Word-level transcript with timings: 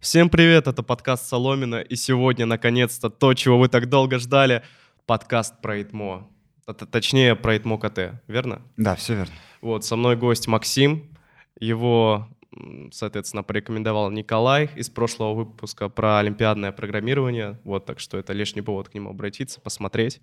Всем 0.00 0.30
привет, 0.30 0.68
это 0.68 0.84
подкаст 0.84 1.26
Соломина, 1.28 1.80
и 1.80 1.96
сегодня, 1.96 2.46
наконец-то, 2.46 3.10
то, 3.10 3.34
чего 3.34 3.58
вы 3.58 3.68
так 3.68 3.88
долго 3.88 4.20
ждали, 4.20 4.62
подкаст 5.06 5.60
про 5.60 5.82
ИТМО. 5.82 6.28
Точнее, 6.92 7.34
про 7.34 7.56
ИТМО 7.56 7.78
КТ, 7.78 8.22
верно? 8.28 8.62
Да, 8.76 8.94
все 8.94 9.16
верно. 9.16 9.34
Вот, 9.60 9.84
со 9.84 9.96
мной 9.96 10.14
гость 10.14 10.46
Максим, 10.46 11.10
его, 11.58 12.28
соответственно, 12.92 13.42
порекомендовал 13.42 14.12
Николай 14.12 14.70
из 14.76 14.88
прошлого 14.88 15.34
выпуска 15.34 15.88
про 15.88 16.20
олимпиадное 16.20 16.70
программирование, 16.70 17.58
вот, 17.64 17.84
так 17.84 17.98
что 17.98 18.18
это 18.18 18.32
лишний 18.32 18.62
повод 18.62 18.88
к 18.88 18.94
нему 18.94 19.10
обратиться, 19.10 19.60
посмотреть. 19.60 20.20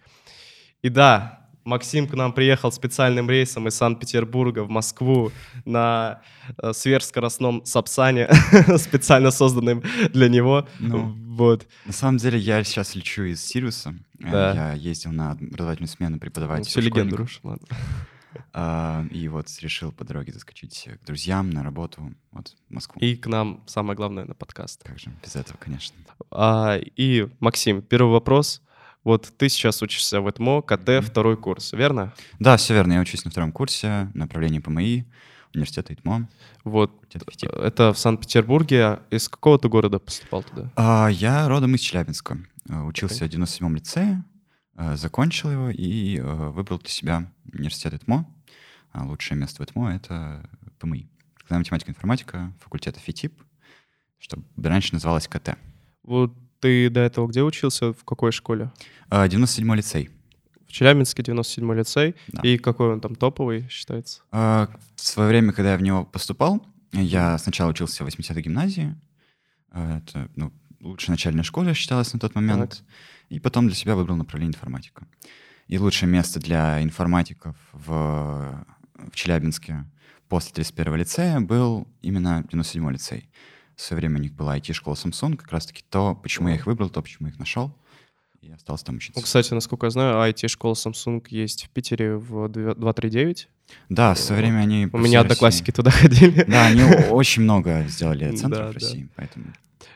И 0.84 0.88
да, 0.88 1.45
Максим 1.66 2.08
к 2.08 2.14
нам 2.14 2.32
приехал 2.32 2.72
специальным 2.72 3.28
рейсом 3.28 3.68
из 3.68 3.76
Санкт-Петербурга 3.76 4.64
в 4.64 4.70
Москву 4.70 5.32
на 5.66 6.22
э, 6.60 6.74
сверхскоростном 6.74 7.66
Сапсане, 7.66 8.30
специально 8.78 9.32
созданным 9.32 9.84
для 10.14 10.30
него. 10.30 10.68
Ну, 10.80 11.16
вот. 11.36 11.68
На 11.86 11.94
самом 11.94 12.18
деле 12.18 12.38
я 12.38 12.64
сейчас 12.64 12.94
лечу 12.94 13.24
из 13.24 13.44
Сириуса. 13.44 13.96
Э, 14.20 14.32
да. 14.32 14.54
Я 14.54 14.74
ездил 14.74 15.12
на 15.12 15.32
образовательную 15.32 15.90
смену 15.90 16.20
преподавать. 16.20 16.60
Ну, 16.60 16.66
всю 16.66 16.82
легенду 16.82 17.18
рушил, 17.18 17.42
ладно. 17.44 17.68
А, 18.54 19.04
и 19.12 19.28
вот 19.28 19.48
решил 19.62 19.92
по 19.92 20.04
дороге 20.04 20.34
заскочить 20.34 20.88
к 21.02 21.06
друзьям 21.06 21.50
на 21.50 21.64
работу 21.64 22.14
вот, 22.32 22.56
в 22.70 22.74
Москву. 22.74 23.02
И 23.02 23.16
к 23.16 23.28
нам, 23.28 23.64
самое 23.66 23.98
главное, 23.98 24.26
на 24.26 24.36
подкаст. 24.36 24.84
Как 24.84 25.00
же, 25.00 25.12
без 25.24 25.36
этого, 25.36 25.58
конечно. 25.58 25.98
А, 26.32 26.78
и, 26.78 27.28
Максим, 27.40 27.82
первый 27.82 28.12
вопрос. 28.12 28.62
Вот 29.06 29.32
ты 29.38 29.50
сейчас 29.50 29.84
учишься 29.84 30.20
в 30.20 30.28
ЭТМО, 30.28 30.64
КТ, 30.64 31.06
второй 31.06 31.38
курс, 31.38 31.74
верно? 31.74 32.12
Да, 32.40 32.58
все 32.58 32.74
верно. 32.74 32.94
Я 32.94 33.02
учусь 33.02 33.24
на 33.24 33.30
втором 33.30 33.52
курсе, 33.52 34.10
направлении 34.16 34.58
ПМИ, 34.58 35.06
университета 35.54 35.94
ИТМО. 35.94 36.28
Вот. 36.64 36.92
Это 37.44 37.94
в 37.94 38.00
Санкт-Петербурге. 38.00 39.02
Из 39.12 39.30
какого 39.30 39.60
ты 39.60 39.70
города 39.70 40.00
поступал 40.00 40.42
туда? 40.42 40.72
А, 40.76 41.08
я 41.10 41.48
родом 41.48 41.76
из 41.76 41.82
Челябинска. 41.82 42.40
Э, 42.68 42.82
учился 42.82 43.26
okay. 43.26 43.30
в 43.30 43.48
97-м 43.48 43.76
лицее, 43.76 44.24
э, 44.76 44.96
закончил 44.96 45.52
его 45.52 45.70
и 45.70 46.18
э, 46.18 46.24
выбрал 46.50 46.80
для 46.80 46.90
себя 46.90 47.32
университет 47.54 47.94
ИТМО. 47.94 48.28
А 48.92 49.06
лучшее 49.06 49.38
место 49.38 49.62
в 49.62 49.66
ИТМО— 49.68 49.96
это 49.98 50.50
ПМИ. 50.80 51.08
Прикладная 51.36 51.60
математика 51.60 51.92
и 51.92 51.94
информатика, 51.94 52.54
факультета 52.60 53.00
ФИТИП, 53.00 53.40
что 54.18 54.40
раньше 54.58 54.94
называлось 54.94 55.28
КТ. 55.28 55.60
Вот 56.02 56.34
ты 56.66 56.90
до 56.90 57.02
этого 57.02 57.28
где 57.28 57.44
учился? 57.44 57.94
В 57.94 58.04
какой 58.04 58.32
школе? 58.32 58.72
97-й 59.12 59.72
а, 59.72 59.76
лицей. 59.76 60.10
В 60.68 60.72
Челябинске 60.72 61.22
97-й 61.22 61.78
лицей. 61.78 62.16
Да. 62.30 62.42
И 62.42 62.58
какой 62.58 62.94
он 62.94 63.02
там 63.02 63.14
топовый 63.14 63.68
считается? 63.70 64.22
А, 64.32 64.68
в 64.96 65.02
свое 65.02 65.30
время, 65.30 65.54
когда 65.54 65.74
я 65.74 65.78
в 65.78 65.84
него 65.84 66.06
поступал, 66.06 66.66
я 66.92 67.38
сначала 67.38 67.70
учился 67.70 68.04
в 68.04 68.08
80-й 68.08 68.42
гимназии. 68.42 68.96
А, 69.70 70.00
это 70.00 70.28
ну, 70.36 70.52
лучшая 70.82 71.14
начальная 71.14 71.44
школа 71.44 71.72
считалась 71.76 72.12
на 72.14 72.20
тот 72.20 72.34
момент. 72.34 72.72
Так. 72.72 72.80
И 73.30 73.40
потом 73.40 73.68
для 73.68 73.76
себя 73.76 73.96
выбрал 73.96 74.16
направление 74.16 74.56
информатика. 74.56 75.06
И 75.68 75.78
лучшее 75.78 76.10
место 76.10 76.40
для 76.40 76.82
информатиков 76.82 77.56
в, 77.74 78.66
в 79.12 79.12
Челябинске 79.16 79.86
после 80.30 80.64
31-го 80.64 80.96
лицея 80.96 81.40
был 81.42 81.88
именно 82.02 82.44
97-й 82.52 82.94
лицей 82.94 83.30
в 83.76 83.82
свое 83.82 84.00
время 84.00 84.20
у 84.20 84.22
них 84.22 84.34
была 84.34 84.58
IT-школа 84.58 84.96
Samsung, 84.96 85.36
как 85.36 85.52
раз-таки 85.52 85.84
то, 85.90 86.16
почему 86.16 86.50
я 86.50 86.56
их 86.56 86.66
выбрал, 86.66 86.90
то, 86.90 87.02
почему 87.02 87.28
я 87.28 87.34
их 87.34 87.40
нашел. 87.40 87.76
И 88.42 88.52
остался 88.52 88.86
там 88.86 88.98
учиться. 88.98 89.20
Ну, 89.20 89.24
кстати, 89.24 89.54
насколько 89.54 89.88
я 89.88 89.90
знаю, 89.90 90.32
IT-школа 90.32 90.74
Samsung 90.74 91.24
есть 91.30 91.66
в 91.66 91.70
Питере 91.70 92.16
в 92.16 92.48
239. 92.48 93.50
Да, 93.90 94.14
в 94.14 94.20
свое 94.20 94.42
время 94.42 94.60
они... 94.60 94.88
У 94.94 94.98
меня 94.98 95.22
одноклассники 95.22 95.72
туда 95.72 95.92
ходили. 95.92 96.44
Да, 96.48 96.68
они 96.68 96.84
очень 97.10 97.42
много 97.42 97.86
сделали 97.88 98.36
центров 98.36 98.72
в 98.72 98.74
России, 98.74 99.10
поэтому... 99.16 99.46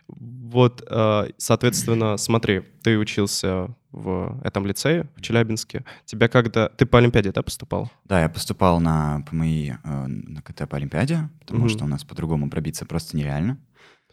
Вот, 0.07 0.83
э, 0.89 1.31
соответственно, 1.37 2.17
смотри, 2.17 2.61
ты 2.81 2.97
учился 2.97 3.75
в 3.91 4.39
этом 4.43 4.65
лицее, 4.65 5.07
в 5.15 5.21
Челябинске. 5.21 5.83
Тебя 6.05 6.27
когда... 6.27 6.69
Ты 6.69 6.85
по 6.85 6.97
Олимпиаде, 6.99 7.31
да, 7.31 7.41
поступал? 7.41 7.91
Да, 8.05 8.21
я 8.21 8.29
поступал 8.29 8.79
на 8.79 9.23
ПМИ, 9.29 9.75
э, 9.83 10.07
на 10.07 10.41
КТ 10.41 10.69
по 10.69 10.77
Олимпиаде, 10.77 11.29
потому 11.39 11.65
mm 11.65 11.69
что 11.69 11.85
у 11.85 11.87
нас 11.87 12.03
по-другому 12.03 12.49
пробиться 12.49 12.85
просто 12.85 13.17
нереально. 13.17 13.57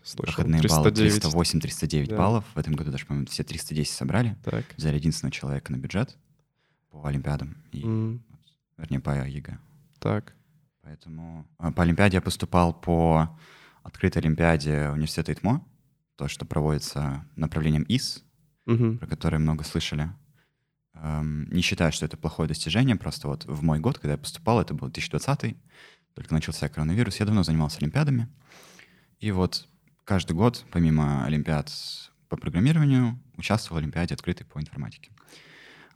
Слышал, 0.03 0.34
Проходные 0.34 0.61
309. 0.61 1.23
баллы 1.25 1.45
308-309 1.45 2.06
да. 2.09 2.17
баллов. 2.17 2.45
В 2.55 2.59
этом 2.59 2.75
году 2.75 2.93
даже, 2.93 3.06
по-моему, 3.06 3.27
все 3.27 3.43
310 3.43 3.93
собрали. 3.93 4.37
Так. 4.45 4.65
Взяли 4.77 4.97
единственного 4.97 5.33
человека 5.33 5.72
на 5.72 5.77
бюджет 5.77 6.17
по 6.91 7.09
Олимпиадам. 7.09 7.56
И, 7.72 7.83
mm. 7.83 8.21
Вернее, 8.78 9.01
по 9.01 9.11
ЕГЭ. 9.11 9.59
Так. 9.99 10.34
Поэтому 10.83 11.47
э, 11.59 11.72
по 11.72 11.83
Олимпиаде 11.83 12.19
я 12.19 12.21
поступал 12.21 12.72
по 12.72 13.37
открытой 13.87 14.21
Олимпиаде 14.21 14.91
университета 14.91 15.33
ИТМО 15.33 15.65
то, 16.17 16.29
что 16.29 16.45
проводится 16.45 17.27
направлением 17.37 17.85
ИС, 17.89 18.25
угу. 18.67 18.97
про 18.97 19.07
которое 19.07 19.39
много 19.39 19.65
слышали. 19.65 20.11
Эм, 20.95 21.49
не 21.51 21.61
считаю, 21.61 21.93
что 21.93 22.07
это 22.07 22.17
плохое 22.17 22.49
достижение, 22.49 22.97
просто 22.97 23.29
вот 23.29 23.45
в 23.45 23.63
мой 23.63 23.79
год, 23.79 23.99
когда 23.99 24.13
я 24.13 24.19
поступал, 24.19 24.61
это 24.61 24.75
был 24.75 24.89
2020, 24.89 25.57
только 26.15 26.35
начался 26.35 26.69
коронавирус, 26.69 27.21
я 27.21 27.27
давно 27.27 27.43
занимался 27.43 27.79
олимпиадами. 27.79 28.29
И 29.21 29.31
вот 29.31 29.69
каждый 30.05 30.33
год, 30.33 30.65
помимо 30.73 31.25
олимпиад 31.27 31.71
по 32.29 32.37
программированию, 32.37 33.19
участвовал 33.37 33.77
в 33.81 33.83
олимпиаде 33.83 34.15
открытой 34.15 34.47
по 34.47 34.59
информатике. 34.59 35.13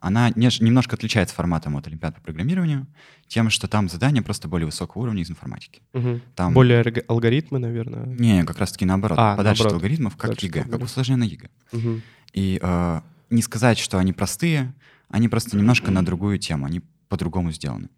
Она 0.01 0.31
не, 0.31 0.49
немножко 0.59 0.95
отличается 0.95 1.35
форматом 1.35 1.77
от 1.77 1.85
Олимпиад 1.85 2.15
по 2.15 2.21
программированию, 2.21 2.87
тем, 3.27 3.51
что 3.51 3.67
там 3.67 3.87
задания 3.87 4.23
просто 4.23 4.47
более 4.47 4.65
высокого 4.65 5.03
уровня 5.03 5.21
из 5.21 5.29
информатики. 5.29 5.83
Угу. 5.93 6.21
Там... 6.35 6.53
Более 6.53 6.81
алгоритмы, 7.07 7.59
наверное? 7.59 8.07
Не, 8.07 8.43
как 8.43 8.57
раз-таки 8.57 8.83
наоборот. 8.83 9.19
А, 9.21 9.37
Подальше 9.37 9.61
наоборот. 9.61 9.81
алгоритмов, 9.81 10.17
как 10.17 10.31
Дальше 10.31 10.47
ЕГЭ, 10.47 10.63
как 10.63 10.81
усложненное 10.81 11.27
ЕГЭ. 11.27 11.49
Угу. 11.71 12.01
И 12.33 12.59
э, 12.59 13.01
не 13.29 13.41
сказать, 13.43 13.77
что 13.77 13.99
они 13.99 14.11
простые, 14.11 14.73
они 15.07 15.29
просто 15.29 15.55
немножко 15.55 15.91
на 15.91 16.03
другую 16.03 16.39
тему, 16.39 16.65
они 16.65 16.81
по-другому 17.07 17.51
сделаны. 17.51 17.89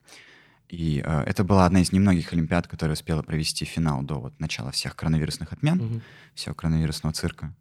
И 0.68 1.02
э, 1.06 1.24
это 1.26 1.46
была 1.46 1.66
одна 1.66 1.80
из 1.80 1.94
немногих 1.94 2.34
олимпиад, 2.34 2.68
которая 2.68 2.96
успела 2.96 3.22
провести 3.22 3.64
финал 3.64 4.02
до 4.02 4.20
вот 4.20 4.38
начала 4.42 4.72
всех 4.72 4.98
коронавирусных 4.98 5.54
отмен, 5.54 5.80
угу. 5.80 6.02
всего 6.36 6.54
коронавирусного 6.54 7.14
цирка. 7.14 7.56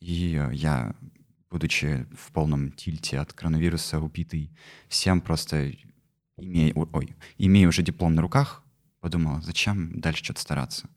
И 0.00 0.34
э, 0.34 0.54
я 0.54 0.94
будучи 1.50 2.06
в 2.16 2.32
полном 2.32 2.72
тильте 2.72 3.18
от 3.18 3.32
коронавируса, 3.32 4.00
убитый 4.00 4.50
всем, 4.88 5.20
просто 5.20 5.72
имея, 6.36 6.72
ой, 6.74 7.14
имея 7.38 7.68
уже 7.68 7.82
диплом 7.82 8.14
на 8.14 8.22
руках, 8.22 8.62
подумал, 9.00 9.40
зачем 9.42 10.00
дальше 10.00 10.24
что-то 10.24 10.40
стараться. 10.40 10.88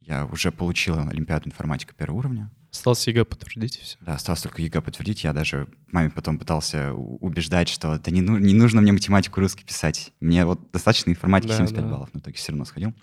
Я 0.00 0.26
уже 0.26 0.50
получил 0.50 0.98
Олимпиаду 0.98 1.48
информатика 1.48 1.94
первого 1.94 2.18
уровня. 2.18 2.50
Осталось 2.72 3.06
ЕГЭ 3.06 3.26
подтвердить 3.26 3.76
и 3.76 3.80
все. 3.82 3.98
Да, 4.00 4.14
осталось 4.14 4.40
только 4.40 4.62
ЕГЭ 4.62 4.80
подтвердить. 4.80 5.24
Я 5.24 5.32
даже 5.32 5.68
маме 5.92 6.10
потом 6.10 6.38
пытался 6.38 6.94
убеждать, 6.94 7.68
что 7.68 7.98
да 7.98 8.10
не, 8.10 8.22
ну, 8.22 8.38
не 8.38 8.54
нужно 8.54 8.80
мне 8.80 8.92
математику 8.92 9.40
русский 9.40 9.64
писать. 9.64 10.12
Мне 10.20 10.46
вот 10.46 10.70
достаточно 10.72 11.10
информатики 11.10 11.50
да, 11.50 11.58
75 11.58 11.84
да. 11.84 11.90
баллов. 11.90 12.10
Но 12.14 12.20
итоге 12.20 12.36
все 12.36 12.52
равно 12.52 12.64
сходил. 12.64 12.94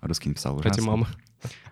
Русский 0.00 0.28
написал 0.28 0.56
ужасно. 0.56 0.70
Ради 0.70 0.80
мамы. 0.80 1.06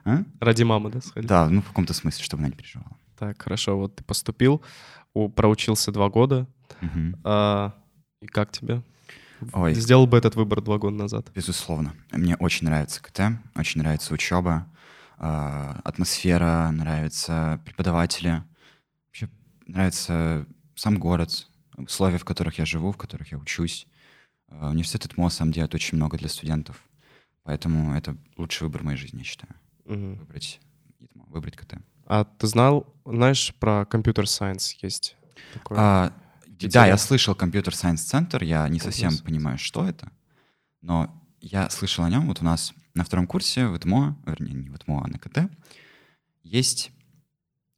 А? 0.04 0.22
Ради 0.40 0.62
мамы, 0.62 0.90
да, 0.90 1.00
сходил? 1.00 1.28
Да, 1.28 1.48
ну 1.48 1.60
в 1.60 1.66
каком-то 1.66 1.92
смысле, 1.92 2.22
чтобы 2.24 2.42
она 2.42 2.48
не 2.48 2.56
переживала. 2.56 2.96
Так, 3.22 3.40
хорошо, 3.40 3.78
вот 3.78 3.94
ты 3.94 4.02
поступил, 4.02 4.64
у, 5.14 5.28
проучился 5.28 5.92
два 5.92 6.08
года. 6.08 6.48
Угу. 6.80 7.20
А, 7.22 7.72
и 8.20 8.26
как 8.26 8.50
тебе? 8.50 8.82
Ой. 9.52 9.74
Сделал 9.74 10.08
бы 10.08 10.18
этот 10.18 10.34
выбор 10.34 10.60
два 10.60 10.78
года 10.78 10.96
назад? 10.96 11.30
Безусловно. 11.32 11.94
Мне 12.10 12.34
очень 12.34 12.66
нравится 12.66 13.00
КТ, 13.00 13.38
очень 13.54 13.80
нравится 13.80 14.12
учеба, 14.12 14.66
э, 15.18 15.74
атмосфера, 15.84 16.68
нравятся 16.72 17.62
преподаватели. 17.64 18.42
Вообще 19.06 19.28
нравится 19.68 20.44
сам 20.74 20.98
город, 20.98 21.46
условия, 21.76 22.18
в 22.18 22.24
которых 22.24 22.58
я 22.58 22.64
живу, 22.64 22.90
в 22.90 22.96
которых 22.96 23.30
я 23.30 23.38
учусь. 23.38 23.86
Э, 24.48 24.70
университет 24.70 25.06
ИТМО 25.06 25.30
сам 25.30 25.52
делает 25.52 25.76
очень 25.76 25.94
много 25.94 26.18
для 26.18 26.28
студентов. 26.28 26.82
Поэтому 27.44 27.94
это 27.94 28.16
лучший 28.36 28.64
выбор 28.64 28.82
моей 28.82 28.98
жизни, 28.98 29.18
я 29.18 29.24
считаю. 29.24 29.54
Угу. 29.84 30.14
Выбрать 30.16 30.60
выбрать 31.14 31.56
КТ. 31.56 31.74
А 32.12 32.24
ты 32.24 32.46
знал, 32.46 32.86
знаешь, 33.06 33.54
про 33.58 33.86
computer 33.86 34.28
science 34.28 34.72
есть? 34.82 35.16
Такое? 35.54 35.78
А, 35.80 36.12
да, 36.60 36.84
я 36.84 36.98
слышал 36.98 37.34
computer 37.34 37.74
science 37.74 38.02
центр, 38.02 38.42
я 38.42 38.68
не 38.68 38.80
совсем 38.80 39.12
есть. 39.12 39.24
понимаю, 39.24 39.56
что 39.56 39.88
это, 39.88 40.12
но 40.82 41.10
я 41.40 41.70
слышал 41.70 42.04
о 42.04 42.10
нем. 42.10 42.26
Вот 42.26 42.42
у 42.42 42.44
нас 42.44 42.74
на 42.92 43.02
втором 43.04 43.26
курсе 43.26 43.66
в 43.66 43.78
ИТМО, 43.78 44.18
вернее, 44.26 44.52
не 44.52 44.68
в 44.68 44.76
ИТМО, 44.76 45.02
а 45.02 45.08
на 45.08 45.18
КТ, 45.18 45.50
есть 46.42 46.90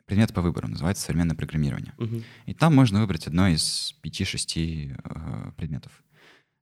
предмет 0.04 0.34
по 0.34 0.42
выбору, 0.42 0.66
называется 0.66 1.04
современное 1.04 1.37
программирование. 1.37 1.94
Uh 1.98 2.08
-huh. 2.08 2.25
И 2.46 2.54
там 2.54 2.75
можно 2.75 3.00
выбрать 3.02 3.28
одно 3.28 3.46
из 3.46 3.92
пяти-шести 4.02 4.96
э, 5.04 5.52
предметов. 5.56 5.92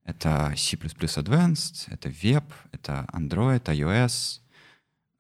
Это 0.04 0.52
C++ 0.58 0.76
Advanced, 0.76 1.86
это 1.86 2.10
Web, 2.10 2.44
это 2.70 3.06
Android, 3.14 3.64
iOS 3.64 4.40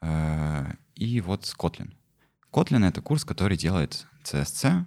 э, 0.02 0.74
и 0.96 1.22
вот 1.22 1.44
Kotlin. 1.58 1.92
Kotlin— 2.52 2.86
это 2.88 3.00
курс, 3.00 3.24
который 3.24 3.56
делает 3.56 4.06
CSC, 4.24 4.84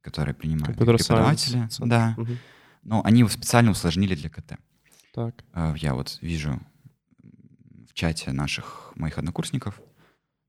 который 0.00 0.34
Computer 0.34 0.96
преподаватели. 0.96 1.66
Science. 1.66 1.86
Да. 1.86 2.14
Угу. 2.16 2.32
Но 2.82 3.04
они 3.04 3.20
его 3.20 3.28
специально 3.28 3.70
усложнили 3.70 4.14
для 4.14 4.30
КТ. 4.30 4.58
Так. 5.12 5.44
А, 5.52 5.74
я 5.76 5.94
вот 5.94 6.18
вижу 6.20 6.60
в 7.88 7.94
чате 7.94 8.32
наших 8.32 8.92
моих 8.96 9.18
однокурсников, 9.18 9.80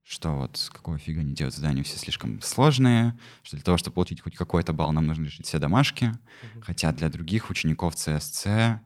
что 0.03 0.35
вот 0.35 0.69
какого 0.71 0.97
фига 0.97 1.21
они 1.21 1.33
делают 1.33 1.55
задания 1.55 1.83
все 1.83 1.97
слишком 1.97 2.41
сложные, 2.41 3.17
что 3.43 3.57
для 3.57 3.63
того, 3.63 3.77
чтобы 3.77 3.95
получить 3.95 4.21
хоть 4.21 4.35
какой-то 4.35 4.73
балл, 4.73 4.91
нам 4.91 5.05
нужно 5.05 5.25
решить 5.25 5.45
все 5.45 5.59
домашки. 5.59 6.05
Mm-hmm. 6.05 6.61
Хотя 6.61 6.91
для 6.91 7.09
других 7.09 7.49
учеников 7.49 7.95
CSC 7.95 8.79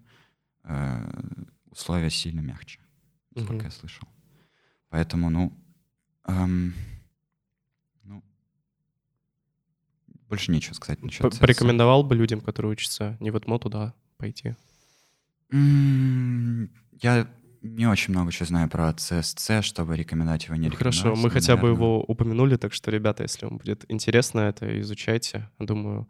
э, 0.64 1.12
условия 1.70 2.10
сильно 2.10 2.42
мягче, 2.42 2.80
сколько 3.36 3.54
mm-hmm. 3.54 3.64
я 3.66 3.72
слышал. 3.72 4.08
Поэтому, 4.90 5.30
ну, 5.30 5.58
эм, 6.28 6.74
ну, 8.04 8.24
больше 10.32 10.50
нечего 10.50 10.74
сказать 10.74 11.04
насчет 11.04 11.22
CSC. 11.22 11.40
Порекомендовал 11.40 12.04
бы 12.04 12.16
людям, 12.16 12.40
которые 12.40 12.72
учатся 12.72 13.18
не 13.20 13.32
в 13.32 13.38
ЭТМО, 13.38 13.60
туда 13.60 13.94
пойти? 14.18 14.56
Я 15.52 17.28
не 17.62 17.86
очень 17.86 18.14
много 18.14 18.32
чего 18.32 18.46
знаю 18.46 18.70
про 18.70 18.92
CSC, 18.92 19.62
чтобы 19.62 19.98
рекомендовать 19.98 20.46
его 20.46 20.56
не 20.56 20.70
рекомендовать. 20.70 21.02
Хорошо, 21.02 21.22
мы 21.22 21.30
хотя 21.30 21.58
бы 21.58 21.68
его 21.68 22.02
упомянули, 22.02 22.56
так 22.56 22.74
что, 22.74 22.92
ребята, 22.92 23.24
если 23.24 23.46
вам 23.46 23.58
будет 23.58 23.84
интересно 23.90 24.40
это, 24.40 24.80
изучайте. 24.80 25.50
Думаю, 25.60 26.08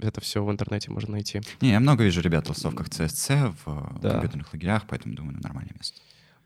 это 0.00 0.20
все 0.20 0.44
в 0.44 0.50
интернете 0.50 0.90
можно 0.90 1.12
найти. 1.12 1.40
Не, 1.60 1.70
я 1.70 1.78
много 1.80 2.02
вижу 2.02 2.20
ребят 2.22 2.46
в 2.46 2.48
тусовках 2.48 2.88
CSC 2.88 3.54
в 3.64 4.00
да. 4.00 4.10
компьютерных 4.10 4.52
лагерях, 4.52 4.86
поэтому 4.88 5.14
думаю, 5.14 5.38
нормальное 5.40 5.74
место. 5.78 6.00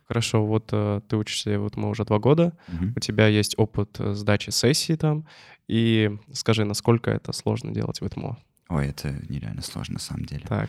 Хорошо, 0.07 0.45
вот 0.45 0.69
э, 0.73 1.01
ты 1.09 1.17
учишься, 1.17 1.59
вот 1.59 1.77
мы 1.77 1.89
уже 1.89 2.05
два 2.05 2.19
года, 2.19 2.53
угу. 2.69 2.93
у 2.97 3.01
тебя 3.01 3.27
есть 3.27 3.55
опыт 3.57 3.97
э, 3.99 4.13
сдачи 4.13 4.51
сессии 4.51 4.97
там, 4.97 5.27
и 5.67 6.19
скажи, 6.33 6.65
насколько 6.65 7.11
это 7.11 7.33
сложно 7.33 7.73
делать 7.73 8.01
в 8.01 8.07
ЭТМО? 8.07 8.39
Ой, 8.69 8.87
это 8.89 9.13
нереально 9.29 9.63
сложно 9.63 9.95
на 9.95 10.01
самом 10.01 10.27
деле. 10.27 10.45
Так. 10.47 10.69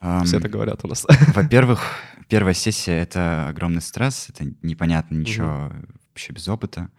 Um, 0.00 0.24
Все 0.24 0.36
это 0.36 0.48
говорят 0.48 0.84
у 0.84 0.88
нас. 0.88 1.06
Во-первых, 1.34 1.80
первая 2.28 2.54
сессия— 2.54 2.92
это 3.02 3.48
огромный 3.48 3.80
стресс, 3.80 4.28
это 4.28 4.44
непонятно 4.62 5.16
ничего 5.16 5.66
угу. 5.66 5.86
вообще 6.10 6.32
без 6.32 6.46
опыта. 6.48 6.90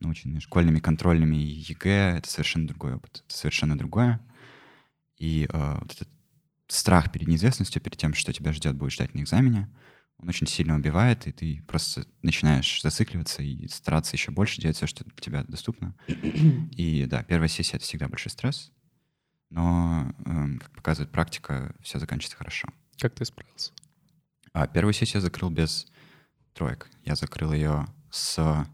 Наученные 0.00 0.40
школьными 0.40 0.78
контрольными 0.78 1.36
и 1.36 1.64
ЕГЭ— 1.68 2.18
это 2.18 2.30
совершенно 2.30 2.68
другой 2.68 2.94
опыт, 2.94 3.24
это 3.26 3.36
совершенно 3.36 3.76
другое. 3.76 4.20
И 5.18 5.48
э, 5.52 5.78
вот 5.80 5.92
этот 5.92 6.08
страх 6.68 7.10
перед 7.10 7.26
неизвестностью, 7.26 7.82
перед 7.82 7.96
тем, 7.96 8.14
что 8.14 8.32
тебя 8.32 8.52
ждет, 8.52 8.76
будет 8.76 8.92
ждать 8.92 9.14
на 9.14 9.20
экзамене, 9.20 9.68
он 10.18 10.28
очень 10.28 10.46
сильно 10.46 10.74
убивает, 10.74 11.26
и 11.26 11.32
ты 11.32 11.62
просто 11.66 12.04
начинаешь 12.22 12.82
зацикливаться 12.82 13.42
и 13.42 13.68
стараться 13.68 14.16
еще 14.16 14.32
больше 14.32 14.60
делать 14.60 14.76
все, 14.76 14.86
что 14.86 15.04
для 15.04 15.14
тебя 15.16 15.44
доступно. 15.44 15.94
И 16.08 17.06
да, 17.08 17.22
первая 17.22 17.48
сессия— 17.48 17.76
это 17.78 17.84
всегда 17.84 18.08
большой 18.08 18.32
стресс, 18.32 18.72
но, 19.50 20.12
эм, 20.26 20.58
как 20.58 20.72
показывает 20.72 21.12
практика, 21.12 21.74
все 21.82 21.98
заканчивается 22.00 22.36
хорошо. 22.36 22.68
Как 22.98 23.14
ты 23.14 23.24
справился? 23.24 23.72
А 24.52 24.66
первую 24.66 24.92
сессию 24.92 25.16
я 25.16 25.20
закрыл 25.20 25.50
без 25.50 25.86
троек. 26.52 26.90
Я 27.04 27.14
закрыл 27.14 27.52
ее 27.52 27.86
с 28.10 28.66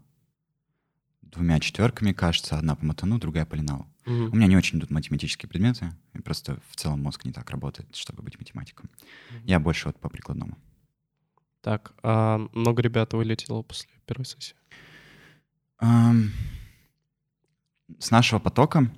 двумя 1.21 1.59
четверками, 1.59 2.11
кажется, 2.11 2.57
одна 2.57 2.75
по 2.75 2.85
матану, 2.85 3.19
другая 3.19 3.45
по 3.45 3.55
линалу. 3.55 3.87
Угу. 4.05 4.31
У 4.31 4.35
меня 4.35 4.47
не 4.47 4.57
очень 4.57 4.79
идут 4.79 4.89
математические 4.89 5.49
предметы, 5.49 5.93
и 6.13 6.19
просто 6.19 6.59
в 6.69 6.75
целом 6.75 7.03
мозг 7.03 7.25
не 7.25 7.31
так 7.31 7.49
работает, 7.51 7.95
чтобы 7.95 8.23
быть 8.23 8.39
математиком. 8.39 8.89
Угу. 9.29 9.39
Я 9.45 9.59
больше 9.59 9.87
вот 9.87 9.99
по 9.99 10.09
прикладному. 10.09 10.57
Так, 11.65 11.93
а 12.03 12.47
много 12.53 12.83
ребят 12.83 13.13
вылетело 13.13 13.63
после 13.63 13.89
первой 14.05 14.25
сессии? 14.25 14.53
С 17.97 18.11
нашего 18.11 18.37
потока 18.37 18.91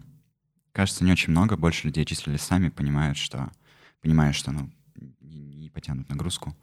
кажется, 0.73 1.05
не 1.05 1.13
очень 1.13 1.31
много. 1.31 1.55
Больше 1.55 1.87
людей 1.87 2.03
числились 2.03 2.41
сами, 2.41 2.67
понимают, 2.67 3.17
что, 3.17 3.49
понимают, 4.01 4.35
что 4.35 4.51
ну, 4.51 4.69
не 5.21 5.69
потянут 5.69 6.09
нагрузку. 6.09 6.57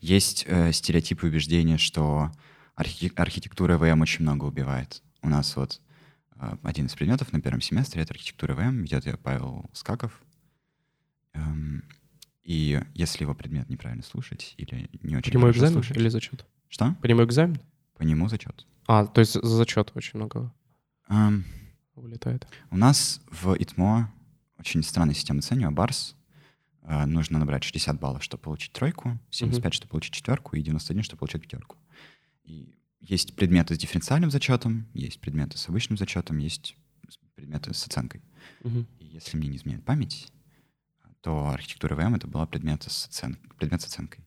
Есть 0.00 0.44
э, 0.46 0.70
стереотипы 0.72 1.26
убеждения, 1.26 1.78
что 1.78 2.30
архи- 2.76 3.12
архитектура 3.16 3.78
ВМ 3.78 4.02
очень 4.02 4.24
много 4.24 4.44
убивает. 4.44 5.02
У 5.22 5.30
нас 5.30 5.56
вот 5.56 5.80
э, 6.36 6.56
один 6.62 6.86
из 6.86 6.94
предметов 6.94 7.32
на 7.32 7.40
первом 7.40 7.62
семестре— 7.62 8.02
это 8.04 8.12
архитектура 8.12 8.54
ВМ, 8.54 8.82
ведет 8.82 9.06
ее 9.06 9.16
Павел 9.16 9.64
Скаков. 9.72 10.22
Эм, 11.32 11.82
и 12.48 12.80
если 12.94 13.24
его 13.24 13.34
предмет 13.34 13.68
неправильно 13.68 14.02
слушать 14.02 14.54
или 14.56 14.88
не 15.02 15.16
очень 15.16 15.32
Прямой 15.32 15.50
экзамен 15.50 15.74
слушать, 15.74 15.98
или 15.98 16.08
зачет? 16.08 16.46
Что? 16.70 16.96
Прямой 17.02 17.26
экзамен? 17.26 17.60
По 17.94 18.04
нему 18.04 18.26
зачет. 18.30 18.66
А, 18.86 19.04
то 19.04 19.20
есть 19.20 19.34
за 19.34 19.56
зачет 19.56 19.92
очень 19.94 20.18
много. 20.18 20.50
Um, 21.10 21.42
вылетает? 21.94 22.48
У 22.70 22.78
нас 22.78 23.20
в 23.30 23.52
ИТМО 23.52 24.10
очень 24.58 24.82
странная 24.82 25.14
система 25.14 25.40
оценивания, 25.40 25.70
барс. 25.70 26.16
Э, 26.84 27.04
нужно 27.04 27.38
набрать 27.38 27.64
60 27.64 28.00
баллов, 28.00 28.24
чтобы 28.24 28.44
получить 28.44 28.72
тройку, 28.72 29.18
75, 29.30 29.66
угу. 29.66 29.74
чтобы 29.74 29.90
получить 29.90 30.14
четверку, 30.14 30.56
и 30.56 30.62
91, 30.62 31.02
чтобы 31.02 31.18
получить 31.18 31.42
пятерку. 31.42 31.76
И 32.44 32.74
есть 33.00 33.36
предметы 33.36 33.74
с 33.74 33.78
дифференциальным 33.78 34.30
зачетом, 34.30 34.86
есть 34.94 35.20
предметы 35.20 35.58
с 35.58 35.68
обычным 35.68 35.98
зачетом, 35.98 36.38
есть 36.38 36.76
предметы 37.34 37.74
с 37.74 37.86
оценкой. 37.86 38.22
Угу. 38.64 38.86
И 39.00 39.04
если 39.04 39.36
мне 39.36 39.48
не 39.48 39.58
изменяет 39.58 39.84
память, 39.84 40.32
то 41.28 41.50
архитектура 41.50 41.94
ВМ 41.94 42.14
это 42.14 42.26
была 42.26 42.46
предмет 42.46 42.84
с, 42.84 43.06
оцен... 43.06 43.36
предмет 43.58 43.82
с 43.82 43.84
оценкой. 43.84 44.24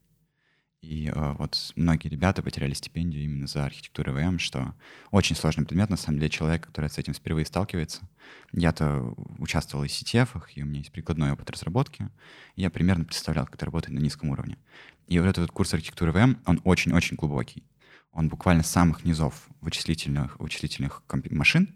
И 0.84 1.08
э, 1.08 1.32
вот 1.40 1.74
многие 1.76 2.10
ребята 2.10 2.44
потеряли 2.44 2.76
стипендию 2.76 3.24
именно 3.24 3.48
за 3.48 3.66
архитектуру 3.66 4.14
ВМ, 4.14 4.38
что 4.38 4.76
очень 5.10 5.36
сложный 5.36 5.66
предмет, 5.66 5.90
на 5.90 5.98
самом 5.98 6.20
деле, 6.20 6.30
человек, 6.30 6.68
который 6.68 6.92
с 6.92 7.00
этим 7.00 7.16
впервые 7.16 7.48
сталкивается. 7.48 8.08
Я-то 8.52 9.16
участвовал 9.40 9.84
в 9.84 9.88
CTF, 9.88 10.44
и 10.54 10.62
у 10.62 10.68
меня 10.68 10.78
есть 10.78 10.92
прикладной 10.92 11.32
опыт 11.32 11.50
разработки. 11.50 12.08
И 12.56 12.62
я 12.62 12.70
примерно 12.70 13.04
представлял, 13.04 13.48
как 13.48 13.56
это 13.56 13.66
работает 13.66 14.00
на 14.00 14.04
низком 14.04 14.30
уровне. 14.30 14.60
И 15.08 15.18
вот 15.18 15.28
этот 15.28 15.50
курс 15.50 15.74
архитектуры 15.74 16.12
ВМ, 16.12 16.38
он 16.46 16.62
очень-очень 16.66 17.16
глубокий. 17.16 17.64
Он 18.12 18.30
буквально 18.30 18.62
с 18.62 18.70
самых 18.70 19.06
низов 19.06 19.50
вычислительных, 19.60 20.40
вычислительных 20.40 21.02
машин 21.32 21.74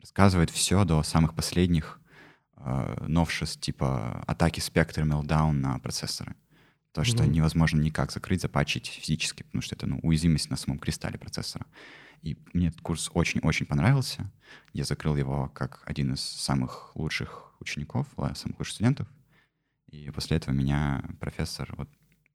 рассказывает 0.00 0.50
все 0.50 0.84
до 0.84 1.02
самых 1.02 1.34
последних 1.34 1.99
новшеств, 3.00 3.60
типа 3.60 4.22
атаки 4.26 4.60
спектра 4.60 5.04
Meltdown 5.04 5.52
на 5.52 5.78
процессоры. 5.78 6.34
То, 6.92 7.04
что 7.04 7.22
mm-hmm. 7.22 7.28
невозможно 7.28 7.80
никак 7.80 8.10
закрыть, 8.10 8.40
запачить 8.40 8.86
физически, 8.86 9.44
потому 9.44 9.62
что 9.62 9.76
это 9.76 9.86
ну, 9.86 10.00
уязвимость 10.02 10.50
на 10.50 10.56
самом 10.56 10.78
кристалле 10.78 11.18
процессора. 11.18 11.66
И 12.22 12.36
мне 12.52 12.68
этот 12.68 12.80
курс 12.80 13.10
очень-очень 13.14 13.66
понравился. 13.66 14.30
Я 14.72 14.84
закрыл 14.84 15.16
его 15.16 15.48
как 15.54 15.82
один 15.86 16.14
из 16.14 16.20
самых 16.20 16.94
лучших 16.96 17.54
учеников, 17.60 18.08
самых 18.34 18.58
лучших 18.58 18.74
студентов. 18.74 19.08
И 19.86 20.10
после 20.10 20.36
этого 20.36 20.54
меня 20.54 21.04
профессор, 21.20 21.72
вот, 21.76 21.88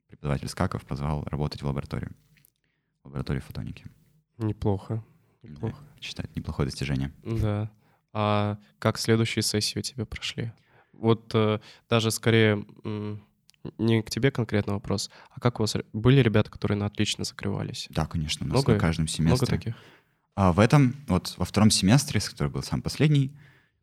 преподаватель 0.07 0.48
Скаков 0.48 0.86
позвал 0.86 1.24
работать 1.25 1.62
в 1.62 1.68
лабораторию. 1.68 2.12
В 3.04 3.07
лаборатории 3.07 3.39
фотоники. 3.39 3.86
Неплохо. 4.38 5.04
Неплохо. 5.44 5.77
Да, 5.80 6.01
считаю, 6.01 6.30
неплохое 6.36 6.68
достижение. 6.68 7.13
Да. 7.24 7.72
А 8.17 8.57
как 8.79 8.98
следующие 8.98 9.43
сессии 9.43 9.77
у 9.77 9.81
тебя 9.81 10.05
прошли? 10.05 10.53
Вот 10.93 11.31
э, 11.34 11.60
даже 11.89 12.12
скорее 12.12 12.65
не 13.77 14.01
к 14.03 14.10
тебе 14.10 14.31
конкретно 14.31 14.75
вопрос, 14.75 15.10
а 15.31 15.41
как 15.41 15.60
у 15.60 15.63
вас 15.63 15.75
были 15.91 16.22
ребята, 16.22 16.50
которые 16.50 16.77
на 16.77 16.86
отлично 16.86 17.25
закрывались? 17.25 17.88
Да, 17.89 18.05
конечно, 18.05 18.45
у 18.45 18.48
нас 18.50 18.53
много, 18.53 18.74
на 18.75 18.79
каждом 18.79 19.10
семестре. 19.10 19.36
Много 19.36 19.45
таких? 19.45 19.75
А 20.36 20.53
в 20.53 20.62
этом, 20.62 20.95
вот 21.07 21.34
во 21.38 21.43
втором 21.43 21.69
семестре, 21.69 22.22
который 22.22 22.48
был 22.48 22.63
сам 22.63 22.81
последний, 22.81 23.36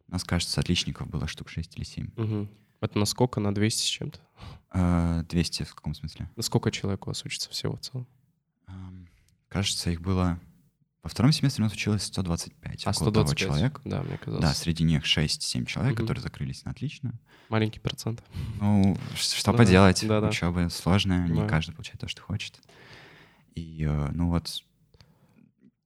у 0.09 0.13
нас, 0.13 0.25
кажется, 0.25 0.61
отличников 0.61 1.11
было 1.11 1.27
штук 1.27 1.51
6 1.51 1.77
или 1.77 1.85
7. 1.85 2.11
Угу. 2.17 2.49
Это 2.81 2.99
на 2.99 3.05
сколько? 3.05 3.39
На 3.39 3.55
200 3.55 3.83
с 3.83 3.85
чем-то? 3.85 4.19
А, 4.71 5.25
200 5.25 5.65
в 5.65 5.75
каком 5.75 5.93
смысле? 5.93 6.31
На 6.37 6.43
сколько 6.43 6.71
человек 6.71 7.07
у 7.07 7.11
вас 7.11 7.23
учится 7.27 7.51
всего 7.51 7.77
в 7.77 7.81
целом? 7.81 8.09
Кажется, 9.49 9.91
их 9.91 10.01
было 10.01 10.41
во 11.03 11.09
втором 11.09 11.33
семестре 11.33 11.63
у 11.63 11.67
нас 11.67 11.73
училось 11.73 12.05
125, 12.05 12.87
а, 12.87 12.93
125 12.93 13.37
человек. 13.37 13.81
Да, 13.85 14.03
мне 14.03 14.19
казалось. 14.19 14.43
Да, 14.43 14.55
среди 14.55 14.85
них 14.85 15.05
6-7 15.05 15.67
человек, 15.67 15.95
угу. 15.95 16.03
которые 16.03 16.23
закрылись 16.23 16.65
на 16.65 16.71
отлично. 16.71 17.13
Маленький 17.49 17.81
процент. 17.81 18.23
Ну, 18.61 18.97
что 19.17 19.51
да, 19.51 19.59
поделать, 19.59 20.07
да, 20.07 20.21
да. 20.21 20.29
учеба 20.29 20.69
сложная, 20.71 21.27
да. 21.27 21.35
не 21.35 21.49
каждый 21.49 21.73
получает 21.73 22.01
то, 22.01 22.09
что 22.09 22.23
хочет. 22.23 22.61
И, 23.55 23.85
э, 23.85 24.11
ну 24.13 24.29
вот, 24.29 24.63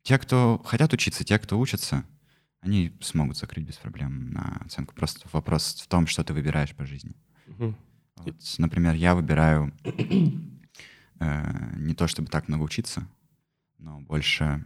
те, 0.02 0.18
кто 0.18 0.62
хотят 0.64 0.92
учиться, 0.92 1.24
те, 1.24 1.38
кто 1.38 1.58
учатся, 1.58 2.04
они 2.60 2.92
смогут 3.00 3.38
закрыть 3.38 3.66
без 3.66 3.76
проблем 3.76 4.30
на 4.32 4.60
оценку. 4.66 4.94
Просто 4.94 5.26
вопрос 5.32 5.80
в 5.82 5.88
том, 5.88 6.06
что 6.06 6.24
ты 6.24 6.34
выбираешь 6.34 6.74
по 6.74 6.84
жизни. 6.84 7.16
Угу. 7.48 7.74
Вот, 8.16 8.36
например, 8.58 8.94
я 8.94 9.14
выбираю 9.14 9.72
э, 11.20 11.74
не 11.78 11.94
то, 11.94 12.06
чтобы 12.06 12.28
так 12.28 12.48
много 12.48 12.64
учиться, 12.64 13.08
но 13.78 14.00
больше 14.00 14.64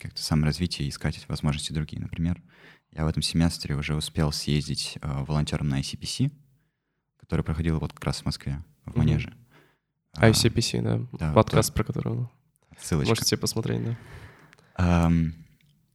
как-то 0.00 0.22
саморазвитие 0.22 0.86
и 0.86 0.90
искать 0.90 1.24
возможности 1.28 1.72
другие. 1.72 2.00
Например, 2.02 2.42
я 2.92 3.04
в 3.04 3.08
этом 3.08 3.22
семестре 3.22 3.76
уже 3.76 3.94
успел 3.94 4.32
съездить 4.32 4.98
э, 5.00 5.24
волонтером 5.24 5.68
на 5.68 5.80
ICPC, 5.80 6.32
который 7.18 7.44
проходил 7.44 7.78
вот 7.78 7.92
как 7.92 8.04
раз 8.04 8.22
в 8.22 8.24
Москве, 8.24 8.64
в 8.84 8.96
Манеже. 8.96 9.28
Mm-hmm. 9.28 10.30
ICPC, 10.32 10.82
да, 10.82 11.06
да 11.18 11.32
подкаст, 11.32 11.70
вот, 11.70 11.74
про 11.74 11.84
который 11.84 12.28
Ссылочка. 12.78 13.10
можете 13.10 13.36
посмотреть, 13.36 13.84
да. 13.84 13.98
Um, 14.78 15.32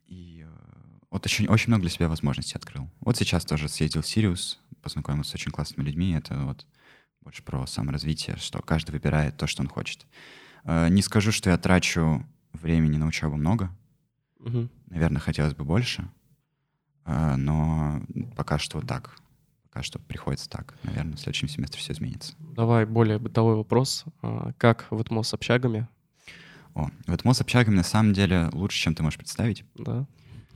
и 0.06 0.46
uh, 0.48 1.04
вот 1.10 1.26
очень, 1.26 1.48
очень 1.48 1.68
много 1.68 1.82
для 1.82 1.90
себя 1.90 2.08
возможностей 2.08 2.56
открыл. 2.56 2.90
Вот 3.02 3.18
сейчас 3.18 3.44
тоже 3.46 3.68
съездил 3.68 4.02
в 4.02 4.08
Сириус, 4.08 4.60
познакомился 4.82 5.32
с 5.32 5.36
очень 5.36 5.52
классными 5.52 5.86
людьми. 5.86 6.14
Это 6.14 6.38
вот 6.46 6.66
больше 7.22 7.44
про 7.44 7.66
саморазвитие, 7.66 8.38
что 8.38 8.62
каждый 8.62 8.92
выбирает 8.92 9.36
то, 9.36 9.48
что 9.48 9.64
он 9.64 9.68
хочет. 9.68 10.06
Uh, 10.64 10.90
не 10.90 11.02
скажу, 11.02 11.32
что 11.32 11.50
я 11.50 11.58
трачу 11.58 12.26
времени 12.54 12.98
на 12.98 13.08
учебу 13.08 13.36
много. 13.36 13.70
Мгм. 14.40 14.70
Наверное, 14.88 15.20
хотелось 15.22 15.54
бы 15.56 15.64
больше. 15.64 16.10
А, 17.04 17.38
Но 17.38 18.02
пока 18.36 18.58
что 18.58 18.82
так. 18.82 19.18
Пока 19.64 19.84
что 19.84 20.00
приходится 20.00 20.50
так. 20.50 20.76
Наверное, 20.84 21.16
в 21.16 21.20
следующем 21.20 21.48
семестре 21.48 21.80
все 21.80 21.94
изменится. 21.94 22.34
Давай 22.40 22.86
более 22.86 23.20
бытовой 23.20 23.56
вопрос. 23.56 24.06
А, 24.22 24.54
Как 24.54 24.88
в 24.92 25.02
ИТМО 25.02 25.24
с 25.24 25.34
общагами? 25.34 25.88
О, 26.74 26.90
вот 27.08 27.24
МО 27.24 27.34
с 27.34 27.42
общагами 27.42 27.76
на 27.76 27.84
самом 27.84 28.14
деле 28.14 28.50
лучше, 28.52 28.78
чем 28.80 28.96
ты 28.96 29.04
можешь 29.04 29.18
представить. 29.18 29.64
Да. 29.76 30.06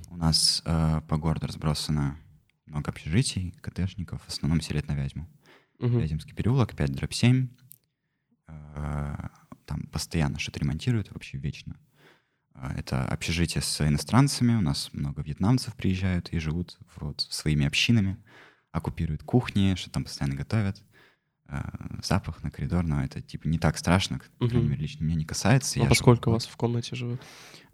У 0.09 0.17
нас 0.17 0.61
э, 0.65 1.01
по 1.07 1.17
городу 1.17 1.47
разбросано 1.47 2.17
много 2.65 2.89
общежитий, 2.91 3.51
КТшников, 3.61 4.21
в 4.23 4.27
основном 4.27 4.59
селят 4.59 4.87
на 4.87 4.95
Вязьму. 4.95 5.27
Мгм. 5.79 5.99
Вяземский 5.99 6.33
переулок, 6.35 6.75
5 6.75 6.91
дробь 6.93 7.13
7. 7.13 7.47
Э, 8.47 9.27
Там 9.65 9.83
постоянно 9.91 10.39
что-то 10.39 10.59
ремонтируют, 10.59 11.11
вообще 11.11 11.37
вечно. 11.37 11.77
Э, 12.61 12.73
Это 12.77 13.05
общежитие 13.05 13.61
с 13.61 13.81
иностранцами. 13.87 14.55
У 14.55 14.61
нас 14.61 14.89
много 14.93 15.21
вьетнамцев 15.21 15.75
приезжают 15.75 16.29
и 16.29 16.39
живут 16.39 16.77
вот 16.97 17.21
своими 17.21 17.65
общинами, 17.65 18.17
оккупируют 18.71 19.23
кухни, 19.23 19.75
что 19.75 19.89
там 19.89 20.03
постоянно 20.03 20.35
готовят. 20.35 20.81
Э, 21.47 21.61
Запах 22.03 22.43
на 22.43 22.51
коридор, 22.51 22.83
но 22.85 23.03
это 23.03 23.21
типа 23.21 23.47
не 23.47 23.57
так 23.59 23.77
страшно, 23.77 24.19
крайней 24.37 24.57
Мгм. 24.59 24.69
мере, 24.71 24.81
лично 24.81 25.03
меня 25.03 25.15
не 25.15 25.25
касается. 25.25 25.79
А 25.79 25.83
живу 25.83 25.89
поскольку 25.89 26.29
у 26.29 26.33
вас 26.33 26.45
в 26.45 26.55
комнате 26.57 26.95
живут? 26.95 27.21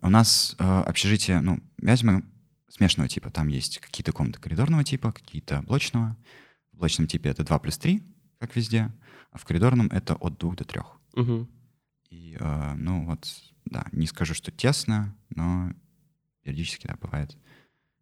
у 0.01 0.09
нас 0.09 0.55
э, 0.59 0.63
общежитие, 0.81 1.41
ну, 1.41 1.59
Вязьма 1.77 2.21
смешанного 2.69 3.07
типа. 3.09 3.29
Там 3.31 3.47
есть 3.47 3.79
какие-то 3.79 4.11
комнаты 4.11 4.39
коридорного 4.39 4.83
типа, 4.83 5.11
какие-то 5.11 5.61
блочного. 5.63 6.15
В 6.73 6.77
блочном 6.77 7.07
типе 7.07 7.29
это 7.29 7.43
2 7.43 7.59
плюс 7.59 7.77
3, 7.77 8.03
как 8.39 8.55
везде, 8.55 8.91
а 9.31 9.37
в 9.37 9.45
коридорном 9.45 9.87
это 9.87 10.15
от 10.15 10.37
2 10.37 10.55
до 10.55 10.63
3. 10.65 10.81
Мгм. 11.15 11.47
И, 12.09 12.37
э, 12.39 12.73
ну, 12.75 13.05
вот, 13.05 13.27
да, 13.65 13.85
не 13.91 14.07
скажу, 14.07 14.33
что 14.33 14.51
тесно, 14.51 15.15
но 15.29 15.71
периодически, 16.43 16.87
да, 16.87 16.95
бывают 17.01 17.37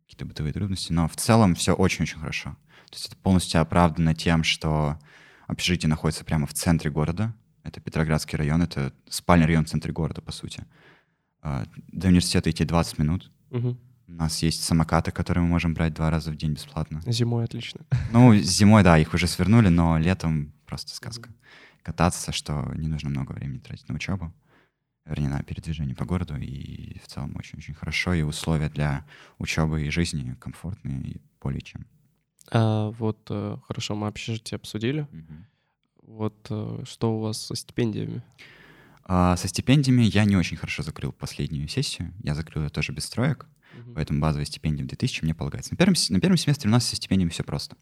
какие-то 0.03 0.25
бытовые 0.25 0.53
трудности. 0.53 0.91
Но 0.91 1.07
в 1.07 1.15
целом 1.15 1.55
все 1.55 1.73
очень-очень 1.73 2.19
хорошо. 2.19 2.55
То 2.89 2.95
есть 2.95 3.07
это 3.07 3.15
полностью 3.17 3.61
оправдано 3.61 4.13
тем, 4.13 4.43
что 4.43 4.99
общежитие 5.47 5.89
находится 5.89 6.23
прямо 6.25 6.45
в 6.45 6.53
центре 6.53 6.91
города. 6.91 7.33
Это 7.63 7.79
Петроградский 7.79 8.37
район, 8.37 8.61
это 8.61 8.93
спальный 9.09 9.45
район 9.45 9.65
в 9.65 9.69
центре 9.69 9.91
города, 9.93 10.21
по 10.21 10.31
сути. 10.31 10.65
Э, 11.41 11.65
До 11.87 12.07
университета 12.09 12.51
идти 12.51 12.65
20 12.65 12.97
минут. 12.99 13.31
Мгм. 13.49 13.79
У 14.07 14.11
нас 14.11 14.43
есть 14.43 14.63
самокаты, 14.63 15.11
которые 15.11 15.43
мы 15.43 15.49
можем 15.49 15.73
брать 15.73 15.93
два 15.93 16.09
раза 16.11 16.31
в 16.31 16.35
день 16.35 16.53
бесплатно. 16.53 17.01
Зимой 17.07 17.45
отлично. 17.45 17.81
Ну, 18.11 18.35
зимой, 18.35 18.83
да, 18.83 18.97
их 18.97 19.13
уже 19.13 19.27
свернули, 19.27 19.69
но 19.69 19.97
летом 19.97 20.53
просто 20.65 20.93
сказка. 20.93 21.29
Кататься, 21.81 22.31
что 22.31 22.71
не 22.75 22.87
нужно 22.87 23.09
много 23.09 23.31
времени 23.31 23.59
тратить 23.59 23.87
на 23.89 23.95
учебу, 23.95 24.33
вернее, 25.05 25.29
на 25.29 25.43
передвижение 25.43 25.95
по 25.95 26.05
городу, 26.05 26.35
и 26.37 26.99
в 26.99 27.07
целом 27.07 27.35
очень-очень 27.35 27.73
хорошо, 27.73 28.13
и 28.13 28.21
условия 28.21 28.69
для 28.69 29.05
учебы 29.37 29.83
и 29.85 29.89
жизни 29.89 30.35
комфортные 30.39 31.01
и 31.01 31.21
более 31.41 31.61
чем. 31.61 31.85
А 32.51 32.89
вот, 32.91 33.27
э, 33.29 33.57
хорошо, 33.67 33.95
мы 33.95 34.07
общежитие 34.07 34.57
обсудили. 34.57 35.07
Вот 36.01 36.47
э, 36.49 36.83
что 36.85 37.15
у 37.15 37.19
вас 37.19 37.41
со 37.41 37.55
стипендиями? 37.55 38.21
А 39.05 39.35
со 39.37 39.47
стипендиями 39.47 40.03
я 40.03 40.25
не 40.25 40.35
очень 40.37 40.57
хорошо 40.57 40.83
закрыл 40.83 41.11
последнюю 41.11 41.67
сессию. 41.67 42.13
Я 42.23 42.35
закрыл 42.35 42.63
ее 42.63 42.69
тоже 42.69 42.93
без 42.93 43.05
строек, 43.05 43.47
Мгм. 43.77 43.95
поэтому 43.95 44.19
базовая 44.19 44.45
стипендия 44.45 44.83
в 44.85 44.87
2000 44.87 45.23
мне 45.23 45.33
полагается. 45.35 45.73
На 45.73 45.77
первом, 45.77 45.95
на 46.09 46.19
первом 46.21 46.37
семестре 46.37 46.69
у 46.69 46.71
нас 46.71 46.85
со 46.87 46.95
стипендиями 46.95 47.31
все 47.31 47.43
просто. 47.43 47.75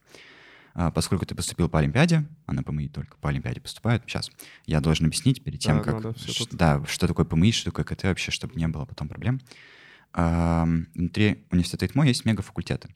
Поскольку 0.74 1.26
ты 1.26 1.36
поступил 1.36 1.68
по 1.70 1.80
Олимпиаде, 1.80 2.26
а 2.46 2.54
на 2.54 2.64
ПМИ 2.64 2.88
только 2.90 3.18
по 3.18 3.30
Олимпиаде 3.30 3.60
поступают. 3.60 4.04
Сейчас 4.08 4.32
я 4.66 4.80
должен 4.80 5.06
объяснить 5.08 5.44
перед 5.44 5.60
тем, 5.60 5.78
Да, 5.78 5.84
как... 5.84 5.94
надо 5.96 6.14
всё 6.14 6.32
ш-. 6.32 6.46
Да, 6.52 6.86
что 6.86 7.08
такое 7.08 7.26
ПМИ, 7.26 7.52
что 7.52 7.72
такое 7.72 7.84
КТ 7.84 8.04
вообще, 8.04 8.32
чтобы 8.32 8.56
не 8.56 8.68
было 8.68 8.86
потом 8.86 9.10
проблем. 9.10 9.42
Внутри 10.14 11.46
университета 11.52 11.86
ИТМО 11.86 12.06
есть 12.08 12.26
мегафакультеты. 12.26 12.90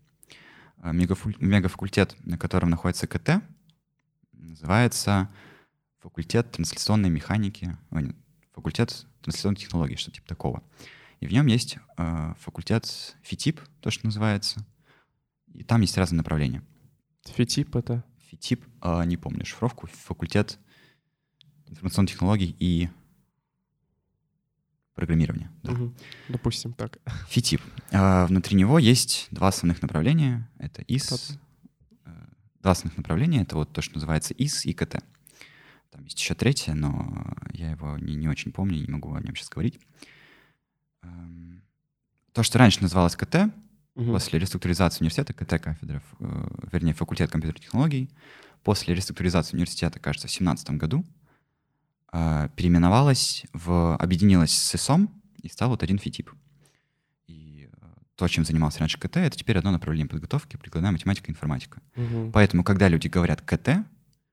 А, 0.78 0.92
мегафу- 0.92 1.36
Мегафакультет, 1.40 2.16
на 2.26 2.38
котором 2.38 2.70
находится 2.70 3.08
КТ, 3.08 3.42
называется 4.34 5.30
факультет 6.00 6.52
трансляционной 6.52 7.10
механики, 7.10 7.78
ой, 7.92 8.04
нет, 8.04 8.16
факультет 8.54 9.06
трансляционной 9.22 9.58
технологии, 9.58 9.96
что-то 9.96 10.18
типа 10.18 10.28
такого. 10.28 10.64
И 11.22 11.28
в 11.28 11.32
нем 11.34 11.48
есть 11.48 11.78
э, 11.98 12.34
факультет 12.40 13.16
ФИТИП, 13.24 13.62
то, 13.80 13.90
что 13.90 14.06
называется. 14.06 14.66
И 15.54 15.64
там 15.64 15.82
есть 15.82 15.98
разные 15.98 16.18
направления. 16.18 16.62
Фитип 17.26 17.76
это? 17.76 18.04
ФИТИП, 18.30 18.66
э, 18.82 19.06
не 19.06 19.18
помню 19.18 19.46
шифровку, 19.46 19.88
факультет 19.88 20.60
информационных 21.68 22.12
технологий 22.12 22.56
и 22.60 22.90
программирования. 24.94 25.52
да. 25.64 25.72
Мгм. 25.74 25.96
Допустим, 26.30 26.74
так. 26.74 27.00
ФИТИП. 27.30 27.62
А, 27.92 28.26
Внутри 28.28 28.56
него 28.56 28.80
есть 28.80 29.28
два 29.32 29.50
основных 29.50 29.82
направления. 29.82 30.50
Это 30.58 30.82
ИС. 30.88 31.38
Э, 32.06 32.12
Два 32.62 32.72
основных 32.72 32.98
направления. 32.98 33.42
Это 33.42 33.56
вот 33.58 33.72
то, 33.74 33.82
что 33.82 33.96
называется 33.96 34.34
ИС 34.38 34.66
и 34.66 34.74
КТ. 34.74 35.04
Там 35.92 36.04
есть 36.04 36.20
еще 36.20 36.34
третье, 36.34 36.74
но 36.74 37.36
я 37.52 37.72
его 37.72 37.98
не, 37.98 38.16
не 38.16 38.28
очень 38.28 38.52
помню, 38.52 38.80
не 38.82 38.88
могу 38.92 39.14
о 39.14 39.22
нем 39.22 39.36
сейчас 39.36 39.50
говорить. 39.50 39.80
Эм, 41.04 41.62
То, 42.34 42.44
что 42.44 42.58
раньше 42.60 42.82
называлось 42.82 43.16
КТ, 43.16 43.52
Мгм. 43.96 44.12
после 44.12 44.40
реструктуризации 44.40 45.02
университета, 45.02 45.34
КТ-кафедра, 45.34 46.02
э, 46.20 46.48
вернее, 46.72 46.94
факультет 46.94 47.32
компьютерных 47.32 47.64
технологий, 47.64 48.10
после 48.64 48.94
реструктуризации 48.94 49.56
университета, 49.56 50.00
кажется, 50.00 50.28
в 50.28 50.32
2017 50.32 50.78
году, 50.78 51.06
э, 52.12 52.50
переименовалась 52.56 53.46
в, 53.54 53.96
объединилась 53.96 54.52
с 54.52 54.76
ИСОМ 54.76 55.10
и 55.42 55.48
стал 55.50 55.70
вот 55.70 55.82
один 55.84 55.98
ФИТИП. 55.98 56.32
И 57.28 57.70
э, 57.72 57.86
то, 58.16 58.28
чем 58.28 58.44
занимался 58.46 58.80
раньше 58.80 59.00
КТ, 59.00 59.18
это 59.18 59.38
теперь 59.38 59.58
одно 59.58 59.72
направление 59.72 60.08
подготовки, 60.10 60.58
прикладная 60.58 60.92
математика 60.92 61.28
и 61.28 61.32
информатика. 61.32 61.82
Мгм. 61.96 62.32
Поэтому, 62.32 62.64
когда 62.64 62.88
люди 62.90 63.08
говорят 63.08 63.42
КТ, 63.42 63.86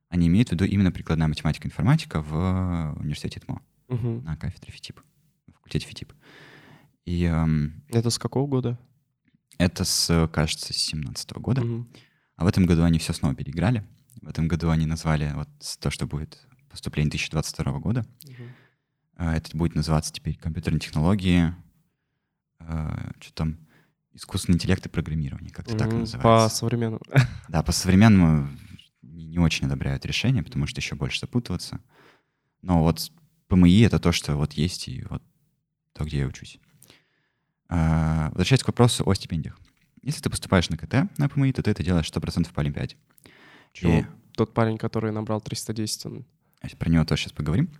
они 0.09 0.27
имеют 0.27 0.49
в 0.49 0.53
виду 0.53 0.65
именно 0.65 0.91
прикладная 0.93 1.29
математика 1.29 1.67
и 1.67 1.71
информатика 1.71 2.21
в 2.21 2.95
университете 3.01 3.41
ТМО 3.41 3.63
Мгм. 3.89 4.25
на 4.25 4.37
кафедре 4.37 4.73
ФИТИП, 4.73 5.01
на 5.47 5.53
факультете 5.55 5.87
ФИТИП. 5.87 6.13
И 7.05 7.25
эм, 7.25 7.83
Это 7.89 8.11
с 8.11 8.19
какого 8.19 8.47
года? 8.47 8.79
Это 9.65 9.85
с, 9.85 10.29
кажется, 10.33 10.73
с 10.73 10.77
17 10.77 11.33
года. 11.39 11.63
Мгм. 11.63 11.89
А 12.37 12.45
в 12.45 12.47
этом 12.47 12.67
году 12.67 12.83
они 12.85 12.99
все 12.99 13.13
снова 13.13 13.35
переиграли. 13.35 13.85
В 14.21 14.29
этом 14.29 14.49
году 14.49 14.71
они 14.71 14.87
назвали 14.87 15.33
вот 15.35 15.49
то, 15.81 15.91
что 15.91 16.07
будет 16.07 16.39
поступление 16.71 17.11
2022 17.11 17.79
года. 17.81 18.07
Э, 19.17 19.33
Это 19.37 19.57
будет 19.57 19.75
называться 19.75 20.13
теперь 20.13 20.37
компьютерные 20.37 20.81
технологии, 20.81 21.55
что 22.59 23.33
там, 23.35 23.59
искусственный 24.13 24.57
интеллект 24.57 24.85
и 24.87 24.89
программирование, 24.89 25.51
как-то 25.51 25.77
так 25.77 25.89
и 25.89 25.93
Мгм. 25.93 26.01
называется. 26.01 26.23
По 26.23 26.49
современному. 26.49 27.01
Да, 27.49 27.63
по-современному 27.63 28.49
не, 29.03 29.25
не 29.27 29.39
очень 29.39 29.67
одобряют 29.67 30.07
решение, 30.07 30.43
потому 30.43 30.67
что 30.67 30.81
еще 30.81 30.95
больше 30.95 31.21
запутываться. 31.21 31.81
Но 32.63 32.83
вот 32.83 33.11
ПМИ— 33.49 33.81
это 33.83 33.99
то, 33.99 34.13
что 34.13 34.37
вот 34.37 34.53
есть, 34.53 34.89
и 34.89 35.05
вот 35.11 35.23
то, 35.93 36.05
где 36.05 36.19
я 36.21 36.27
учусь. 36.27 36.59
А, 37.75 38.29
Возвращаясь 38.33 38.63
к 38.63 38.67
вопросу 38.67 39.03
о 39.09 39.15
стипендиях. 39.15 39.59
Если 40.03 40.21
ты 40.21 40.29
поступаешь 40.29 40.69
на 40.69 40.77
КТ 40.77 41.09
на 41.17 41.29
ПМИ, 41.31 41.55
то 41.55 41.63
ты 41.63 41.71
это 41.71 41.83
делаешь 41.83 42.11
100% 42.13 42.53
по 42.53 42.61
Олимпиаде. 42.61 42.97
Чего? 43.73 44.01
И- 44.01 44.05
Тот 44.37 44.53
парень, 44.53 44.77
который 44.77 45.11
набрал 45.11 45.41
310, 45.41 46.07
он... 46.07 46.27
Про 46.79 46.91
него 46.91 47.05
тоже 47.07 47.23
сейчас 47.23 47.33
поговорим. 47.33 47.71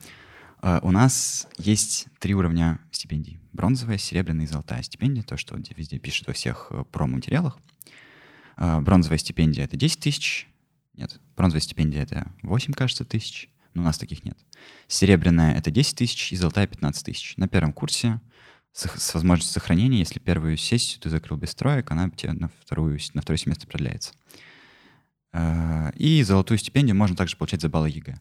А, 0.63 0.81
У 0.83 0.91
нас 0.91 1.47
есть 1.59 2.07
три 2.21 2.35
уровня 2.35 2.81
стипендий. 2.91 3.39
Бронзовая, 3.53 3.99
серебряная 3.99 4.47
и 4.47 4.49
золотая 4.49 4.83
стипендия. 4.83 5.23
То, 5.25 5.37
что 5.37 5.59
везде 5.77 5.99
пишут 5.99 6.27
во 6.27 6.33
всех 6.33 6.69
э, 6.71 6.85
промо-материалах. 6.91 7.59
А, 8.57 8.81
Бронзовая 8.81 9.19
стипендия— 9.19 9.65
это 9.67 9.77
10 9.77 10.01
тысяч. 10.01 10.49
Нет, 10.95 11.21
бронзовая 11.37 11.61
стипендия— 11.61 12.03
это 12.05 12.33
8, 12.43 12.73
кажется, 12.73 13.05
тысяч. 13.05 13.51
Но 13.75 13.83
у 13.83 13.85
нас 13.85 13.99
таких 13.99 14.25
нет. 14.25 14.39
Серебряная— 14.89 15.55
это 15.59 15.71
10 15.71 15.97
тысяч 15.97 16.33
и 16.33 16.37
золотая— 16.37 16.67
15 16.69 17.05
тысяч. 17.05 17.37
На 17.37 17.47
первом 17.47 17.75
курсе 17.75 18.21
с, 18.73 19.15
возможностью 19.15 19.55
сохранения, 19.55 19.99
если 19.99 20.19
первую 20.19 20.57
сессию 20.57 21.01
ты 21.01 21.11
закрыл 21.11 21.37
без 21.37 21.55
троек, 21.55 21.91
она 21.91 22.09
тебе 22.11 22.33
на, 22.33 22.49
вторую, 22.49 22.99
на 23.15 23.23
второй 23.23 23.39
семестр 23.39 23.67
продляется. 23.67 24.15
А, 25.33 25.93
И 25.97 26.23
золотую 26.23 26.59
стипендию 26.59 26.97
можно 26.97 27.17
также 27.17 27.37
получать 27.37 27.61
за 27.61 27.69
баллы 27.69 27.91
ЕГЭ. 27.91 28.17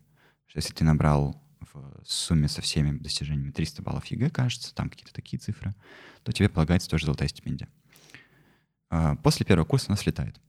Если 0.54 0.74
ты 0.74 0.84
набрал 0.84 1.42
в 1.74 2.04
сумме 2.06 2.50
со 2.50 2.62
всеми 2.62 2.98
достижениями 2.98 3.52
300 3.52 3.82
баллов 3.82 4.06
ЕГЭ, 4.08 4.30
кажется, 4.30 4.76
там 4.76 4.90
какие-то 4.90 5.14
такие 5.14 5.40
цифры, 5.40 5.74
то 6.24 6.34
тебе 6.34 6.50
полагается 6.50 6.90
тоже 6.90 7.06
золотая 7.06 7.30
стипендия. 7.30 7.70
А, 8.90 9.16
После 9.16 9.46
первого 9.46 9.66
курса 9.66 9.88
она 9.88 9.98
слетает. 9.98 10.40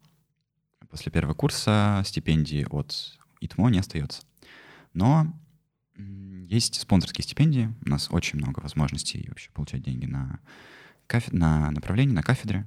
После 0.91 1.13
первого 1.13 1.35
курса 1.35 2.03
стипендии 2.05 2.67
от 2.69 3.19
ИТМО 3.41 3.71
не 3.71 3.79
остается. 3.79 4.23
Но 4.93 5.33
есть 6.49 6.81
спонсорские 6.81 7.25
стипендии. 7.25 7.75
У 7.85 7.89
нас 7.89 8.09
очень 8.11 8.39
много 8.39 8.61
возможностей 8.61 9.27
вообще 9.29 9.51
получать 9.51 9.83
деньги 9.83 10.07
на, 10.07 10.41
кафе- 11.07 11.35
на 11.35 11.71
направлении, 11.71 12.15
на 12.15 12.23
кафедре. 12.23 12.67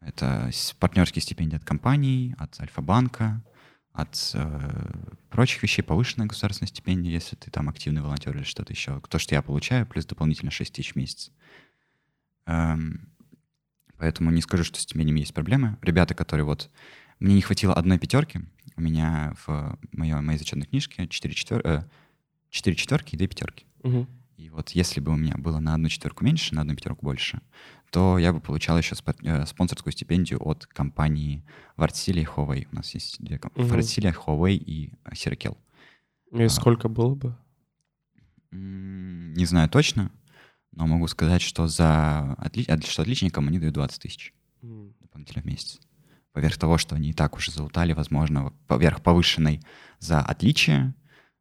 Это 0.00 0.50
партнерские 0.78 1.22
стипендии 1.22 1.56
от 1.56 1.64
компаний, 1.64 2.34
от 2.38 2.60
Альфа-банка, 2.60 3.42
от 3.92 4.30
э, 4.34 4.90
прочих 5.28 5.62
вещей 5.62 5.82
повышенная 5.82 6.26
государственная 6.26 6.68
стипендия, 6.68 7.12
если 7.12 7.34
ты 7.34 7.50
там 7.50 7.68
активный 7.68 8.00
волонтер 8.00 8.36
или 8.36 8.44
что-то 8.44 8.72
еще. 8.72 9.00
То, 9.08 9.18
что 9.18 9.34
я 9.34 9.42
получаю, 9.42 9.86
плюс 9.86 10.06
дополнительно 10.06 10.50
6 10.50 10.72
тысяч 10.72 10.92
в 10.92 10.96
месяц. 10.96 11.32
Эм, 12.46 13.10
поэтому 13.96 14.30
не 14.30 14.40
скажу, 14.40 14.64
что 14.64 14.78
с 14.78 14.82
стипендиями 14.82 15.20
есть 15.20 15.34
проблемы. 15.34 15.76
Ребята, 15.82 16.14
которые 16.14 16.44
вот... 16.44 16.70
Мне 17.18 17.34
не 17.34 17.42
хватило 17.42 17.74
одной 17.74 17.98
пятерки. 17.98 18.40
У 18.76 18.80
меня 18.80 19.34
в 19.44 19.76
моей, 19.90 20.14
моей 20.14 20.38
зачетной 20.38 20.66
книжке 20.66 21.08
4, 21.08 21.34
четвер... 21.34 21.66
э, 21.66 21.82
4 22.50 22.76
четверки 22.76 23.14
и 23.14 23.18
2 23.18 23.26
пятерки. 23.26 23.66
Угу. 23.82 24.06
И 24.38 24.50
вот 24.50 24.70
если 24.70 25.00
бы 25.00 25.12
у 25.12 25.16
меня 25.16 25.34
было 25.36 25.58
на 25.58 25.74
одну 25.74 25.88
четверку 25.88 26.24
меньше, 26.24 26.54
на 26.54 26.62
одну 26.62 26.76
пятерку 26.76 27.04
больше, 27.04 27.40
то 27.90 28.18
я 28.18 28.32
бы 28.32 28.40
получал 28.40 28.78
еще 28.78 28.94
э, 29.22 29.46
спонсорскую 29.46 29.92
стипендию 29.92 30.40
от 30.46 30.66
компании 30.66 31.44
Вартсилия 31.76 32.22
и 32.22 32.26
Huawei. 32.26 32.68
У 32.70 32.76
нас 32.76 32.94
есть 32.94 33.16
две 33.18 33.38
компании. 33.38 33.66
Угу. 33.66 33.74
Вартсилия, 33.74 34.12
Huawei 34.12 34.54
и 34.54 34.92
Сиракел. 35.14 35.58
И 36.32 36.42
а, 36.42 36.48
сколько 36.48 36.88
было 36.88 37.14
бы? 37.14 37.36
Не 38.50 39.44
знаю 39.44 39.68
точно, 39.68 40.12
но 40.72 40.86
могу 40.86 41.08
сказать, 41.08 41.42
что 41.42 41.66
за 41.66 42.34
отли... 42.34 42.64
что 42.84 43.02
отличникам 43.02 43.48
они 43.48 43.58
дают 43.58 43.74
20 43.74 44.00
тысяч 44.00 44.32
mm. 44.62 44.94
дополнительно 45.00 45.42
в 45.42 45.46
месяц. 45.46 45.80
Поверх 46.32 46.56
того, 46.56 46.78
что 46.78 46.94
они 46.94 47.10
и 47.10 47.12
так 47.12 47.36
уже 47.36 47.50
залутали, 47.50 47.92
возможно, 47.92 48.52
поверх 48.66 49.02
повышенной 49.02 49.60
за 49.98 50.20
отличие, 50.20 50.94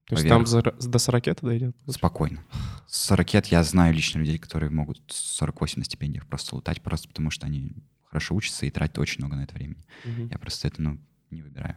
то 0.08 0.16
есть 0.16 0.28
там 0.28 0.46
за, 0.46 0.62
до 0.62 1.00
40 1.00 1.42
дойдет? 1.42 1.76
Спокойно. 1.88 2.42
С 2.88 3.08
40 3.08 3.52
я 3.52 3.64
знаю 3.64 3.94
лично 3.94 4.20
людей, 4.20 4.38
которые 4.38 4.70
могут 4.70 5.02
48 5.10 5.80
на 5.80 5.86
стипендиях 5.86 6.26
просто 6.28 6.56
лутать, 6.56 6.82
просто 6.82 7.10
потому 7.10 7.30
что 7.30 7.46
они 7.46 7.74
хорошо 8.06 8.34
учатся 8.34 8.66
и 8.66 8.72
тратят 8.72 9.00
очень 9.00 9.20
много 9.20 9.36
на 9.36 9.44
это 9.44 9.54
времени. 9.54 9.86
Угу. 10.06 10.30
Я 10.32 10.40
просто 10.40 10.70
это, 10.70 10.82
ну, 10.82 10.98
не 11.30 11.42
выбираю. 11.42 11.76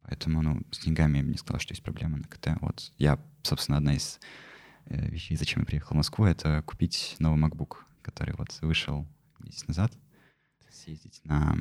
Поэтому, 0.00 0.40
ну, 0.40 0.62
с 0.70 0.78
деньгами 0.78 1.18
я 1.18 1.22
бы 1.22 1.28
не 1.28 1.36
сказал, 1.36 1.60
что 1.60 1.72
есть 1.72 1.82
проблема 1.82 2.16
на 2.16 2.24
КТ. 2.24 2.48
Вот 2.62 2.92
я, 2.96 3.22
собственно, 3.42 3.76
одна 3.76 3.94
из 3.94 4.18
э, 4.86 5.10
вещей, 5.10 5.36
зачем 5.36 5.60
я 5.60 5.66
приехал 5.66 5.92
в 5.92 5.98
Москву, 5.98 6.24
это 6.24 6.62
купить 6.62 7.16
новый 7.18 7.38
MacBook, 7.38 7.76
который 8.00 8.34
вот 8.38 8.56
вышел 8.62 9.06
месяц 9.40 9.66
назад, 9.66 9.92
съездить 10.70 11.20
на 11.24 11.58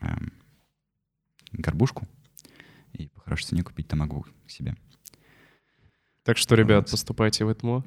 э, 0.00 0.06
горбушку 1.50 2.06
и 2.92 3.08
по 3.08 3.20
хорошей 3.20 3.46
цене 3.46 3.64
купить 3.64 3.88
там 3.88 4.00
MacBook 4.00 4.28
себе. 4.46 4.76
Так 6.24 6.38
что, 6.38 6.54
ребят, 6.54 6.88
поступайте 6.88 7.44
в 7.44 7.52
ЭТМО. 7.52 7.82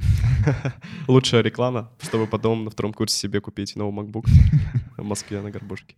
Лучшая 1.08 1.42
реклама, 1.42 1.90
чтобы 2.02 2.28
потом 2.28 2.66
на 2.66 2.70
втором 2.70 2.92
курсе 2.92 3.18
себе 3.18 3.40
купить 3.40 3.78
новый 3.78 4.04
MacBook 4.04 4.28
в 4.98 5.04
Москве 5.04 5.42
на 5.42 5.52
горбушке. 5.52 5.96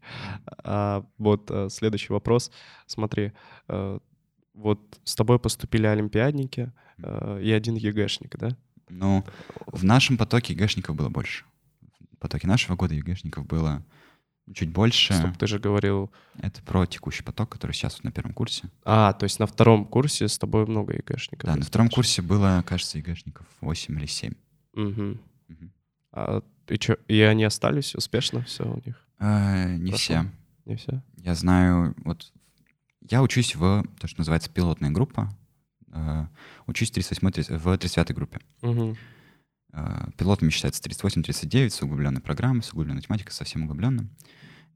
А, 0.63 1.03
вот 1.17 1.50
а, 1.50 1.67
следующий 1.70 2.13
вопрос. 2.13 2.51
Смотри, 2.86 3.32
а, 3.67 3.98
вот 4.53 4.79
с 5.03 5.15
тобой 5.15 5.39
поступили 5.39 5.88
олимпиадники 5.88 6.72
а, 7.01 7.39
и 7.39 7.51
один 7.51 7.74
ЕГЭшник, 7.74 8.38
да? 8.38 8.56
Ну, 8.89 9.25
в 9.65 9.84
нашем 9.84 10.15
потоке 10.15 10.53
ЕГЭшников 10.53 10.96
было 10.96 11.10
больше. 11.10 11.44
В 12.13 12.20
потоке 12.20 12.46
нашего 12.46 12.75
года 12.75 12.94
ЕГЭшников 12.94 13.48
было 13.48 13.84
чуть 14.54 14.70
больше. 14.70 15.13
Стоп, 15.13 15.38
ты 15.38 15.48
же 15.48 15.60
говорил... 15.60 16.12
Это 16.39 16.62
про 16.62 16.86
текущий 16.86 17.24
поток, 17.24 17.50
который 17.50 17.74
сейчас 17.74 17.96
вот 17.96 18.04
на 18.04 18.12
первом 18.12 18.34
курсе. 18.34 18.70
А, 18.84 19.13
то 19.13 19.24
есть 19.24 19.39
на 19.39 19.48
втором 19.48 19.86
курсе 19.86 20.27
с 20.27 20.38
тобой 20.38 20.66
много 20.66 20.94
ЕГЭшников? 20.94 21.50
Да, 21.50 21.56
на 21.56 21.63
втором 21.63 21.89
курсе 21.89 22.22
было, 22.22 22.63
кажется, 22.66 22.98
ЕГЭшников 22.98 23.46
8 23.62 23.98
или 23.98 24.06
7. 24.06 24.34
Угу. 24.74 24.82
угу. 24.82 25.20
А, 26.12 26.42
и, 26.68 26.77
чё, 26.77 26.98
и 27.08 27.22
они 27.22 27.44
остались 27.44 27.96
успешно 27.96 28.44
все 28.44 28.63
у 28.63 28.82
них? 28.86 28.96
А, 29.20 29.66
не 29.66 29.92
Хорошо. 29.92 29.98
все. 29.98 30.25
Не 30.66 30.75
все? 30.75 31.01
Я 31.18 31.36
знаю, 31.36 31.96
вот 32.04 32.32
я 33.10 33.22
учусь 33.22 33.56
в 33.56 33.84
то, 34.00 34.08
что 34.08 34.20
называется 34.20 34.50
пилотная 34.50 34.92
группа. 34.92 35.30
Э, 35.89 36.27
учусь 36.68 36.92
в 36.92 36.94
38 36.94 37.58
в 37.58 37.77
39 37.77 38.16
группе. 38.16 38.39
Угу. 38.62 38.98
Э, 39.74 40.12
пилотами 40.17 40.50
считается 40.50 40.81
38-39 40.81 41.69
с 41.69 41.81
углубленной 41.81 42.21
программой, 42.21 42.63
с 42.63 42.71
углубленной 42.71 42.97
математикой, 42.97 43.33
совсем 43.33 43.63
углубленным. 43.63 44.09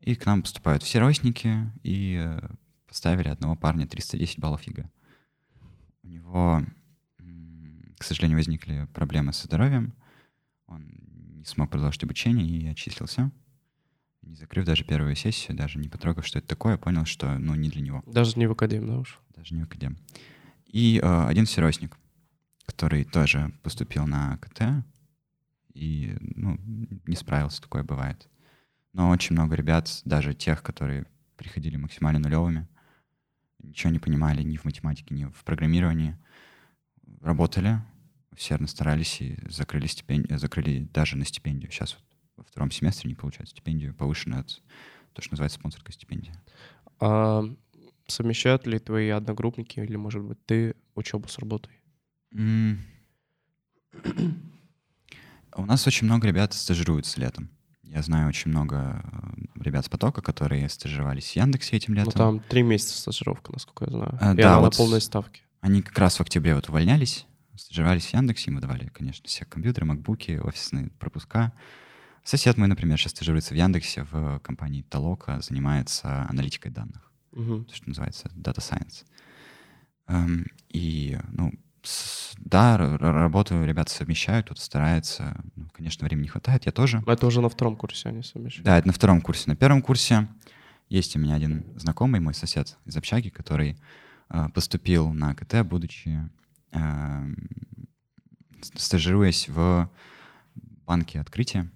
И 0.01 0.15
к 0.15 0.25
нам 0.25 0.41
поступают 0.41 0.83
всеросники, 0.84 1.72
и 1.83 2.17
э, 2.19 2.49
поставили 2.88 3.30
одного 3.30 3.56
парня 3.56 3.88
310 3.88 4.39
баллов 4.39 4.63
ЕГЭ. 4.63 4.89
У 6.04 6.08
него, 6.08 6.65
к 7.97 8.04
сожалению, 8.04 8.38
возникли 8.38 8.88
проблемы 8.93 9.32
со 9.32 9.45
здоровьем. 9.45 9.93
Он 10.65 10.84
не 11.36 11.45
смог 11.45 11.69
продолжить 11.69 12.04
обучение 12.04 12.47
и 12.47 12.67
отчислился. 12.67 13.32
Не 14.23 14.36
закрыв 14.36 14.65
даже 14.65 14.84
первую 14.84 15.15
сессию, 15.15 15.56
даже 15.56 15.77
не 15.77 15.88
потрогав, 15.88 16.25
что 16.25 16.39
это 16.39 16.47
такое, 16.47 16.77
понял, 16.77 17.06
что 17.06 17.38
ну, 17.38 17.54
не 17.56 17.69
для 17.69 17.82
него. 17.82 18.04
Даже 18.08 18.38
не 18.38 18.47
в 18.47 18.51
академ, 18.51 18.88
да 18.88 18.97
уж? 18.97 19.19
Даже 19.36 19.54
не 19.54 19.62
в 19.62 19.65
академ. 19.65 19.97
И 20.65 20.99
э, 21.01 21.25
один 21.27 21.45
всеросник, 21.45 21.97
который 22.65 23.04
тоже 23.04 23.52
поступил 23.63 24.08
на 24.08 24.38
КТ 24.38 24.86
и 25.74 26.15
ну, 26.19 26.58
не 27.06 27.15
справился, 27.15 27.62
такое 27.62 27.84
бывает. 27.84 28.30
Но 28.93 29.10
очень 29.10 29.34
много 29.34 29.56
ребят, 29.56 30.02
даже 30.06 30.34
тех, 30.34 30.63
которые 30.63 31.06
приходили 31.38 31.78
максимально 31.78 32.19
нулевыми, 32.19 32.67
ничего 33.60 33.91
не 33.91 34.00
понимали 34.00 34.43
ни 34.43 34.58
в 34.58 34.65
математике, 34.65 35.15
ни 35.15 35.26
в 35.26 35.43
программировании, 35.43 36.17
работали, 37.21 37.82
усердно 38.32 38.67
старались 38.67 39.21
и 39.21 39.38
закрыли, 39.50 39.88
стипендию, 39.88 40.39
закрыли 40.39 40.88
даже 40.93 41.17
на 41.17 41.26
стипендию. 41.26 41.71
Сейчас 41.71 41.95
вот 41.95 42.04
во 42.38 42.43
втором 42.43 42.71
семестре 42.71 43.10
не 43.10 43.15
получают 43.15 43.50
стипендию, 43.50 43.93
повышенную 43.93 44.41
от 44.41 44.62
то, 45.13 45.21
что 45.21 45.34
называется 45.34 45.60
спонсорская 45.60 45.93
стипендия. 45.93 46.34
А 47.00 47.43
совмещают 48.08 48.67
ли 48.67 48.80
твои 48.80 49.10
одногруппники 49.10 49.80
или, 49.80 49.95
может 49.95 50.24
быть, 50.24 50.43
ты 50.45 50.76
учебу 50.95 51.28
с 51.28 51.38
работой? 51.39 51.81
Mm. 52.34 52.78
У 55.56 55.65
нас 55.65 55.86
очень 55.86 56.06
много 56.06 56.28
ребят 56.28 56.54
стажируются 56.54 57.20
летом. 57.20 57.50
Я 57.84 58.02
знаю 58.04 58.30
очень 58.30 58.52
много 58.52 59.04
э, 59.04 59.62
ребят 59.62 59.86
с 59.86 59.89
потока, 59.89 60.22
которые 60.22 60.70
стажировались 60.70 61.32
в 61.32 61.36
Яндексе 61.36 61.76
этим 61.76 61.94
летом. 61.94 62.13
Ну, 62.15 62.17
там 62.17 62.39
три 62.39 62.63
месяца 62.63 62.98
стажировка, 62.98 63.52
насколько 63.52 63.84
я 63.84 63.91
знаю. 63.91 64.17
А, 64.22 64.34
и 64.34 64.38
да, 64.38 64.54
она 64.54 64.62
вот 64.62 64.74
на 64.74 64.78
полной 64.78 65.02
ставке. 65.02 65.41
Они 65.60 65.82
как 65.82 65.98
раз 65.98 66.15
в 66.15 66.22
октябре 66.22 66.56
вот 66.56 66.70
увольнялись, 66.70 67.26
стажировались 67.58 68.06
в 68.06 68.13
Яндексе, 68.13 68.50
им 68.50 68.56
выдавали, 68.56 68.88
конечно, 68.88 69.28
все 69.28 69.44
компьютеры, 69.44 69.86
макбуки, 69.86 70.39
офисные 70.41 70.89
пропуска. 71.00 71.52
Сосед 72.24 72.56
мой, 72.56 72.70
например, 72.70 72.98
сейчас 72.98 73.12
стажируется 73.12 73.54
в 73.54 73.58
Яндексе 73.58 74.08
в 74.10 74.39
компании 74.39 74.84
Толока, 74.84 75.41
занимается 75.41 76.28
аналитикой 76.30 76.72
данных, 76.72 77.12
угу. 77.34 77.63
то, 77.63 77.76
что 77.76 77.89
называется 77.89 78.30
Data 78.36 78.60
Science. 78.60 79.04
Эм, 80.08 80.48
и, 80.70 81.20
ну, 81.32 81.52
да, 82.38 82.78
работу 82.78 83.63
ребята 83.63 83.91
совмещают, 83.91 84.48
тут 84.48 84.60
стараются. 84.60 85.44
Ну, 85.56 85.67
конечно, 85.72 86.06
времени 86.06 86.24
не 86.24 86.30
хватает, 86.30 86.65
я 86.65 86.72
тоже. 86.72 87.04
Это 87.08 87.28
уже 87.28 87.41
на 87.41 87.50
втором 87.50 87.76
курсе 87.76 88.10
они 88.10 88.24
совмещают? 88.24 88.65
Да, 88.65 88.78
это 88.78 88.88
на 88.88 88.94
втором 88.94 89.22
курсе. 89.22 89.50
На 89.50 89.56
первом 89.56 89.82
курсе 89.82 90.28
есть 90.89 91.15
у 91.15 91.20
меня 91.20 91.36
один 91.36 91.65
знакомый, 91.78 92.20
мой 92.20 92.34
сосед 92.34 92.78
из 92.86 92.98
общаги, 92.98 93.30
который 93.30 93.78
э, 94.30 94.50
поступил 94.54 95.12
на 95.13 95.34
КТ, 95.34 95.65
будучи 95.65 96.30
э, 96.72 97.34
стажируясь 98.76 99.48
в 99.48 99.89
банке 100.86 101.20
открытия, 101.20 101.70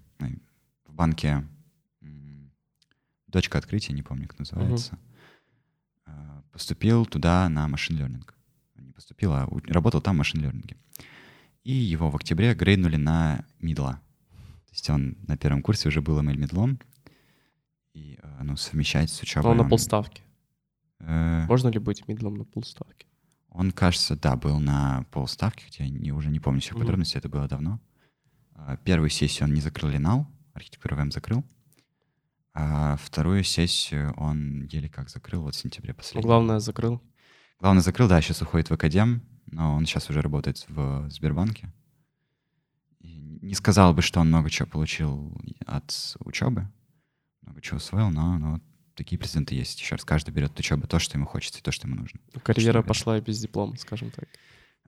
в 0.86 0.92
банке 0.92 1.46
дочка 3.26 3.58
открытия, 3.58 3.92
не 3.92 4.02
помню, 4.02 4.28
как 4.28 4.38
называется. 4.38 4.98
Uh-huh. 6.06 6.42
Поступил 6.52 7.04
туда 7.04 7.48
на 7.48 7.68
машин 7.68 7.98
learning 7.98 8.24
поступил, 8.96 9.32
а 9.32 9.48
работал 9.68 10.00
там 10.00 10.16
в 10.16 10.18
машин-лернинге. 10.18 10.76
И 11.62 11.72
его 11.72 12.10
в 12.10 12.16
октябре 12.16 12.54
грейднули 12.54 12.96
на 12.96 13.44
мидла. 13.60 14.00
То 14.66 14.72
есть 14.72 14.90
он 14.90 15.16
на 15.28 15.36
первом 15.36 15.62
курсе 15.62 15.88
уже 15.88 16.00
был 16.00 16.18
ML 16.20 16.36
медлом. 16.36 16.80
И 17.92 18.18
э, 18.22 18.42
ну, 18.42 18.56
совмещать 18.56 19.10
с 19.10 19.22
учебой... 19.22 19.44
Но 19.44 19.50
он 19.50 19.56
на 19.58 19.68
полставки. 19.68 20.22
Э... 21.00 21.46
Можно 21.46 21.68
ли 21.68 21.78
быть 21.78 22.06
мидлом 22.08 22.34
на 22.34 22.44
полставки? 22.44 23.06
Он, 23.50 23.72
кажется, 23.72 24.16
да, 24.16 24.36
был 24.36 24.58
на 24.58 25.06
полставки, 25.10 25.64
хотя 25.64 25.84
я 25.84 25.90
не, 25.90 26.12
уже 26.12 26.28
не 26.30 26.40
помню 26.40 26.60
всех 26.60 26.74
mm-hmm. 26.74 26.80
подробностей, 26.80 27.18
это 27.18 27.28
было 27.28 27.48
давно. 27.48 27.80
А, 28.54 28.76
первую 28.76 29.08
сессию 29.10 29.48
он 29.48 29.54
не 29.54 29.60
закрыл 29.60 29.90
Линал, 29.90 30.26
архитектуру 30.52 30.96
ВМ 30.96 31.10
закрыл. 31.10 31.44
А 32.52 32.96
вторую 32.96 33.44
сессию 33.44 34.14
он 34.16 34.64
еле 34.64 34.88
как 34.88 35.10
закрыл, 35.10 35.42
вот 35.42 35.54
в 35.54 35.58
сентябре 35.58 35.94
последний. 35.94 36.22
Ну, 36.22 36.28
главное, 36.28 36.58
закрыл. 36.58 37.02
Главное, 37.58 37.82
закрыл, 37.82 38.08
да, 38.08 38.20
сейчас 38.20 38.42
уходит 38.42 38.68
в 38.68 38.74
Академ, 38.74 39.22
но 39.46 39.74
он 39.74 39.86
сейчас 39.86 40.10
уже 40.10 40.20
работает 40.20 40.64
в 40.68 41.08
Сбербанке. 41.10 41.72
И 43.00 43.38
не 43.42 43.54
сказал 43.54 43.94
бы, 43.94 44.02
что 44.02 44.20
он 44.20 44.28
много 44.28 44.50
чего 44.50 44.66
получил 44.66 45.36
от 45.66 46.16
учебы, 46.20 46.68
много 47.42 47.60
чего 47.60 47.78
усвоил, 47.78 48.10
но, 48.10 48.38
но 48.38 48.60
такие 48.94 49.18
президенты 49.18 49.54
есть. 49.54 49.80
Еще 49.80 49.94
раз, 49.94 50.04
каждый 50.04 50.32
берет 50.32 50.52
от 50.52 50.58
учебы 50.58 50.86
то, 50.86 50.98
что 50.98 51.16
ему 51.16 51.26
хочется, 51.26 51.60
и 51.60 51.62
то, 51.62 51.70
что 51.70 51.86
ему 51.86 51.96
нужно. 51.96 52.20
Карьера 52.42 52.82
пошла 52.82 53.18
и 53.18 53.20
без 53.20 53.40
диплома, 53.40 53.76
скажем 53.76 54.10
так. 54.10 54.28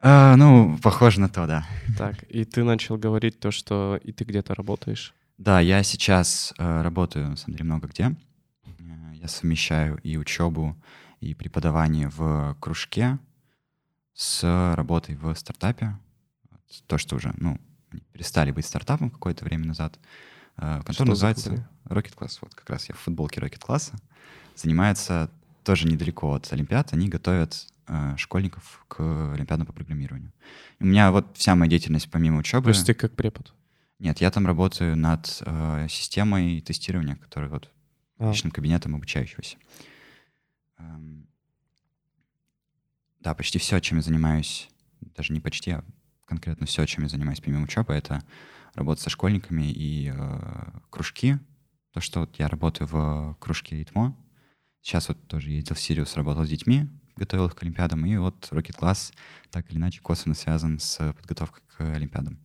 А, 0.00 0.36
ну, 0.36 0.78
похоже 0.82 1.20
на 1.20 1.28
то, 1.28 1.46
да. 1.46 1.66
Так, 1.96 2.22
и 2.28 2.44
ты 2.44 2.62
начал 2.62 2.96
говорить 2.96 3.40
то, 3.40 3.50
что 3.50 3.98
и 4.02 4.12
ты 4.12 4.24
где-то 4.24 4.54
работаешь. 4.54 5.14
Да, 5.38 5.60
я 5.60 5.82
сейчас 5.82 6.54
э, 6.58 6.82
работаю, 6.82 7.30
на 7.30 7.36
самом 7.36 7.56
деле, 7.56 7.64
много 7.64 7.88
где. 7.88 8.16
Э, 8.64 8.72
я 9.14 9.28
совмещаю 9.28 9.98
и 10.02 10.16
учебу, 10.16 10.76
и 11.20 11.34
преподавание 11.34 12.08
в 12.08 12.56
кружке 12.60 13.18
с 14.14 14.74
работой 14.74 15.16
в 15.16 15.34
стартапе. 15.34 15.98
То, 16.86 16.98
что 16.98 17.16
уже, 17.16 17.32
ну, 17.38 17.58
перестали 18.12 18.50
быть 18.50 18.66
стартапом 18.66 19.10
какое-то 19.10 19.44
время 19.44 19.66
назад, 19.66 19.98
э, 20.56 20.82
что 20.90 21.04
называется 21.04 21.68
Rocket 21.84 22.14
Class. 22.16 22.38
Вот 22.40 22.54
как 22.54 22.68
раз 22.70 22.88
я 22.88 22.94
в 22.94 22.98
футболке 22.98 23.40
Rocket 23.40 23.60
Class. 23.60 23.92
Занимается 24.54 25.30
тоже 25.64 25.86
недалеко 25.86 26.34
от 26.34 26.52
Олимпиад. 26.52 26.92
Они 26.92 27.08
готовят 27.08 27.66
э, 27.86 28.14
школьников 28.16 28.84
к 28.88 29.00
Олимпиадам 29.34 29.66
по 29.66 29.72
программированию. 29.72 30.32
У 30.80 30.86
меня 30.86 31.10
вот 31.10 31.36
вся 31.36 31.54
моя 31.54 31.70
деятельность 31.70 32.10
помимо 32.10 32.38
учебы... 32.38 32.64
То 32.64 32.70
есть 32.70 32.86
ты 32.86 32.94
как 32.94 33.12
препод? 33.14 33.54
Нет, 33.98 34.20
я 34.20 34.30
там 34.30 34.46
работаю 34.46 34.96
над 34.96 35.42
э, 35.44 35.86
системой 35.88 36.60
тестирования, 36.60 37.16
которая 37.16 37.50
вот 37.50 37.70
а. 38.18 38.30
личным 38.30 38.52
кабинетом 38.52 38.94
обучающегося. 38.94 39.56
Эм, 40.78 41.26
да, 43.20 43.34
почти 43.34 43.58
все, 43.58 43.80
чем 43.80 43.98
я 43.98 44.02
занимаюсь, 44.02 44.68
даже 45.00 45.32
не 45.32 45.40
почти, 45.40 45.72
а 45.72 45.84
конкретно 46.24 46.66
все, 46.66 46.86
чем 46.86 47.04
я 47.04 47.08
занимаюсь 47.08 47.40
помимо 47.40 47.64
учебы, 47.64 47.94
это 47.94 48.22
работа 48.74 49.02
со 49.02 49.10
школьниками 49.10 49.70
и 49.70 50.12
э, 50.14 50.70
кружки. 50.90 51.38
То, 51.92 52.00
что 52.00 52.20
вот 52.20 52.38
я 52.38 52.48
работаю 52.48 52.86
в 52.86 53.36
кружке 53.40 53.82
ИТМО. 53.82 54.16
Сейчас 54.82 55.08
вот 55.08 55.26
тоже 55.26 55.50
ездил 55.50 55.74
в 55.74 55.80
Сириус, 55.80 56.16
работал 56.16 56.44
с 56.44 56.48
детьми, 56.48 56.88
готовил 57.16 57.46
их 57.46 57.56
к 57.56 57.62
Олимпиадам, 57.62 58.06
и 58.06 58.16
вот 58.16 58.48
Rocket 58.52 58.78
Class 58.78 59.12
так 59.50 59.68
или 59.70 59.78
иначе 59.78 60.00
косвенно 60.00 60.34
связан 60.34 60.78
с 60.78 61.12
подготовкой 61.14 61.62
к 61.66 61.80
Олимпиадам. 61.80 62.38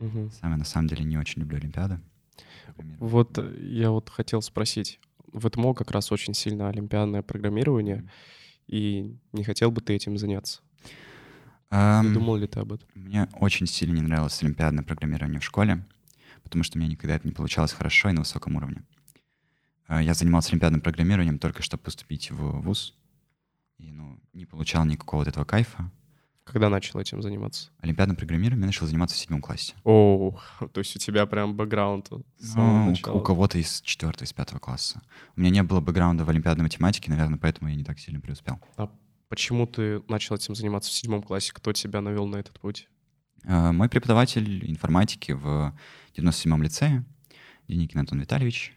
Угу. 0.00 0.30
Сам 0.40 0.52
я 0.52 0.56
на 0.56 0.64
самом 0.64 0.88
деле 0.88 1.04
не 1.04 1.18
очень 1.18 1.40
люблю 1.40 1.56
Олимпиады. 1.58 2.00
Вот 2.98 3.38
э, 3.38 3.56
я 3.60 3.90
вот 3.90 4.10
хотел 4.10 4.42
спросить. 4.42 5.00
В 5.32 5.48
ИТМО 5.48 5.74
как 5.74 5.90
раз 5.90 6.12
очень 6.12 6.34
сильно 6.34 6.68
олимпиадное 6.68 7.22
программирование, 7.22 8.08
и 8.66 9.16
не 9.32 9.44
хотел 9.44 9.70
бы 9.70 9.80
ты 9.80 9.94
этим 9.94 10.16
заняться? 10.16 10.60
Um, 11.70 12.08
не 12.08 12.14
думал 12.14 12.36
ли 12.36 12.46
ты 12.46 12.60
об 12.60 12.72
этом? 12.72 12.88
Мне 12.94 13.28
очень 13.34 13.66
сильно 13.66 13.94
не 13.94 14.02
нравилось 14.02 14.42
олимпиадное 14.42 14.82
программирование 14.82 15.40
в 15.40 15.44
школе, 15.44 15.84
потому 16.42 16.64
что 16.64 16.76
у 16.76 16.80
меня 16.80 16.90
никогда 16.90 17.16
это 17.16 17.26
не 17.26 17.32
получалось 17.32 17.72
хорошо 17.72 18.10
и 18.10 18.12
на 18.12 18.20
высоком 18.20 18.56
уровне. 18.56 18.82
А, 19.86 20.02
я 20.02 20.14
занимался 20.14 20.50
олимпиадным 20.50 20.80
программированием 20.80 21.38
только 21.38 21.62
чтобы 21.62 21.82
поступить 21.82 22.30
в 22.30 22.60
ВУЗ, 22.62 22.94
и 23.78 23.90
ну, 23.90 24.18
не 24.32 24.46
получал 24.46 24.84
никакого 24.84 25.20
вот 25.20 25.28
этого 25.28 25.44
кайфа. 25.44 25.90
Когда 26.50 26.68
начал 26.68 26.98
этим 26.98 27.22
заниматься? 27.22 27.70
Олимпиадным 27.80 28.16
программированием 28.16 28.62
я 28.62 28.66
начал 28.66 28.86
заниматься 28.86 29.14
в 29.14 29.18
седьмом 29.20 29.40
классе. 29.40 29.74
О, 29.84 30.36
то 30.72 30.80
есть 30.80 30.96
у 30.96 30.98
тебя 30.98 31.24
прям 31.26 31.56
бэкграунд 31.56 32.10
ну, 32.56 32.94
у, 33.06 33.20
кого-то 33.20 33.58
из 33.58 33.80
четвертого, 33.82 34.24
из 34.24 34.32
пятого 34.32 34.58
класса. 34.58 35.00
У 35.36 35.40
меня 35.40 35.50
не 35.50 35.62
было 35.62 35.80
бэкграунда 35.80 36.24
в 36.24 36.30
олимпиадной 36.30 36.64
математике, 36.64 37.10
наверное, 37.10 37.38
поэтому 37.38 37.70
я 37.70 37.76
не 37.76 37.84
так 37.84 38.00
сильно 38.00 38.20
преуспел. 38.20 38.58
А 38.76 38.90
почему 39.28 39.66
ты 39.66 40.02
начал 40.08 40.34
этим 40.34 40.56
заниматься 40.56 40.90
в 40.90 40.92
седьмом 40.92 41.22
классе? 41.22 41.52
Кто 41.54 41.72
тебя 41.72 42.00
навел 42.00 42.26
на 42.26 42.36
этот 42.36 42.58
путь? 42.58 42.88
Uh, 43.44 43.72
мой 43.72 43.88
преподаватель 43.88 44.68
информатики 44.68 45.32
в 45.32 45.72
97-м 46.16 46.62
лицее, 46.62 47.04
Деникин 47.68 48.00
Антон 48.00 48.20
Витальевич, 48.20 48.76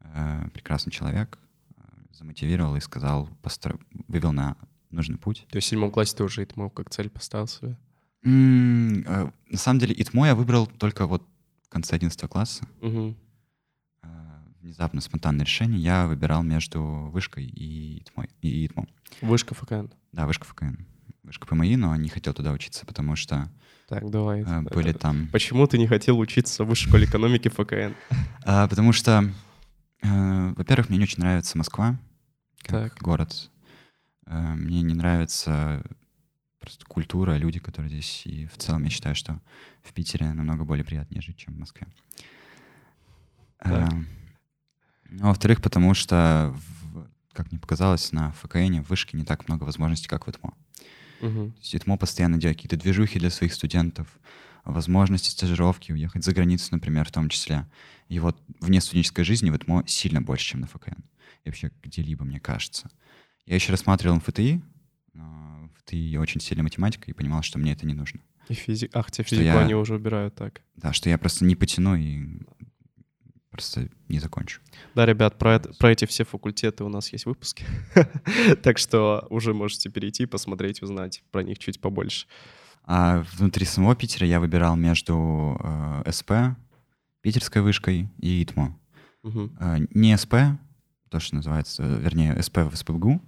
uh, 0.00 0.50
прекрасный 0.50 0.90
человек, 0.90 1.38
uh, 1.76 1.82
замотивировал 2.12 2.74
и 2.76 2.80
сказал, 2.80 3.28
постро... 3.42 3.78
вывел 4.08 4.32
на 4.32 4.56
нужный 4.94 5.18
путь. 5.18 5.46
То 5.50 5.56
есть 5.56 5.66
в 5.66 5.70
седьмом 5.70 5.90
классе 5.90 6.16
ты 6.16 6.24
уже 6.24 6.42
ИТМО 6.42 6.70
как 6.70 6.90
цель 6.90 7.10
поставил 7.10 7.46
себе? 7.46 7.76
Mm, 8.24 9.32
на 9.50 9.58
самом 9.58 9.80
деле 9.80 9.94
ИТМО 9.96 10.26
я 10.26 10.34
выбрал 10.34 10.66
только 10.66 11.06
вот 11.06 11.22
в 11.62 11.68
конце 11.68 11.96
11 11.96 12.28
класса. 12.28 12.66
Угу. 12.80 13.16
Внезапно, 14.64 15.02
спонтанное 15.02 15.44
решение. 15.44 15.78
Я 15.78 16.06
выбирал 16.06 16.42
между 16.42 16.82
вышкой 17.12 17.44
и 17.44 17.98
ИТМО. 17.98 18.26
И 18.40 18.64
ИТМО. 18.64 18.86
Вышка 19.20 19.54
ФКН? 19.54 19.88
Да, 20.12 20.26
вышка 20.26 20.46
ФКН. 20.46 20.76
Вышка 21.22 21.46
ПМИ, 21.46 21.76
но 21.76 21.94
не 21.96 22.08
хотел 22.08 22.32
туда 22.32 22.50
учиться, 22.52 22.86
потому 22.86 23.14
что 23.14 23.50
так, 23.88 24.10
давай. 24.10 24.42
Э, 24.42 24.62
были 24.62 24.92
там... 24.92 25.28
Почему 25.28 25.66
ты 25.66 25.76
не 25.76 25.86
хотел 25.86 26.18
учиться 26.18 26.64
в 26.64 26.68
высшей 26.68 26.88
школе 26.88 27.04
экономики 27.04 27.48
ФКН? 27.48 27.92
Потому 28.44 28.92
что, 28.92 29.30
э, 30.02 30.54
во-первых, 30.56 30.88
мне 30.88 30.98
не 30.98 31.04
очень 31.04 31.20
нравится 31.20 31.58
Москва, 31.58 31.98
как 32.62 32.94
так. 32.94 33.02
город. 33.02 33.50
Э, 34.26 34.54
мне 34.54 34.82
не 34.82 34.94
нравится 34.94 35.82
просто 36.60 36.86
культура, 36.86 37.36
люди, 37.36 37.58
которые 37.58 37.90
здесь. 37.90 38.22
И 38.24 38.46
в 38.46 38.56
целом 38.56 38.84
я 38.84 38.90
считаю, 38.90 39.14
что 39.14 39.40
в 39.82 39.92
Питере 39.92 40.32
намного 40.32 40.64
более 40.64 40.84
приятнее 40.84 41.20
жить, 41.20 41.36
чем 41.36 41.54
в 41.54 41.58
Москве. 41.58 41.86
Так. 43.58 43.92
Э, 43.92 43.96
ну, 45.10 45.26
во-вторых, 45.26 45.62
потому 45.62 45.94
что, 45.94 46.56
как 47.32 47.50
мне 47.50 47.60
показалось, 47.60 48.12
на 48.12 48.32
ФКН 48.32 48.80
в 48.80 48.88
вышке 48.88 49.16
не 49.16 49.24
так 49.24 49.46
много 49.48 49.64
возможностей, 49.64 50.08
как 50.08 50.26
в 50.26 50.30
ИТМО. 50.30 50.54
Угу. 51.20 51.50
То 51.50 51.58
есть 51.58 51.74
ИТМО 51.74 51.96
постоянно 51.96 52.38
делает 52.38 52.56
какие-то 52.56 52.76
движухи 52.76 53.18
для 53.18 53.30
своих 53.30 53.54
студентов, 53.54 54.08
возможности 54.64 55.28
стажировки, 55.28 55.92
уехать 55.92 56.24
за 56.24 56.32
границу, 56.32 56.68
например, 56.72 57.06
в 57.06 57.12
том 57.12 57.28
числе. 57.28 57.66
И 58.08 58.18
вот 58.18 58.40
вне 58.60 58.80
студенческой 58.80 59.24
жизни 59.24 59.50
в 59.50 59.56
ИТМО 59.56 59.84
сильно 59.86 60.22
больше, 60.22 60.46
чем 60.46 60.60
на 60.60 60.66
ФКН. 60.66 61.00
И 61.44 61.48
вообще 61.48 61.70
где-либо, 61.82 62.24
мне 62.24 62.40
кажется. 62.40 62.90
Я 63.46 63.56
еще 63.56 63.72
рассматривал 63.72 64.16
МФТИ, 64.16 64.62
но 65.12 65.68
МФТИ 65.74 66.16
очень 66.16 66.40
сильная 66.40 66.64
математика, 66.64 67.10
и 67.10 67.14
понимал, 67.14 67.42
что 67.42 67.58
мне 67.58 67.72
это 67.72 67.86
не 67.86 67.94
нужно. 67.94 68.20
И 68.48 68.54
физик... 68.54 68.90
Ах, 68.94 69.10
тебе 69.10 69.24
физику 69.24 69.44
я... 69.44 69.60
они 69.60 69.74
уже 69.74 69.94
убирают 69.94 70.34
так. 70.34 70.62
Да, 70.76 70.92
что 70.92 71.08
я 71.08 71.18
просто 71.18 71.44
не 71.44 71.56
потяну 71.56 71.94
и 71.94 72.40
просто 73.50 73.88
не 74.08 74.18
закончу. 74.18 74.60
Да, 74.94 75.06
ребят, 75.06 75.38
про, 75.38 75.54
это, 75.54 75.72
про 75.74 75.92
эти 75.92 76.06
все 76.06 76.24
факультеты 76.24 76.82
у 76.84 76.88
нас 76.88 77.12
есть 77.12 77.24
выпуски. 77.24 77.64
так 78.62 78.78
что 78.78 79.26
уже 79.30 79.54
можете 79.54 79.90
перейти, 79.90 80.26
посмотреть, 80.26 80.82
узнать 80.82 81.22
про 81.30 81.42
них 81.42 81.58
чуть 81.58 81.80
побольше. 81.80 82.26
А 82.82 83.24
внутри 83.34 83.64
самого 83.64 83.94
Питера 83.94 84.26
я 84.26 84.40
выбирал 84.40 84.76
между 84.76 85.56
э, 85.62 86.10
СП, 86.10 86.32
питерской 87.22 87.62
вышкой 87.62 88.08
и 88.18 88.42
ИТМО. 88.42 88.78
Угу. 89.22 89.50
Э, 89.60 89.78
не 89.90 90.18
СП, 90.18 90.34
то, 91.08 91.20
что 91.20 91.36
называется, 91.36 91.84
вернее, 91.84 92.42
СП 92.42 92.58
в 92.58 92.74
СПБГУ. 92.74 93.22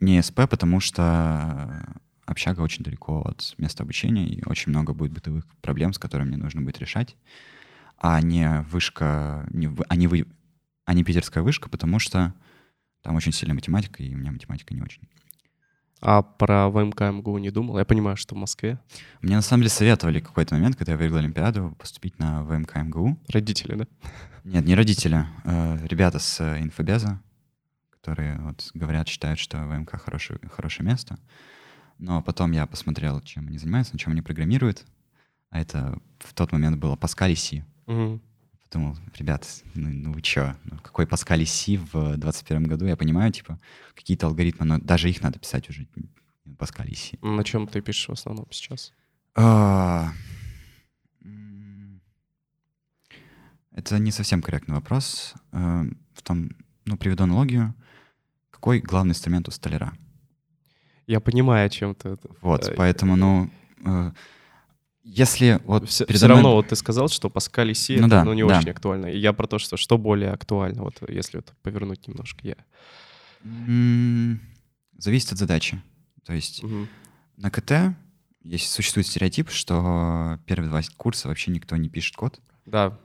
Не 0.00 0.22
СП, 0.22 0.42
потому 0.48 0.80
что 0.80 1.98
общага 2.26 2.60
очень 2.60 2.84
далеко 2.84 3.22
от 3.22 3.54
места 3.58 3.82
обучения, 3.82 4.26
и 4.26 4.42
очень 4.46 4.70
много 4.70 4.92
будет 4.94 5.12
бытовых 5.12 5.46
проблем, 5.60 5.92
с 5.92 5.98
которыми 5.98 6.28
мне 6.28 6.36
нужно 6.38 6.62
будет 6.62 6.78
решать, 6.78 7.16
а 7.98 8.20
не 8.20 8.62
вышка, 8.70 9.46
не, 9.50 9.70
а, 9.88 9.96
не 9.96 10.06
вы, 10.06 10.26
а 10.84 10.94
не 10.94 11.04
питерская 11.04 11.42
вышка, 11.42 11.68
потому 11.68 11.98
что 11.98 12.34
там 13.02 13.16
очень 13.16 13.32
сильная 13.32 13.54
математика, 13.54 14.02
и 14.02 14.14
у 14.14 14.18
меня 14.18 14.32
математика 14.32 14.74
не 14.74 14.82
очень. 14.82 15.02
А 16.00 16.22
про 16.22 16.68
ВМК 16.68 17.00
МГУ 17.00 17.38
не 17.38 17.50
думал? 17.50 17.78
Я 17.78 17.86
понимаю, 17.86 18.16
что 18.16 18.34
в 18.34 18.38
Москве. 18.38 18.78
Мне 19.22 19.36
на 19.36 19.42
самом 19.42 19.62
деле 19.62 19.70
советовали 19.70 20.20
какой-то 20.20 20.54
момент, 20.54 20.76
когда 20.76 20.92
я 20.92 20.98
выиграл 20.98 21.20
Олимпиаду, 21.20 21.74
поступить 21.78 22.18
на 22.18 22.42
ВМК 22.44 22.76
МГУ. 22.76 23.18
Родители, 23.28 23.74
да? 23.74 23.86
Нет, 24.44 24.66
не 24.66 24.74
родители. 24.74 25.24
Э, 25.44 25.78
ребята 25.86 26.18
с 26.18 26.40
э, 26.40 26.60
инфобеза, 26.60 27.22
которые 28.04 28.38
вот 28.40 28.70
говорят, 28.74 29.08
считают, 29.08 29.38
что 29.38 29.64
ВМК 29.64 29.98
хорошее, 29.98 30.38
хорошее 30.52 30.86
место. 30.86 31.18
Но 31.98 32.22
потом 32.22 32.52
я 32.52 32.66
посмотрел, 32.66 33.22
чем 33.22 33.48
они 33.48 33.56
занимаются, 33.56 33.94
на 33.94 33.98
чем 33.98 34.12
они 34.12 34.20
программируют. 34.20 34.84
А 35.48 35.58
это 35.58 35.98
в 36.18 36.34
тот 36.34 36.52
момент 36.52 36.78
было 36.78 36.96
Паскаль 36.96 37.32
и. 37.32 37.64
Угу. 37.86 38.20
Подумал, 38.64 38.98
ребят, 39.14 39.46
ну, 39.74 39.88
ну 39.88 40.12
вы 40.12 40.20
чё? 40.20 40.54
Ну, 40.64 40.78
какой 40.80 41.06
Паскаль 41.06 41.42
и 41.42 41.46
Си 41.46 41.78
в 41.78 42.18
21 42.18 42.64
году? 42.64 42.84
Я 42.84 42.96
понимаю, 42.96 43.32
типа, 43.32 43.58
какие-то 43.94 44.26
алгоритмы, 44.26 44.66
но 44.66 44.78
даже 44.78 45.08
их 45.08 45.22
надо 45.22 45.38
писать 45.38 45.70
уже. 45.70 45.86
Паскаль 46.58 46.92
и. 46.92 47.18
На 47.26 47.42
чем 47.42 47.66
ты 47.66 47.80
пишешь 47.80 48.08
в 48.08 48.12
основном 48.12 48.48
сейчас? 48.50 48.92
А, 49.34 50.12
Это 53.72 53.98
не 53.98 54.12
совсем 54.12 54.42
корректный 54.42 54.74
вопрос. 54.74 55.34
Э, 55.52 55.84
в 56.12 56.22
том, 56.22 56.50
ну, 56.84 56.96
приведу 56.96 57.24
аналогию. 57.24 57.74
Какой 58.50 58.80
главный 58.80 59.12
инструмент 59.12 59.48
у 59.48 59.50
столяра? 59.50 59.92
Я 61.06 61.20
понимаю, 61.20 61.66
о 61.66 61.68
чем 61.70 61.94
ты. 61.94 62.16
Вот, 62.40 62.68
э, 62.68 62.74
поэтому, 62.74 63.16
ну, 63.16 63.50
э, 63.84 64.12
если 65.02 65.60
вот... 65.64 65.88
Все, 65.88 66.06
все 66.06 66.26
равно 66.26 66.48
мной... 66.48 66.54
вот 66.54 66.68
ты 66.68 66.76
сказал, 66.76 67.08
что 67.08 67.28
Паскаль 67.28 67.72
и 67.72 67.74
Си, 67.74 67.96
ну, 67.96 68.06
это, 68.06 68.08
да, 68.08 68.24
ну, 68.24 68.32
не 68.32 68.46
да. 68.46 68.58
очень 68.58 68.70
актуально. 68.70 69.06
И 69.06 69.18
я 69.18 69.34
про 69.34 69.46
то, 69.46 69.58
что 69.58 69.76
что 69.76 69.98
более 69.98 70.30
актуально, 70.30 70.82
вот 70.82 70.96
если 71.08 71.38
вот 71.38 71.52
повернуть 71.62 72.08
немножко 72.08 72.40
я. 72.42 72.56
Зависит 74.96 75.32
от 75.32 75.38
задачи. 75.38 75.82
То 76.24 76.32
есть 76.32 76.64
угу. 76.64 76.86
на 77.36 77.50
КТ 77.50 77.94
есть, 78.42 78.70
существует 78.70 79.06
стереотип, 79.06 79.50
что 79.50 80.38
первые 80.46 80.70
два 80.70 80.80
курса 80.96 81.28
вообще 81.28 81.50
никто 81.50 81.76
не 81.76 81.90
пишет 81.90 82.16
код. 82.16 82.40
Да, 82.64 82.98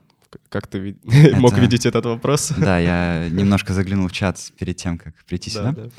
как 0.49 0.67
ты 0.67 0.97
это... 1.03 1.37
мог 1.37 1.57
видеть 1.57 1.85
этот 1.85 2.05
вопрос? 2.05 2.51
Да, 2.57 2.79
я 2.79 3.29
немножко 3.29 3.73
заглянул 3.73 4.07
в 4.07 4.11
чат 4.11 4.39
перед 4.57 4.77
тем, 4.77 4.97
как 4.97 5.15
прийти 5.25 5.49
сюда. 5.49 5.71
Да, 5.71 5.83
да. 5.83 5.89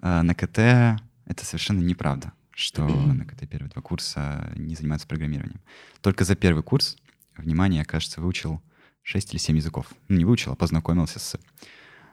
А, 0.00 0.22
на 0.22 0.34
КТ 0.34 0.58
это 0.58 1.44
совершенно 1.44 1.80
неправда, 1.80 2.32
что 2.50 2.86
на 2.88 3.24
КТ 3.24 3.48
первые 3.48 3.70
два 3.70 3.82
курса 3.82 4.52
не 4.56 4.74
занимаются 4.74 5.08
программированием. 5.08 5.60
Только 6.00 6.24
за 6.24 6.34
первый 6.34 6.62
курс, 6.62 6.96
внимание, 7.36 7.80
я, 7.80 7.84
кажется, 7.84 8.20
выучил 8.20 8.62
6 9.02 9.32
или 9.32 9.38
7 9.38 9.56
языков. 9.56 9.86
Ну, 10.08 10.16
не 10.16 10.24
выучил, 10.24 10.52
а 10.52 10.56
познакомился 10.56 11.18
с... 11.18 11.38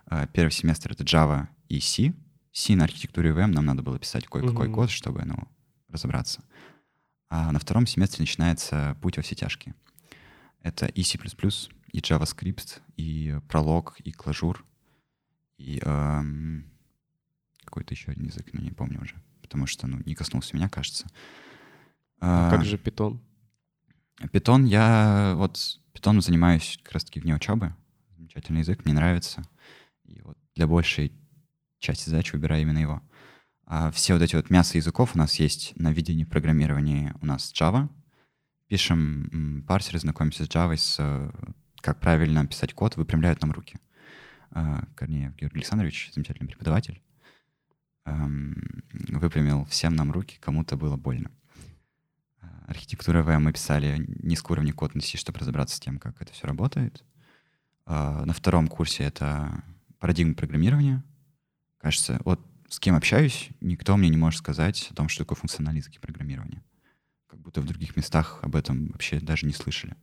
А, 0.07 0.27
первый 0.27 0.51
семестр— 0.51 0.91
это 0.93 1.03
Java 1.03 1.47
и 1.67 1.79
C, 1.79 2.13
C 2.51 2.75
на 2.75 2.83
архитектуре 2.85 3.31
VM 3.31 3.47
нам 3.47 3.65
надо 3.65 3.83
было 3.83 3.99
писать 3.99 4.27
кое-какой 4.27 4.71
код, 4.71 4.89
чтобы 4.89 5.23
ну, 5.25 5.47
разобраться. 5.89 6.43
А 7.29 7.51
на 7.51 7.59
втором 7.59 7.85
семестре 7.85 8.23
начинается 8.23 8.97
путь 9.01 9.17
во 9.17 9.23
все 9.23 9.35
тяжкие. 9.35 9.75
Это 10.61 10.85
и 10.87 11.03
C++, 11.03 11.17
и 11.91 11.99
JavaScript, 11.99 12.81
и 12.97 13.39
пролог, 13.47 13.99
и 14.03 14.11
клажур, 14.11 14.65
и 15.57 15.79
эм, 15.83 16.69
какой-то 17.63 17.93
еще 17.93 18.11
один 18.11 18.25
язык, 18.25 18.49
но 18.53 18.61
не 18.61 18.71
помню 18.71 19.01
уже, 19.01 19.15
потому 19.41 19.67
что 19.67 19.87
ну, 19.87 20.01
не 20.05 20.15
коснулся 20.15 20.55
меня, 20.55 20.69
кажется. 20.69 21.07
А 22.19 22.49
А, 22.49 22.49
как 22.49 22.65
же 22.65 22.77
питон? 22.77 23.21
Питон, 24.31 24.65
я 24.65 25.33
вот 25.37 25.79
питоном 25.93 26.21
занимаюсь 26.21 26.79
как 26.83 26.93
раз-таки 26.93 27.19
вне 27.19 27.35
учебы. 27.35 27.73
Замечательный 28.17 28.59
язык, 28.59 28.83
мне 28.85 28.93
нравится. 28.93 29.43
И 30.03 30.21
вот 30.21 30.37
для 30.55 30.67
большей 30.67 31.13
части 31.79 32.09
задач 32.09 32.33
выбираю 32.33 32.63
именно 32.63 32.79
его. 32.79 33.01
А 33.65 33.91
все 33.91 34.13
вот 34.13 34.21
эти 34.21 34.35
вот 34.35 34.49
мясо 34.49 34.77
языков 34.77 35.11
у 35.15 35.17
нас 35.17 35.35
есть 35.35 35.73
на 35.75 35.91
видении 35.91 36.25
программирования 36.25 37.15
у 37.21 37.25
нас 37.25 37.53
Java. 37.53 37.87
Пишем 38.69 39.63
парсеры, 39.67 39.97
знакомимся 39.97 40.45
с 40.45 40.47
Java, 40.47 40.77
с 40.77 40.97
э, 40.99 41.31
как 41.77 41.99
правильно 41.99 42.45
писать 42.45 42.75
код, 42.75 42.97
выпрямляют 42.97 43.41
нам 43.41 43.51
руки. 43.51 43.79
А, 44.51 44.85
Корнеев 44.95 45.35
Георгий 45.35 45.57
Александрович, 45.57 46.11
замечательный 46.13 46.45
преподаватель, 46.45 47.01
эм, 48.05 48.83
выпрямил 49.07 49.65
всем 49.65 49.95
нам 49.95 50.11
руки, 50.11 50.37
кому-то 50.39 50.77
было 50.77 50.97
больно. 50.97 51.31
А, 52.41 52.65
Архитектура 52.67 53.23
VM 53.23 53.39
мы 53.39 53.53
писали 53.53 54.05
низкоуровневый 54.21 54.77
код 54.77 54.93
на 54.93 55.01
C, 55.01 55.17
чтобы 55.17 55.39
разобраться 55.39 55.75
с 55.75 55.79
тем, 55.79 55.97
как 55.97 56.21
это 56.21 56.31
все 56.31 56.45
работает. 56.45 57.03
На 57.87 58.33
втором 58.33 58.67
курсе 58.67 59.03
это 59.03 59.63
парадигма 59.97 60.35
программирования. 60.35 61.03
Кажется, 61.79 62.21
вот 62.23 62.39
с 62.67 62.79
кем 62.79 62.95
общаюсь, 62.95 63.49
никто 63.61 63.97
мне 63.97 64.09
не 64.09 64.17
может 64.17 64.37
сказать 64.37 64.89
о 64.91 64.93
том, 64.93 65.09
что 65.09 65.23
такое 65.23 65.37
функциональные 65.37 65.79
языки 65.79 65.97
программирования. 65.97 66.61
Как 67.29 67.39
будто 67.39 67.61
в 67.61 67.65
других 67.65 67.95
местах 67.95 68.39
об 68.41 68.55
этом 68.55 68.87
вообще 68.87 69.19
даже 69.19 69.45
не 69.45 69.53
слышали. 69.53 69.95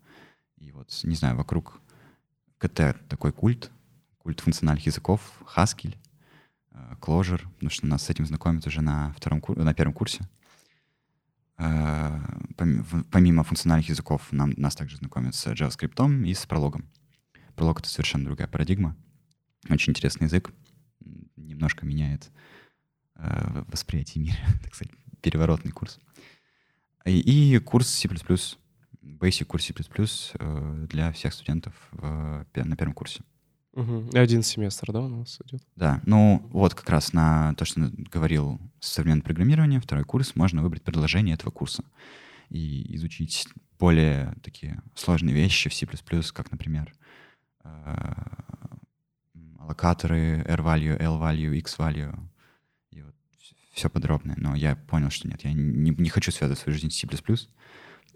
И 0.58 0.70
вот, 0.70 0.98
не 1.02 1.16
знаю, 1.16 1.36
вокруг 1.36 1.80
КТ 2.58 2.96
такой 3.08 3.32
культ, 3.32 3.70
культ 4.18 4.40
функциональных 4.40 4.86
языков, 4.86 5.20
Haskell, 5.56 5.96
э, 6.70 6.94
Clojure, 7.00 7.42
потому 7.54 7.70
что 7.70 7.86
нас 7.86 8.04
с 8.04 8.10
этим 8.10 8.26
знакомят 8.26 8.66
уже 8.66 8.80
на, 8.80 9.12
втором, 9.12 9.42
на 9.48 9.74
первом 9.74 9.92
курсе. 9.92 10.28
Э, 11.58 12.20
Помимо 13.10 13.44
функциональных 13.44 13.88
языков 13.88 14.28
нам, 14.30 14.54
нас 14.56 14.76
также 14.76 14.96
знакомят 14.96 15.34
с 15.34 15.46
JavaScript 15.46 16.26
и 16.26 16.32
с 16.32 16.46
прологом. 16.46 16.88
Пролог— 17.54 17.80
это 17.80 17.88
совершенно 17.88 18.24
другая 18.24 18.46
парадигма. 18.48 18.96
Очень 19.68 19.90
интересный 19.90 20.26
язык. 20.26 20.52
Немножко 21.36 21.84
меняет 21.84 22.30
э, 23.16 23.64
восприятие 23.68 24.22
мира, 24.24 24.38
так 24.62 24.74
сказать, 24.74 24.94
переворотный 25.20 25.72
курс. 25.72 25.98
И, 27.06 27.54
и 27.54 27.58
курс 27.58 27.88
C++, 27.88 28.08
Basic 29.02 29.44
курс 29.44 29.64
C++ 29.64 29.74
э, 30.38 30.86
для 30.90 31.12
всех 31.12 31.32
студентов 31.32 31.74
в 31.92 32.44
на 32.54 32.76
первом 32.76 32.94
курсе. 32.94 33.22
Мгм. 33.74 34.08
И 34.08 34.18
Один 34.18 34.42
семестр, 34.42 34.92
да, 34.92 35.00
у 35.00 35.08
нас 35.08 35.38
идет? 35.44 35.62
Да, 35.76 36.02
ну 36.06 36.42
вот 36.50 36.74
как 36.74 36.88
раз 36.88 37.12
на 37.12 37.54
то, 37.54 37.64
что 37.64 37.90
говорил 38.10 38.58
современное 38.80 39.22
программирование, 39.22 39.80
второй 39.80 40.04
курс, 40.04 40.34
можно 40.34 40.62
выбрать 40.62 40.82
предложение 40.82 41.34
этого 41.34 41.50
курса 41.50 41.84
и 42.48 42.94
изучить 42.96 43.46
более 43.78 44.34
такие 44.42 44.82
сложные 44.94 45.34
вещи 45.34 45.68
в 45.68 45.74
C++, 45.74 45.86
как, 46.32 46.50
например, 46.50 46.94
э, 47.64 47.68
м, 49.34 49.58
аллокаторы, 49.60 50.42
R-value, 50.46 50.98
L-value, 50.98 51.54
X-value, 51.58 52.18
все 53.76 53.90
подробное. 53.90 54.34
Но 54.38 54.56
я 54.56 54.74
понял, 54.74 55.10
что 55.10 55.28
нет, 55.28 55.44
я 55.44 55.52
не, 55.52 55.90
не 55.90 56.08
хочу 56.08 56.32
связывать 56.32 56.58
свою 56.58 56.76
жизнь 56.76 56.90
с 56.90 56.96
C++, 56.96 57.06
потому 57.06 57.28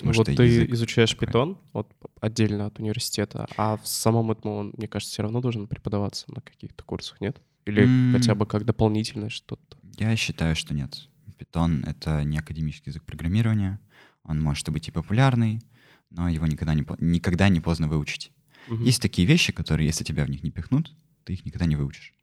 вот 0.00 0.14
что 0.14 0.24
ты 0.24 0.42
язык 0.42 0.70
изучаешь 0.72 1.10
такой. 1.10 1.28
питон 1.28 1.58
вот, 1.74 1.92
отдельно 2.20 2.66
от 2.66 2.78
университета, 2.78 3.46
а 3.56 3.76
в 3.76 3.86
самом 3.86 4.30
этом 4.32 4.50
он, 4.50 4.74
мне 4.76 4.88
кажется, 4.88 5.12
все 5.12 5.22
равно 5.22 5.40
должен 5.40 5.68
преподаваться 5.68 6.24
на 6.32 6.40
каких-то 6.40 6.82
курсах, 6.82 7.20
нет? 7.20 7.40
Или 7.66 7.82
М. 7.82 8.12
хотя 8.12 8.34
бы 8.34 8.46
как 8.46 8.64
дополнительное 8.64 9.28
что-то? 9.28 9.76
Я 9.98 10.16
считаю, 10.16 10.56
что 10.56 10.74
нет. 10.74 11.08
Python— 11.38 11.84
это 11.86 12.24
не 12.24 12.38
академический 12.38 12.90
язык 12.90 13.04
программирования. 13.04 13.80
Он 14.24 14.40
может 14.40 14.68
быть 14.70 14.88
и 14.88 14.90
популярный, 14.90 15.60
но 16.08 16.28
его 16.30 16.46
никогда 16.46 16.72
не, 16.72 16.86
никогда 16.98 17.50
не 17.50 17.60
поздно 17.60 17.86
выучить. 17.86 18.32
Мгм. 18.66 18.84
Есть 18.84 19.02
такие 19.02 19.26
вещи, 19.26 19.52
которые, 19.52 19.86
если 19.86 20.04
тебя 20.04 20.24
в 20.24 20.30
них 20.30 20.42
не 20.42 20.50
пихнут, 20.50 20.94
ты 21.24 21.34
их 21.34 21.44
никогда 21.44 21.66
не 21.66 21.76
выучишь. 21.76 22.14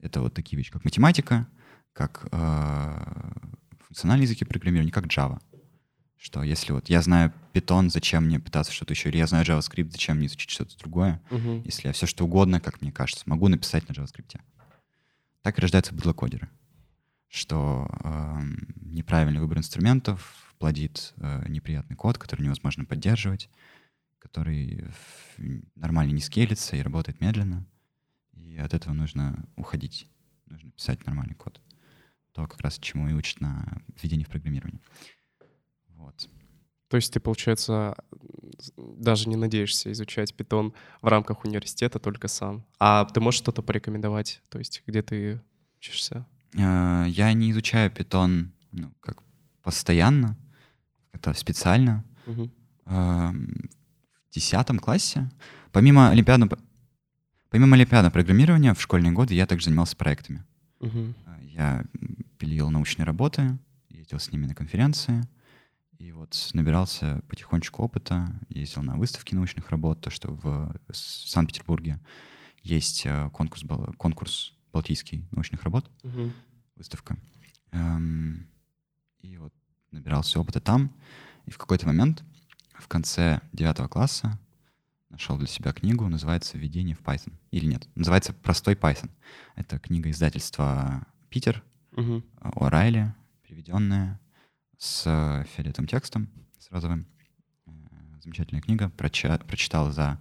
Это 0.00 0.22
вот 0.22 0.32
такие 0.32 0.56
вещи, 0.56 0.70
как 0.72 0.84
математика, 0.84 1.46
как 1.92 2.28
э, 2.30 3.32
функциональные 3.86 4.24
языки 4.24 4.44
программирования, 4.44 4.92
как 4.92 5.06
Java. 5.06 5.40
Что 6.16 6.42
если 6.42 6.72
вот 6.72 6.88
я 6.90 7.00
знаю 7.00 7.32
Python, 7.54 7.88
зачем 7.88 8.26
мне 8.26 8.38
пытаться 8.38 8.72
что-то 8.72 8.92
еще, 8.92 9.08
или 9.08 9.16
я 9.16 9.26
знаю 9.26 9.44
JavaScript, 9.46 9.90
зачем 9.90 10.18
мне 10.18 10.26
изучить 10.26 10.50
что-то 10.50 10.78
другое, 10.78 11.22
Мгм. 11.30 11.62
если 11.62 11.88
я 11.88 11.92
все 11.94 12.06
что 12.06 12.24
угодно, 12.24 12.60
как 12.60 12.82
мне 12.82 12.92
кажется, 12.92 13.24
могу 13.26 13.48
написать 13.48 13.88
на 13.88 13.94
JavaScript. 13.94 14.38
Так 15.42 15.58
и 15.58 15.60
рождаются 15.62 15.94
быдлокодеры, 15.94 16.50
что 17.28 17.88
эм, 18.04 18.68
неправильный 18.76 19.40
выбор 19.40 19.58
инструментов 19.58 20.54
плодит 20.58 21.14
э, 21.16 21.48
неприятный 21.48 21.96
код, 21.96 22.18
который 22.18 22.42
невозможно 22.42 22.84
поддерживать, 22.84 23.48
который 24.18 24.84
нормально 25.74 26.12
не 26.12 26.20
скейлится 26.20 26.76
и 26.76 26.82
работает 26.82 27.22
медленно. 27.22 27.66
И 28.34 28.58
от 28.58 28.74
этого 28.74 28.92
нужно 28.92 29.46
уходить. 29.56 30.06
Нужно 30.46 30.70
писать 30.72 31.06
нормальный 31.06 31.34
код. 31.34 31.60
То, 32.32 32.46
как 32.46 32.60
раз 32.60 32.78
чему 32.78 33.08
и 33.08 33.12
учат 33.12 33.40
на 33.40 33.82
введении 34.00 34.24
в 34.24 34.28
программирование. 34.28 34.80
Вот. 35.88 36.28
То 36.88 36.96
есть 36.96 37.12
ты, 37.12 37.20
получается, 37.20 37.96
даже 38.76 39.28
не 39.28 39.36
надеешься 39.36 39.92
изучать 39.92 40.34
питон 40.34 40.72
в 41.02 41.08
рамках 41.08 41.44
университета 41.44 41.98
только 41.98 42.28
сам. 42.28 42.64
А 42.78 43.04
ты 43.04 43.20
можешь 43.20 43.38
что-то 43.38 43.62
порекомендовать? 43.62 44.42
То 44.48 44.58
есть 44.58 44.82
где 44.86 45.02
ты 45.02 45.40
учишься? 45.78 46.26
Э, 46.56 47.04
Я 47.08 47.32
не 47.32 47.50
изучаю 47.52 47.90
Python 47.90 48.48
ну, 48.72 48.92
как 49.00 49.22
постоянно, 49.62 50.36
это 51.12 51.32
специально. 51.34 52.04
Эм, 52.86 53.68
В 54.30 54.34
десятом 54.34 54.78
классе, 54.78 55.30
помимо 55.72 56.10
олимпиадного, 56.10 56.58
помимо 57.50 57.76
олимпиадного 57.76 58.12
программирования, 58.12 58.74
в 58.74 58.80
школьные 58.80 59.12
годы 59.12 59.34
я 59.34 59.46
также 59.46 59.66
занимался 59.66 59.96
проектами. 59.96 60.44
Э, 61.26 61.38
Я 61.42 61.84
пилил 62.40 62.70
научные 62.70 63.04
работы, 63.04 63.58
ездил 63.90 64.18
с 64.18 64.32
ними 64.32 64.46
на 64.46 64.54
конференции, 64.54 65.22
и 65.98 66.10
вот 66.10 66.34
набирался 66.54 67.22
потихонечку 67.28 67.82
опыта, 67.82 68.32
ездил 68.48 68.82
на 68.82 68.96
выставки 68.96 69.34
научных 69.34 69.68
работ, 69.68 70.00
то, 70.00 70.08
что 70.10 70.32
в 70.32 70.74
Санкт-Петербурге 70.90 72.00
есть 72.62 73.02
э, 73.04 73.28
конкурс, 73.34 73.62
конкурс 73.98 74.54
Балтийский 74.72 75.26
научных 75.32 75.62
работ, 75.64 75.90
Мгм. 76.02 76.32
выставка. 76.76 77.16
Эм, 77.72 78.46
И 79.20 79.36
вот 79.36 79.52
набирался 79.90 80.40
опыта 80.40 80.60
там. 80.60 80.90
И 81.44 81.50
в 81.50 81.58
какой-то 81.58 81.86
момент, 81.86 82.24
в 82.78 82.88
конце 82.88 83.40
девятого 83.52 83.86
класса, 83.88 84.38
нашел 85.10 85.36
для 85.36 85.46
себя 85.46 85.72
книгу, 85.74 86.08
называется 86.08 86.56
«Введение 86.56 86.96
в 86.96 87.02
Python». 87.02 87.34
Или 87.50 87.66
нет, 87.66 87.86
называется 87.96 88.32
«Простой 88.32 88.74
Python». 88.76 89.10
Это 89.56 89.78
книга 89.78 90.08
издательства 90.10 91.06
«Питер», 91.28 91.62
Мгм. 91.92 92.24
О'Райли, 92.40 93.12
переведенная 93.42 94.20
с 94.78 95.04
э, 95.06 95.44
фиолетовым 95.54 95.88
текстом, 95.88 96.28
с 96.58 96.70
розовым. 96.70 97.06
Э, 97.66 97.70
Замечательная 98.22 98.62
книга. 98.62 98.90
Проча- 98.96 99.44
прочитал 99.46 99.90
за 99.90 100.20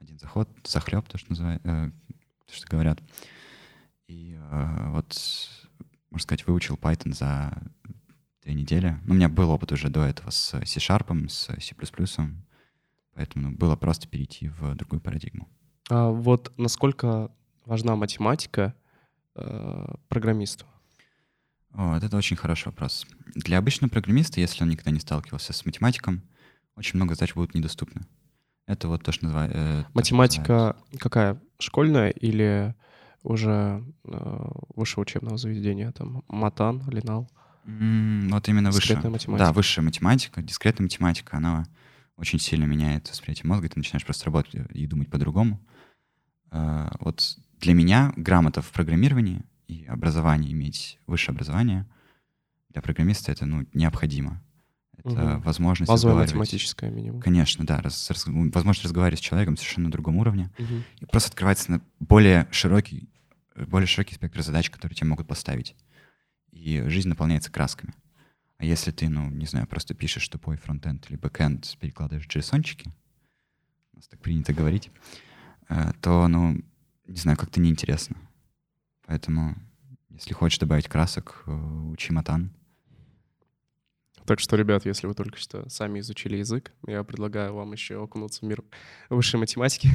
один 0.00 0.18
заход, 0.18 0.48
захлеб, 0.64 1.08
то, 1.08 1.18
что, 1.18 1.30
называют, 1.30 1.62
то, 1.62 1.92
что 2.52 2.66
говорят. 2.68 3.00
И 4.08 4.36
э, 4.38 4.90
вот, 4.90 5.16
можно 6.10 6.22
сказать, 6.22 6.46
выучил 6.46 6.74
Python 6.76 7.14
за 7.14 7.62
две 8.42 8.54
недели. 8.54 8.98
Ну, 9.04 9.14
у 9.14 9.16
меня 9.16 9.28
был 9.28 9.50
опыт 9.50 9.72
уже 9.72 9.88
до 9.88 10.04
этого 10.04 10.30
с 10.30 10.50
C-Sharp, 10.64 11.28
с 11.28 11.46
C++, 11.60 11.74
поэтому 13.14 13.52
было 13.56 13.76
просто 13.76 14.08
перейти 14.08 14.48
в 14.48 14.74
другую 14.74 15.00
парадигму. 15.00 15.48
А 15.88 16.10
вот 16.10 16.52
насколько 16.58 17.30
важна 17.64 17.94
математика 17.96 18.74
э, 19.36 19.94
программисту? 20.08 20.66
Вот, 21.72 22.02
это 22.02 22.16
очень 22.16 22.36
хороший 22.36 22.66
вопрос. 22.66 23.06
Для 23.34 23.58
обычного 23.58 23.90
программиста, 23.90 24.40
если 24.40 24.62
он 24.62 24.70
никогда 24.70 24.90
не 24.90 25.00
сталкивался 25.00 25.52
с 25.52 25.64
математиком, 25.64 26.22
очень 26.76 26.96
много 26.96 27.14
задач 27.14 27.34
будут 27.34 27.54
недоступны. 27.54 28.02
Это 28.66 28.88
вот 28.88 29.02
то, 29.02 29.12
что 29.12 29.24
называется... 29.24 29.58
э, 29.58 29.84
Математика 29.94 30.76
какая? 30.98 31.40
Школьная 31.58 32.10
или 32.10 32.74
уже 33.22 33.82
э, 34.04 34.44
высшее 34.74 35.02
учебного 35.02 35.36
заведения? 35.38 35.92
Там 35.92 36.22
Матан, 36.28 36.82
Линал? 36.90 37.28
вот 37.64 38.48
именно 38.48 38.70
высшая. 38.70 38.88
Дискретная 38.88 39.10
математика. 39.10 39.46
Да, 39.46 39.52
высшая 39.52 39.82
математика, 39.82 40.42
дискретная 40.42 40.84
математика, 40.84 41.36
она 41.36 41.64
очень 42.16 42.38
сильно 42.38 42.64
меняет 42.64 43.08
восприятие 43.08 43.46
мозга, 43.46 43.66
и 43.66 43.68
ты 43.68 43.78
начинаешь 43.78 44.04
просто 44.04 44.26
работать 44.26 44.54
и 44.70 44.86
думать 44.86 45.08
по-другому. 45.10 45.60
Э, 46.50 46.88
Вот 47.00 47.38
для 47.58 47.74
меня 47.74 48.12
грамота 48.16 48.62
в 48.62 48.70
программировании 48.72 49.44
и 49.72 49.86
образование, 49.86 50.52
иметь 50.52 50.98
высшее 51.06 51.34
образование 51.34 51.86
для 52.68 52.82
программиста 52.82 53.32
это 53.32 53.46
ну, 53.46 53.66
необходимо. 53.72 54.42
Это 54.96 55.36
угу. 55.36 55.42
возможность 55.42 55.88
Базовая 55.88 56.24
математическая 56.24 56.90
минимум. 56.90 57.20
Конечно, 57.20 57.66
да. 57.66 57.80
Раз, 57.80 58.10
раз, 58.10 58.24
возможность 58.26 58.84
разговаривать 58.84 59.20
с 59.20 59.22
человеком 59.22 59.56
совершенно 59.56 59.86
на 59.86 59.92
другом 59.92 60.16
уровне. 60.18 60.50
Угу. 60.58 60.74
И 61.00 61.06
просто 61.06 61.30
открывается 61.30 61.72
на 61.72 61.82
более 61.98 62.46
широкий, 62.50 63.08
более 63.56 63.86
широкий 63.86 64.14
спектр 64.14 64.42
задач, 64.42 64.70
которые 64.70 64.94
тебе 64.94 65.08
могут 65.08 65.26
поставить. 65.26 65.74
И 66.50 66.82
жизнь 66.86 67.08
наполняется 67.08 67.50
красками. 67.50 67.94
А 68.58 68.64
если 68.64 68.92
ты, 68.92 69.08
ну, 69.08 69.28
не 69.28 69.46
знаю, 69.46 69.66
просто 69.66 69.94
пишешь 69.94 70.28
тупой 70.28 70.56
фронтенд 70.56 71.10
или 71.10 71.16
бэкенд, 71.16 71.78
перекладываешь 71.80 72.28
JSON 72.28 72.51
-чики, 72.51 72.92
у 73.92 73.96
нас 73.96 74.06
так 74.06 74.20
принято 74.20 74.52
говорить, 74.52 74.90
э, 75.68 75.92
то, 76.00 76.28
ну, 76.28 76.62
не 77.08 77.16
знаю, 77.16 77.36
как-то 77.36 77.60
неинтересно. 77.60 78.16
Поэтому, 79.12 79.54
если 80.08 80.32
хочешь 80.32 80.58
добавить 80.58 80.88
красок, 80.88 81.42
э, 81.46 81.52
учи 81.52 82.14
матан. 82.14 82.50
Так 84.24 84.40
что, 84.40 84.56
ребят, 84.56 84.86
если 84.86 85.06
вы 85.06 85.12
только 85.12 85.36
что 85.36 85.68
сами 85.68 86.00
изучили 86.00 86.38
язык, 86.38 86.72
я 86.86 87.04
предлагаю 87.04 87.52
вам 87.52 87.72
еще 87.72 88.02
окунуться 88.02 88.40
в 88.40 88.48
мир 88.48 88.64
высшей 89.10 89.38
математики. 89.38 89.90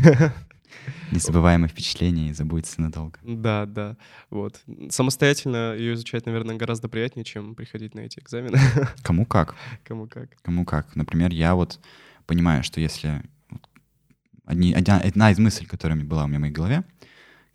Незабываемое 1.11 1.67
впечатление 1.67 2.29
и 2.29 2.33
забудется 2.33 2.79
надолго. 2.79 3.17
Да, 3.23 3.65
да. 3.65 3.97
Вот. 4.29 4.61
Самостоятельно 4.91 5.73
ее 5.73 5.95
изучать, 5.95 6.27
наверное, 6.27 6.55
гораздо 6.55 6.87
приятнее, 6.87 7.25
чем 7.25 7.55
приходить 7.55 7.95
на 7.95 8.01
эти 8.01 8.19
экзамены. 8.19 8.59
Кому 9.01 9.25
как. 9.25 9.55
Кому 9.83 10.07
как. 10.07 10.29
Кому 10.43 10.63
как. 10.63 10.95
Например, 10.95 11.31
я 11.31 11.55
вот 11.55 11.79
понимаю, 12.27 12.63
что 12.63 12.79
если... 12.79 13.23
Одни, 14.45 14.75
одна, 14.75 14.99
одна 14.99 15.31
из 15.31 15.39
мыслей, 15.39 15.65
которая 15.65 15.99
была 16.03 16.25
у 16.25 16.27
меня 16.27 16.37
в 16.37 16.41
моей 16.41 16.53
голове, 16.53 16.83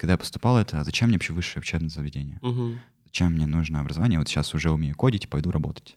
когда 0.02 0.14
я 0.14 0.18
поступал, 0.18 0.58
это 0.58 0.80
а 0.80 0.84
зачем 0.84 1.08
мне 1.08 1.16
вообще 1.16 1.32
высшее 1.32 1.60
учебное 1.60 1.88
заведение? 1.88 2.40
Угу. 2.42 2.74
Зачем 3.04 3.34
мне 3.34 3.46
нужно 3.46 3.78
образование? 3.78 4.18
Вот 4.18 4.26
сейчас 4.26 4.52
уже 4.52 4.72
умею 4.72 4.96
кодить, 4.96 5.28
пойду 5.28 5.52
работать. 5.52 5.96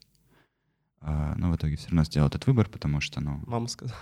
А, 1.02 1.34
но 1.38 1.50
в 1.50 1.56
итоге 1.56 1.76
все 1.76 1.88
равно 1.88 2.04
сделал 2.04 2.28
этот 2.28 2.46
выбор, 2.46 2.70
потому 2.70 3.02
что, 3.02 3.20
ну... 3.20 3.42
Мама 3.48 3.68
сказала. 3.68 3.98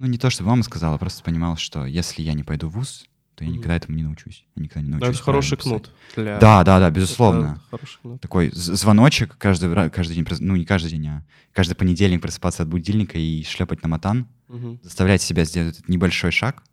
Ну, 0.00 0.08
не 0.08 0.18
то, 0.18 0.30
чтобы 0.30 0.50
мама 0.50 0.64
сказала, 0.64 0.98
просто 0.98 1.22
понимал, 1.22 1.56
что 1.56 1.86
если 1.86 2.22
я 2.22 2.32
не 2.32 2.42
пойду 2.42 2.68
в 2.68 2.72
ВУЗ, 2.72 3.06
то 3.36 3.44
я 3.44 3.50
никогда 3.50 3.76
этому 3.76 3.96
не 3.96 4.02
научусь. 4.02 4.44
Я 4.56 4.64
никогда 4.64 4.80
не 4.80 4.88
научусь. 4.90 5.14
это 5.14 5.22
хороший 5.22 5.56
кнут. 5.58 5.92
Для... 6.16 6.40
Да, 6.40 6.64
да, 6.64 6.80
да, 6.80 6.90
безусловно. 6.90 7.62
кнут. 8.02 8.20
Такой 8.20 8.50
звоночек 8.52 9.38
каждый, 9.38 9.90
каждый 9.90 10.14
день, 10.14 10.26
ну 10.40 10.56
не 10.56 10.64
каждый 10.64 10.90
день, 10.90 11.06
а 11.06 11.24
каждый 11.52 11.76
понедельник 11.76 12.20
просыпаться 12.20 12.64
от 12.64 12.68
будильника 12.68 13.16
и 13.16 13.44
шлепать 13.44 13.84
на 13.84 13.88
матан, 13.90 14.26
угу. 14.48 14.80
заставлять 14.82 15.22
себя 15.22 15.44
сделать 15.44 15.76
этот 15.76 15.88
небольшой 15.88 16.32
шаг, 16.32 16.64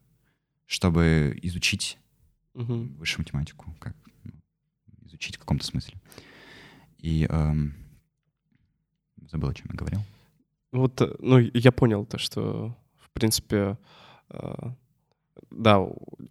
чтобы 0.66 1.38
изучить 1.44 2.00
угу. 2.54 2.88
высшую 2.98 3.24
математику, 3.24 3.76
как 3.80 3.96
ну, 4.24 4.32
изучить 5.06 5.36
в 5.38 5.40
каком-то 5.40 5.66
смысле. 5.66 5.96
И 6.98 7.26
эм, 7.30 7.74
забыл, 9.30 9.50
о 9.50 9.54
чем 9.54 9.68
я 9.72 9.76
говорил. 9.76 10.02
Вот, 10.72 11.02
э, 11.02 11.16
ну, 11.20 11.38
я 11.40 11.72
понял 11.72 12.06
то, 12.06 12.18
что, 12.18 12.76
в 12.98 13.10
принципе, 13.12 13.78
э, 14.30 14.54
да, 15.54 15.80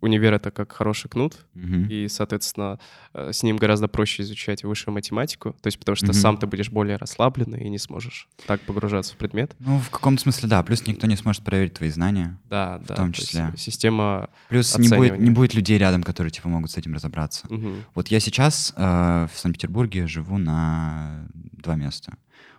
универ— 0.00 0.34
это 0.34 0.50
как 0.50 0.72
хороший 0.72 1.08
кнут, 1.08 1.46
uh-huh. 1.54 1.88
и, 1.88 2.08
соответственно, 2.08 2.78
э, 3.14 3.32
с 3.32 3.42
ним 3.42 3.56
гораздо 3.56 3.88
проще 3.88 4.22
изучать 4.22 4.64
высшую 4.64 4.94
математику, 4.94 5.54
то 5.60 5.68
есть 5.68 5.78
потому 5.78 5.96
что 5.96 6.06
uh-huh. 6.06 6.12
сам 6.14 6.36
ты 6.36 6.46
будешь 6.46 6.70
более 6.70 6.96
расслабленный 6.96 7.64
и 7.64 7.68
не 7.68 7.78
сможешь 7.78 8.28
так 8.46 8.60
погружаться 8.62 9.14
в 9.14 9.16
предмет. 9.16 9.54
Ну, 9.60 9.78
в 9.78 9.90
каком-то 9.90 10.22
смысле, 10.22 10.48
да. 10.48 10.62
Плюс 10.62 10.86
никто 10.86 11.06
не 11.06 11.16
сможет 11.16 11.44
проверить 11.44 11.74
твои 11.74 11.90
знания. 11.90 12.38
Да, 12.48 12.78
в 12.78 12.86
да. 12.86 12.94
В 12.94 12.96
том 12.96 13.12
числе. 13.12 13.52
Система 13.56 14.30
Плюс 14.48 14.76
не 14.78 14.88
будет, 14.88 15.18
не 15.18 15.30
будет 15.30 15.54
людей 15.54 15.78
рядом, 15.78 16.02
которые, 16.02 16.30
типа, 16.30 16.48
могут 16.48 16.70
с 16.70 16.76
этим 16.76 16.94
разобраться. 16.94 17.46
Uh-huh. 17.46 17.82
Вот 17.94 18.08
я 18.08 18.20
сейчас 18.20 18.74
э, 18.76 19.28
в 19.32 19.38
Санкт-Петербурге 19.38 20.06
живу 20.06 20.38
на 20.38 21.26
два 21.52 21.76
места. 21.76 22.14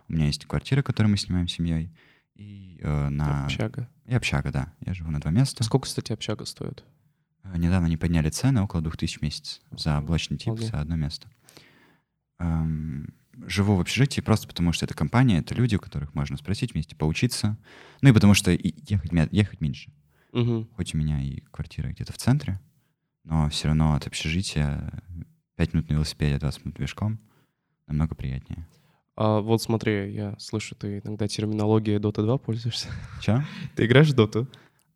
У 0.08 0.12
меня 0.12 0.26
есть 0.26 0.44
квартира, 0.46 0.82
которую 0.82 1.10
мы 1.10 1.16
снимаем 1.16 1.48
семьей, 1.48 1.90
и 2.34 2.78
э, 2.82 3.08
на... 3.08 3.44
Общага. 3.44 3.88
И 4.06 4.14
общага, 4.14 4.50
да. 4.50 4.72
Я 4.80 4.94
живу 4.94 5.10
на 5.10 5.20
два 5.20 5.30
места. 5.30 5.62
Сколько, 5.62 5.84
кстати, 5.84 6.12
общага 6.12 6.44
стоит? 6.44 6.84
Э, 7.44 7.56
недавно 7.56 7.86
они 7.86 7.96
подняли 7.96 8.30
цены, 8.30 8.62
около 8.62 8.82
2000 8.82 9.18
в 9.18 9.22
месяц 9.22 9.60
за 9.70 10.00
блочный 10.00 10.36
тип, 10.36 10.54
okay. 10.54 10.70
за 10.70 10.80
одно 10.80 10.96
место. 10.96 11.28
Эм, 12.38 13.14
живу 13.46 13.76
в 13.76 13.80
общежитии 13.80 14.20
просто 14.20 14.48
потому, 14.48 14.72
что 14.72 14.84
это 14.84 14.94
компания, 14.94 15.38
это 15.38 15.54
люди, 15.54 15.76
у 15.76 15.80
которых 15.80 16.14
можно 16.14 16.36
спросить 16.36 16.74
вместе, 16.74 16.96
поучиться. 16.96 17.56
Ну 18.02 18.10
и 18.10 18.12
потому 18.12 18.34
что 18.34 18.50
ехать, 18.50 19.12
ехать 19.30 19.60
меньше. 19.60 19.92
Угу. 20.32 20.68
Хоть 20.74 20.94
у 20.94 20.98
меня 20.98 21.22
и 21.22 21.40
квартира 21.52 21.88
где-то 21.90 22.12
в 22.12 22.18
центре, 22.18 22.60
но 23.22 23.48
все 23.48 23.68
равно 23.68 23.94
от 23.94 24.06
общежития 24.06 25.02
5 25.56 25.74
минут 25.74 25.88
на 25.88 25.94
велосипеде, 25.94 26.38
20 26.38 26.64
минут 26.64 26.76
пешком 26.78 27.20
намного 27.86 28.14
приятнее. 28.14 28.66
А 29.16 29.40
вот 29.40 29.62
смотри, 29.62 30.12
я 30.12 30.34
слышу, 30.38 30.74
ты 30.74 31.00
иногда 31.04 31.28
терминологией 31.28 31.98
Dota 31.98 32.22
2 32.22 32.38
пользуешься. 32.38 32.88
Че? 33.20 33.44
Ты 33.76 33.86
играешь 33.86 34.08
в 34.08 34.14
Dota? 34.14 34.46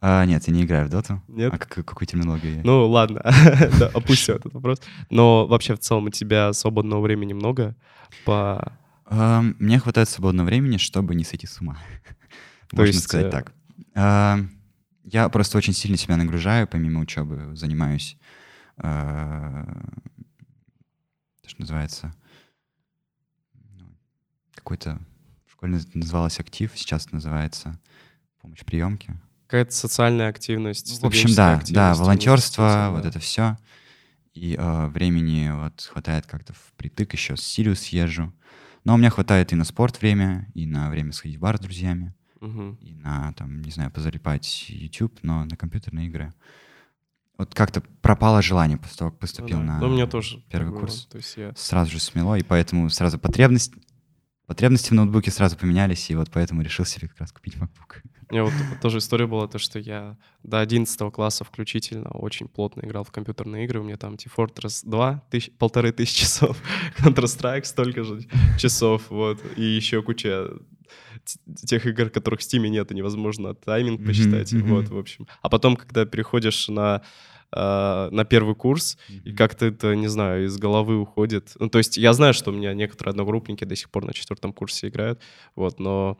А, 0.01 0.25
нет, 0.27 0.47
я 0.47 0.55
не 0.55 0.63
играю 0.63 0.87
в 0.87 0.91
Доту. 0.91 1.21
Нет? 1.27 1.53
А 1.53 1.59
как, 1.59 1.85
какую 1.85 2.07
терминологию? 2.07 2.61
Ну, 2.65 2.87
ладно, 2.89 3.21
да, 3.81 3.89
опустим 3.89 4.37
этот 4.37 4.55
вопрос. 4.55 4.81
Но 5.11 5.47
вообще 5.47 5.75
в 5.75 5.81
целом 5.81 6.05
у 6.05 6.11
тебя 6.11 6.53
свободного 6.53 7.01
времени 7.01 7.33
много 7.33 7.75
по... 8.25 8.73
Мне 9.11 9.79
хватает 9.81 10.09
свободного 10.09 10.47
времени, 10.47 10.77
чтобы 10.77 11.15
не 11.17 11.25
сойти 11.25 11.47
с 11.47 11.61
ума. 11.61 11.79
Можно 12.73 13.01
сказать 13.01 13.27
э, 13.27 13.31
так. 13.31 13.53
Я 15.05 15.29
просто 15.31 15.59
очень 15.59 15.73
сильно 15.73 15.97
себя 15.97 16.17
нагружаю, 16.17 16.69
помимо 16.69 17.01
учебы 17.01 17.57
занимаюсь, 17.57 18.19
что 18.77 19.65
называется, 21.57 22.13
какой-то 24.59 24.99
в 25.47 25.53
школе 25.53 25.81
называлось 25.95 26.41
актив, 26.41 26.71
сейчас 26.75 27.11
называется 27.13 27.79
помощь 28.41 28.65
приемки. 28.65 29.15
Какая-то 29.47 29.73
социальная 29.73 30.29
активность. 30.29 31.01
в 31.01 31.07
общем, 31.07 31.35
да, 31.35 31.63
да, 31.69 31.95
волонтерство, 31.95 32.89
вот 32.93 33.07
это 33.07 33.19
все. 33.19 33.57
И 34.35 34.57
э, 34.59 34.87
времени 34.89 35.51
вот 35.51 35.89
хватает 35.91 36.27
как-то 36.27 36.53
впритык, 36.53 37.13
еще 37.15 37.37
с 37.37 37.41
Сирию 37.41 37.75
съезжу. 37.75 38.33
Но 38.85 38.95
у 38.95 38.97
меня 38.97 39.11
хватает 39.11 39.53
и 39.53 39.57
на 39.57 39.65
спорт 39.65 40.01
время, 40.01 40.49
и 40.55 40.67
на 40.67 40.91
время 40.91 41.13
сходить 41.13 41.39
в 41.39 41.41
бар 41.41 41.57
с 41.57 41.61
друзьями, 41.61 42.15
угу. 42.41 42.77
и 42.81 42.95
на, 42.95 43.33
там, 43.35 43.63
не 43.63 43.71
знаю, 43.71 43.91
позалипать 43.91 44.67
YouTube, 44.69 45.19
но 45.23 45.45
на 45.45 45.57
компьютерные 45.57 46.09
игры. 46.09 46.33
Вот 47.39 47.55
как-то 47.55 47.81
пропало 48.03 48.43
желание 48.43 48.79
после 48.79 48.97
того, 48.97 49.11
как 49.13 49.21
поступил 49.21 49.61
ну, 49.61 49.67
да. 49.67 49.73
на 49.75 49.81
ну, 49.81 49.93
меня 49.93 50.07
тоже 50.07 50.43
первый 50.51 50.79
курс. 50.79 51.07
То 51.07 51.19
есть 51.19 51.37
я... 51.37 51.53
Сразу 51.57 51.93
же 51.93 52.01
смело, 52.01 52.37
и 52.37 52.43
поэтому 52.43 52.91
сразу 52.91 53.19
потребность 53.19 53.73
Потребности 54.49 54.89
в 54.89 54.95
ноутбуке 54.95 55.31
сразу 55.31 55.59
поменялись, 55.59 56.09
и 56.09 56.15
вот 56.15 56.31
поэтому 56.33 56.63
решил 56.63 56.87
себе 56.87 57.07
как 57.07 57.21
раз 57.21 57.33
купить 57.33 57.57
MacBook. 57.57 58.01
У 58.31 58.33
меня 58.33 58.45
вот, 58.45 58.53
тоже 58.81 58.99
история 58.99 59.27
была, 59.27 59.47
то, 59.47 59.59
что 59.59 59.79
я 59.79 60.17
до 60.43 60.61
11 60.61 61.13
класса 61.13 61.45
включительно 61.45 62.09
очень 62.13 62.49
плотно 62.49 62.81
играл 62.81 63.05
в 63.05 63.11
компьютерные 63.11 63.67
игры. 63.67 63.81
У 63.81 63.85
меня 63.85 63.99
там 63.99 64.15
Team 64.15 64.33
Fortress 64.35 64.89
2, 64.89 65.23
тысяч, 65.31 65.53
полторы 65.59 65.93
тысячи 65.93 66.23
часов, 66.23 66.57
Counter-Strike 66.99 67.65
столько 67.65 68.05
же 68.05 68.23
часов, 68.59 69.11
вот, 69.11 69.39
и 69.57 69.63
еще 69.63 70.03
куча 70.03 70.49
тех 71.67 71.85
игр, 71.85 72.09
которых 72.09 72.41
в 72.41 72.43
Steam 72.43 72.67
нет, 72.69 72.91
и 72.91 72.95
невозможно 72.95 73.55
тайминг 73.55 74.03
посчитать, 74.03 74.51
mm-hmm, 74.51 74.63
вот, 74.63 74.89
в 74.89 74.97
общем. 74.97 75.27
А 75.43 75.51
потом, 75.51 75.77
когда 75.77 76.07
переходишь 76.07 76.69
на 76.69 77.03
э, 77.53 78.09
на 78.11 78.25
первый 78.25 78.55
курс, 78.55 78.97
mm-hmm. 79.09 79.23
и 79.25 79.33
как-то 79.35 79.67
это, 79.67 79.95
не 79.95 80.09
знаю, 80.09 80.47
из 80.47 80.57
головы 80.57 80.99
уходит. 80.99 81.53
Ну, 81.59 81.69
то 81.69 81.79
есть 81.79 81.97
я 81.97 82.13
знаю, 82.13 82.35
что 82.35 82.51
у 82.51 82.55
меня 82.55 82.75
некоторые 82.75 83.13
одногруппники 83.13 83.65
до 83.65 83.77
сих 83.77 83.91
пор 83.91 84.05
на 84.05 84.13
четвертом 84.13 84.53
курсе 84.53 84.89
играют, 84.89 85.21
вот, 85.55 85.79
но 85.79 86.19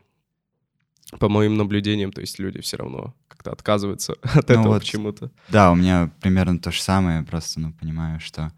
по 1.19 1.29
моим 1.29 1.57
наблюдениям, 1.57 2.13
то 2.13 2.21
есть 2.21 2.39
люди 2.39 2.61
все 2.61 2.77
равно 2.77 3.15
как-то 3.29 3.53
отказываются 3.53 4.13
от 4.23 4.49
ну 4.49 4.55
этого 4.55 4.69
вот, 4.75 4.81
почему-то. 4.81 5.31
Да, 5.49 5.73
у 5.73 5.75
меня 5.75 6.11
примерно 6.21 6.59
то 6.59 6.71
же 6.71 6.83
самое, 6.83 7.23
просто, 7.23 7.61
ну, 7.61 7.73
понимаю, 7.73 8.21
что 8.21 8.53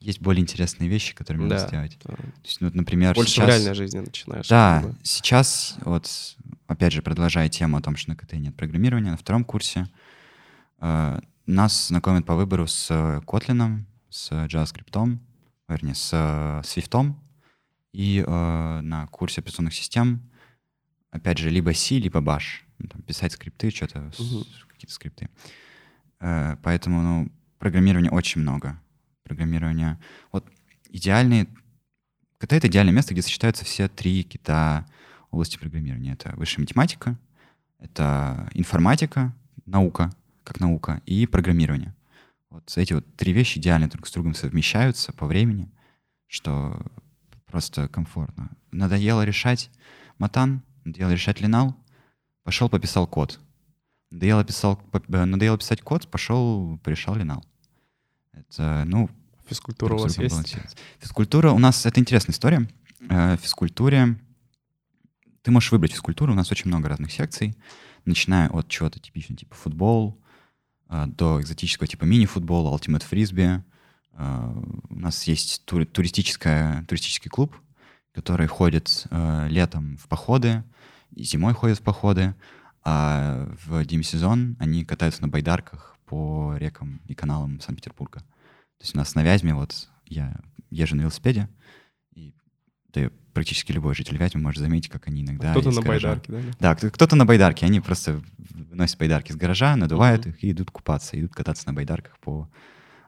есть 0.00 0.20
более 0.20 0.42
интересные 0.42 0.88
вещи, 0.88 1.14
которые 1.14 1.42
можно 1.42 1.58
да, 1.58 1.66
сделать. 1.66 1.98
Да. 2.04 2.14
То 2.14 2.22
есть, 2.44 2.60
ну, 2.60 2.70
например, 2.74 3.14
Больше 3.14 3.32
сейчас... 3.32 3.44
в 3.44 3.48
реальной 3.48 3.74
жизни 3.74 4.00
начинаешь. 4.00 4.48
Да, 4.48 4.80
как 4.82 4.90
бы. 4.90 4.96
сейчас, 5.02 5.76
вот, 5.84 6.10
опять 6.66 6.92
же, 6.92 7.00
продолжая 7.00 7.48
тему 7.48 7.78
о 7.78 7.80
том, 7.80 7.96
что 7.96 8.10
на 8.10 8.16
КТ 8.16 8.34
нет 8.34 8.54
программирования, 8.54 9.12
на 9.12 9.16
втором 9.16 9.44
курсе 9.44 9.88
э, 10.80 11.20
нас 11.46 11.88
знакомят 11.88 12.24
по 12.24 12.34
выбору 12.34 12.66
с 12.66 12.90
Kotlin, 13.26 13.84
с 14.08 14.30
JavaScript, 14.30 15.18
вернее, 15.68 15.94
с 15.94 16.12
Swift, 16.64 17.14
и 17.92 18.24
э, 18.26 18.80
на 18.80 19.06
курсе 19.08 19.40
операционных 19.40 19.74
систем, 19.74 20.28
опять 21.10 21.38
же, 21.38 21.50
либо 21.50 21.72
C, 21.74 21.98
либо 21.98 22.20
Bash. 22.20 22.62
Ну, 22.78 22.88
там, 22.88 23.02
писать 23.02 23.32
скрипты, 23.32 23.70
что-то, 23.70 24.10
угу. 24.18 24.44
какие-то 24.68 24.92
скрипты. 24.92 25.28
Э, 26.18 26.56
поэтому, 26.62 27.02
ну, 27.02 27.32
программирования 27.58 28.10
очень 28.10 28.40
много. 28.40 28.80
Программирование... 29.22 30.00
Вот 30.32 30.44
идеальный... 30.90 31.48
КТ— 32.38 32.52
это 32.54 32.66
идеальное 32.66 32.92
место, 32.92 33.14
где 33.14 33.22
сочетаются 33.22 33.64
все 33.64 33.88
три 33.88 34.24
кита 34.24 34.86
области 35.30 35.56
программирования. 35.56 36.14
Это 36.14 36.34
высшая 36.36 36.62
математика, 36.62 37.16
это 37.78 38.50
информатика, 38.54 39.34
наука— 39.66 40.10
как 40.44 40.60
наука, 40.60 41.02
и 41.06 41.26
программирование. 41.26 41.94
Вот 42.50 42.72
эти 42.76 42.92
вот 42.92 43.16
три 43.16 43.32
вещи 43.32 43.58
идеально 43.58 43.88
друг 43.88 44.06
с 44.06 44.12
другом 44.12 44.34
совмещаются 44.34 45.12
по 45.12 45.26
времени, 45.26 45.72
что 46.28 46.80
просто 47.46 47.88
комфортно. 47.88 48.50
Надоело 48.70 49.22
решать 49.24 49.70
матан, 50.18 50.62
надоело 50.84 51.10
решать 51.10 51.40
линал, 51.40 51.76
пошел 52.44 52.68
пописал 52.68 53.06
код. 53.06 53.40
Надоело, 54.10 54.44
писал, 54.44 54.80
э, 54.92 55.24
надоело 55.24 55.58
писать 55.58 55.80
код, 55.80 56.08
пошел 56.08 56.78
порешал 56.84 57.16
линал. 57.16 57.44
Это, 58.32 58.84
ну... 58.86 59.10
Физкультура 59.48 59.94
у 59.94 59.98
вас 59.98 60.16
есть? 60.18 60.56
Физкультура 61.00 61.50
у 61.50 61.58
нас, 61.58 61.84
это 61.86 62.00
интересная 62.00 62.32
история. 62.32 62.68
Э, 63.08 63.36
в 63.36 63.40
физкультуре 63.40 64.16
ты 65.42 65.50
можешь 65.50 65.72
выбрать 65.72 65.92
физкультуру, 65.92 66.32
у 66.32 66.36
нас 66.36 66.50
очень 66.50 66.68
много 66.68 66.88
разных 66.88 67.12
секций, 67.12 67.56
начиная 68.04 68.48
от 68.48 68.68
чего-то 68.68 68.98
типичного, 68.98 69.38
типа 69.38 69.54
футбол, 69.54 70.18
до 71.08 71.40
экзотического 71.40 71.86
типа 71.86 72.04
мини-футбола, 72.04 72.76
ultimate 72.76 73.04
фрисби. 73.04 73.62
У 74.12 74.98
нас 74.98 75.24
есть 75.24 75.64
тур, 75.64 75.84
туристическая, 75.86 76.84
туристический 76.84 77.30
клуб, 77.30 77.56
который 78.12 78.46
ходит 78.46 79.06
летом 79.10 79.96
в 79.96 80.06
походы, 80.08 80.62
и 81.10 81.24
зимой 81.24 81.52
ходит 81.54 81.78
в 81.78 81.82
походы. 81.82 82.34
А 82.84 83.48
в 83.64 83.84
демисезон 83.84 84.56
они 84.60 84.84
катаются 84.84 85.22
на 85.22 85.28
байдарках 85.28 85.96
по 86.04 86.54
рекам 86.58 87.00
и 87.06 87.14
каналам 87.14 87.60
Санкт-Петербурга. 87.60 88.20
То 88.20 88.82
есть 88.82 88.94
у 88.94 88.98
нас 88.98 89.14
на 89.14 89.22
Вязьме, 89.22 89.54
вот 89.54 89.88
я 90.06 90.38
езжу 90.70 90.94
на 90.96 91.00
велосипеде, 91.00 91.48
да, 92.94 93.10
практически 93.32 93.72
любой 93.72 93.94
житель 93.94 94.16
Вязьмы 94.16 94.40
может 94.40 94.60
заметить, 94.60 94.88
как 94.88 95.08
они 95.08 95.22
иногда... 95.22 95.50
Кто-то 95.50 95.70
на 95.70 95.82
гаража... 95.82 96.08
байдарке, 96.08 96.32
да? 96.32 96.74
Да, 96.74 96.90
кто-то 96.90 97.16
на 97.16 97.26
байдарке. 97.26 97.66
Они 97.66 97.80
просто 97.80 98.22
выносят 98.70 98.98
байдарки 98.98 99.32
с 99.32 99.36
гаража, 99.36 99.76
надувают 99.76 100.26
mm-hmm. 100.26 100.30
их 100.30 100.44
и 100.44 100.50
идут 100.52 100.70
купаться, 100.70 101.18
идут 101.18 101.34
кататься 101.34 101.66
на 101.66 101.74
байдарках 101.74 102.18
по 102.20 102.48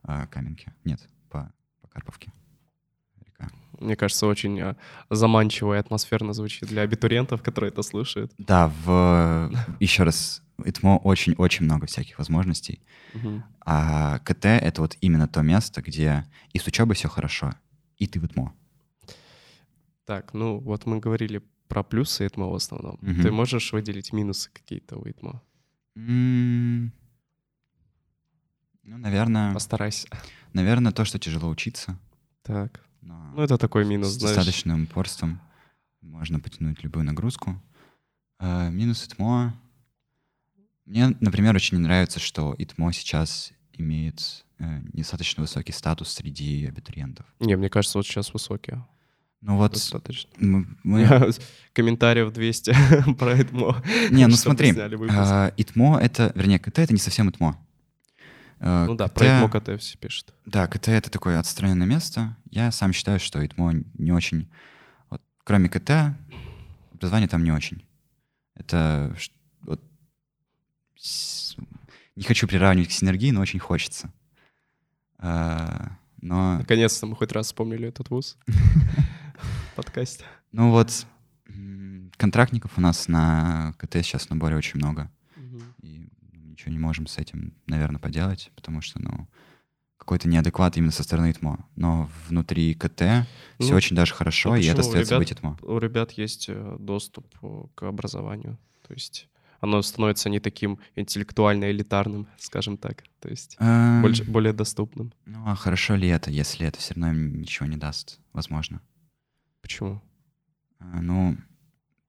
а, 0.02 0.26
Каменке. 0.26 0.74
Нет, 0.84 1.00
по, 1.30 1.52
по 1.80 1.88
Карповке. 1.88 2.32
Мне 3.78 3.94
кажется, 3.94 4.26
очень 4.26 4.60
а, 4.60 4.76
заманчиво 5.10 5.74
и 5.74 5.78
атмосферно 5.78 6.32
звучит 6.32 6.68
для 6.68 6.82
абитуриентов, 6.82 7.42
которые 7.42 7.70
это 7.70 7.82
слушают. 7.82 8.32
Да, 8.38 8.72
в... 8.84 9.52
еще 9.80 10.02
раз, 10.04 10.42
ИТМО 10.64 10.98
очень-очень 10.98 11.64
много 11.64 11.86
всяких 11.86 12.18
возможностей. 12.18 12.80
А 13.64 14.18
КТ— 14.20 14.44
это 14.46 14.80
вот 14.80 14.96
именно 15.00 15.26
то 15.28 15.42
место, 15.42 15.82
где 15.82 16.24
и 16.52 16.58
с 16.58 16.66
учебой 16.66 16.94
все 16.94 17.08
хорошо, 17.08 17.54
и 17.98 18.06
ты 18.06 18.20
в 18.20 18.26
ИТМО. 18.26 18.54
Так, 20.06 20.34
ну 20.34 20.58
вот 20.60 20.86
мы 20.86 21.00
говорили 21.00 21.42
про 21.68 21.82
плюсы 21.82 22.26
ИТМО 22.26 22.48
в 22.48 22.54
основном. 22.54 22.94
Угу. 23.02 23.22
Ты 23.22 23.32
можешь 23.32 23.72
выделить 23.72 24.12
минусы 24.12 24.50
какие-то 24.52 24.96
у 24.96 25.08
ИТМО? 25.08 25.42
Mm. 25.96 26.90
Ну, 28.84 28.98
наверное... 28.98 29.52
Постарайся. 29.52 30.08
Наверное, 30.52 30.92
то, 30.92 31.04
что 31.04 31.18
тяжело 31.18 31.48
учиться. 31.48 31.98
Так. 32.42 32.86
Но 33.00 33.32
ну, 33.34 33.42
это 33.42 33.58
такой 33.58 33.84
минус, 33.84 34.10
С 34.10 34.18
знаешь. 34.18 34.36
достаточным 34.36 34.84
упорством 34.84 35.40
можно 36.02 36.38
потянуть 36.38 36.84
любую 36.84 37.04
нагрузку. 37.04 37.60
А, 38.38 38.70
минус 38.70 39.04
ИТМО. 39.06 39.60
Мне, 40.84 41.16
например, 41.20 41.56
очень 41.56 41.78
нравится, 41.78 42.20
что 42.20 42.54
ИТМО 42.56 42.92
сейчас 42.92 43.52
имеет 43.72 44.44
э, 44.58 44.82
недостаточно 44.92 45.40
высокий 45.40 45.72
статус 45.72 46.12
среди 46.12 46.64
абитуриентов. 46.66 47.26
Не, 47.40 47.56
мне 47.56 47.68
кажется, 47.68 47.98
вот 47.98 48.06
сейчас 48.06 48.32
высокие. 48.32 48.86
Ну 49.46 49.58
вот... 49.58 49.74
Достаточно. 49.74 50.28
Мы, 50.38 50.66
мы... 50.82 51.30
Комментариев 51.72 52.32
200 52.32 53.14
про 53.16 53.40
ИТМО. 53.40 53.80
Не, 54.10 54.26
ну 54.26 54.34
смотри, 54.36 54.74
а, 54.76 55.52
ИТМО— 55.56 56.00
это, 56.02 56.32
вернее, 56.34 56.58
КТ— 56.58 56.78
это 56.80 56.92
не 56.92 56.98
совсем 56.98 57.30
ИТМО. 57.30 57.56
Э, 58.58 58.86
ну 58.88 58.96
да, 58.96 59.06
про 59.06 59.24
ИТМО 59.24 59.48
КТ 59.48 59.80
все 59.80 59.96
пишут. 59.98 60.34
Да, 60.46 60.66
КТ— 60.66 60.88
это 60.88 61.12
такое 61.12 61.38
отстраненное 61.38 61.86
место. 61.86 62.36
Я 62.50 62.72
сам 62.72 62.92
считаю, 62.92 63.20
что 63.20 63.44
ИТМО 63.46 63.84
не 63.94 64.10
очень... 64.10 64.50
Вот, 65.10 65.22
кроме 65.44 65.68
КТ, 65.68 66.16
образование 66.92 67.28
там 67.28 67.44
не 67.44 67.52
очень. 67.52 67.86
Это... 68.56 69.16
Вот, 69.60 69.80
не 72.16 72.24
хочу 72.24 72.48
приравнивать 72.48 72.88
к 72.88 72.92
синергии, 72.92 73.30
но 73.30 73.42
очень 73.42 73.60
хочется. 73.60 74.12
А, 75.18 75.98
но... 76.20 76.58
Наконец-то 76.58 77.06
мы 77.06 77.14
хоть 77.14 77.30
раз 77.30 77.46
вспомнили 77.46 77.86
этот 77.86 78.10
вуз 78.10 78.36
подкасте. 79.76 80.24
Ну 80.52 80.70
вот, 80.70 81.06
контрактников 82.16 82.72
у 82.76 82.80
нас 82.80 83.06
на 83.08 83.74
КТ 83.78 83.96
сейчас 83.96 84.26
в 84.26 84.30
наборе 84.30 84.56
очень 84.56 84.78
много 84.78 85.10
ничего 86.66 86.72
не 86.72 86.78
можем 86.78 87.06
с 87.06 87.18
этим, 87.18 87.52
наверное, 87.66 88.00
поделать, 88.00 88.50
потому 88.56 88.80
что, 88.80 89.00
ну, 89.00 89.28
какой-то 89.98 90.28
неадекват 90.28 90.76
именно 90.76 90.92
со 90.92 91.02
стороны 91.02 91.30
ИТМО. 91.30 91.66
Но 91.76 92.10
внутри 92.28 92.74
КТ 92.74 93.00
ну, 93.58 93.64
все 93.64 93.74
очень 93.74 93.96
даже 93.96 94.14
хорошо, 94.14 94.56
и 94.56 94.64
это 94.64 94.80
остается 94.80 95.14
ребят, 95.14 95.20
быть 95.20 95.32
ИТМО. 95.32 95.58
У 95.62 95.78
ребят 95.78 96.12
есть 96.12 96.46
э, 96.48 96.76
доступ 96.78 97.26
э, 97.42 97.64
к 97.74 97.82
образованию. 97.84 98.58
То 98.86 98.94
есть 98.94 99.28
оно 99.60 99.80
становится 99.82 100.28
не 100.28 100.38
таким 100.38 100.78
интеллектуально 100.94 101.70
элитарным, 101.70 102.26
скажем 102.38 102.76
так. 102.76 103.04
То 103.20 103.28
есть 103.28 103.56
эм... 103.58 104.02
больше, 104.02 104.24
более 104.24 104.52
доступным. 104.52 105.12
Ну, 105.24 105.42
а 105.46 105.54
хорошо 105.54 105.94
ли 105.94 106.08
это, 106.08 106.30
если 106.30 106.66
это 106.66 106.78
все 106.78 106.94
равно 106.94 107.10
им 107.10 107.40
ничего 107.40 107.66
не 107.66 107.76
даст? 107.76 108.20
Возможно. 108.32 108.80
Почему? 109.66 110.00
А, 110.78 111.00
ну, 111.02 111.36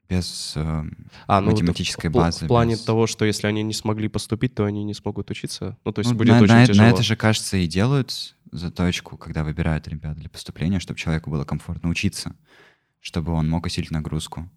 без 0.07 0.53
э, 0.55 0.83
а, 1.25 1.41
ну, 1.41 1.49
математической 1.49 2.07
базы. 2.07 2.45
В 2.45 2.47
плане 2.47 2.75
без... 2.75 2.83
того, 2.83 3.07
что 3.07 3.25
если 3.25 3.47
они 3.47 3.63
не 3.63 3.73
смогли 3.73 4.09
поступить, 4.09 4.53
то 4.53 4.65
они 4.65 4.83
не 4.83 4.93
смогут 4.93 5.31
учиться. 5.31 5.75
Ну, 5.83 5.91
то 5.91 6.01
есть 6.01 6.11
ну, 6.11 6.17
будет 6.17 6.33
на, 6.33 6.41
очень 6.41 6.53
на, 6.53 6.67
тяжело. 6.67 6.87
На 6.87 6.91
это 6.91 7.01
же, 7.01 7.15
кажется, 7.15 7.57
и 7.57 7.65
делают 7.65 8.35
заточку, 8.51 9.17
когда 9.17 9.43
выбирают 9.43 9.87
ребят 9.87 10.17
для 10.17 10.29
поступления, 10.29 10.79
чтобы 10.79 10.99
человеку 10.99 11.31
было 11.31 11.45
комфортно 11.45 11.89
учиться, 11.89 12.35
чтобы 12.99 13.31
он 13.31 13.49
мог 13.49 13.65
усилить 13.65 13.89
нагрузку. 13.89 14.47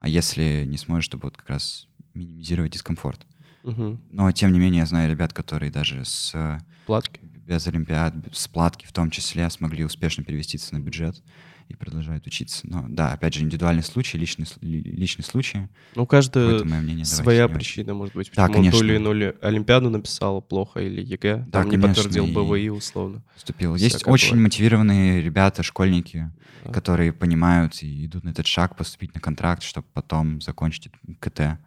А 0.00 0.08
если 0.08 0.64
не 0.66 0.78
сможет, 0.78 1.04
чтобы 1.04 1.28
вот 1.28 1.36
как 1.36 1.48
раз 1.50 1.86
минимизировать 2.12 2.72
дискомфорт. 2.72 3.24
Угу. 3.62 4.00
Но, 4.10 4.32
тем 4.32 4.52
не 4.52 4.58
менее, 4.58 4.80
я 4.80 4.86
знаю 4.86 5.08
ребят, 5.08 5.32
которые 5.32 5.70
даже 5.70 6.04
с... 6.04 6.60
Платки? 6.86 7.20
Без 7.22 7.68
Олимпиад, 7.68 8.14
с 8.32 8.48
платки 8.48 8.84
в 8.84 8.92
том 8.92 9.10
числе, 9.10 9.48
смогли 9.48 9.84
успешно 9.84 10.24
перевестись 10.24 10.74
на 10.74 10.80
бюджет 10.80 11.22
и 11.68 11.74
продолжают 11.74 12.26
учиться. 12.26 12.66
Но 12.66 12.86
да, 12.88 13.12
опять 13.12 13.34
же, 13.34 13.42
индивидуальный 13.42 13.82
случай, 13.82 14.16
личный, 14.16 14.46
личный 14.60 15.24
случай. 15.24 15.68
Ну, 15.94 16.06
каждая 16.06 16.64
мнение, 16.64 17.04
своя 17.04 17.46
причина, 17.48 17.94
может 17.94 18.14
быть, 18.14 18.30
почему 18.30 18.46
да, 18.46 18.52
конечно. 18.52 18.78
он 18.78 18.80
ту 18.80 18.86
или 18.86 18.96
иную 18.96 19.36
Олимпиаду 19.42 19.90
написал 19.90 20.40
плохо 20.40 20.80
или 20.80 21.02
ЕГЭ, 21.02 21.44
да, 21.46 21.62
там 21.62 21.70
конечно, 21.70 21.76
не 21.76 21.94
подтвердил 21.94 22.26
БВИ 22.26 22.70
условно. 22.70 23.22
Вступил. 23.36 23.74
Есть 23.74 24.06
очень 24.06 24.30
бывает. 24.30 24.44
мотивированные 24.44 25.20
ребята, 25.20 25.62
школьники, 25.62 26.30
да. 26.64 26.72
которые 26.72 27.12
понимают 27.12 27.82
и 27.82 28.06
идут 28.06 28.24
на 28.24 28.30
этот 28.30 28.46
шаг 28.46 28.76
поступить 28.76 29.14
на 29.14 29.20
контракт, 29.20 29.62
чтобы 29.62 29.86
потом 29.92 30.40
закончить 30.40 30.90
КТ. 31.20 31.58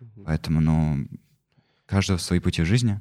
Угу. 0.00 0.24
Поэтому, 0.26 0.60
ну, 0.60 1.06
каждого 1.86 2.18
свои 2.18 2.40
пути 2.40 2.62
в 2.62 2.66
жизни. 2.66 3.00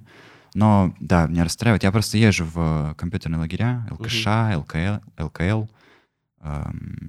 Но, 0.53 0.95
да, 1.01 1.27
меня 1.27 1.43
расстраивает. 1.43 1.83
Я 1.83 1.91
просто 1.91 2.17
езжу 2.17 2.45
в 2.45 2.95
компьютерные 2.97 3.39
лагеря, 3.39 3.85
ЛКШ, 3.91 4.27
угу. 4.27 4.59
ЛКЛ, 4.61 5.23
ЛКЛ 5.23 5.65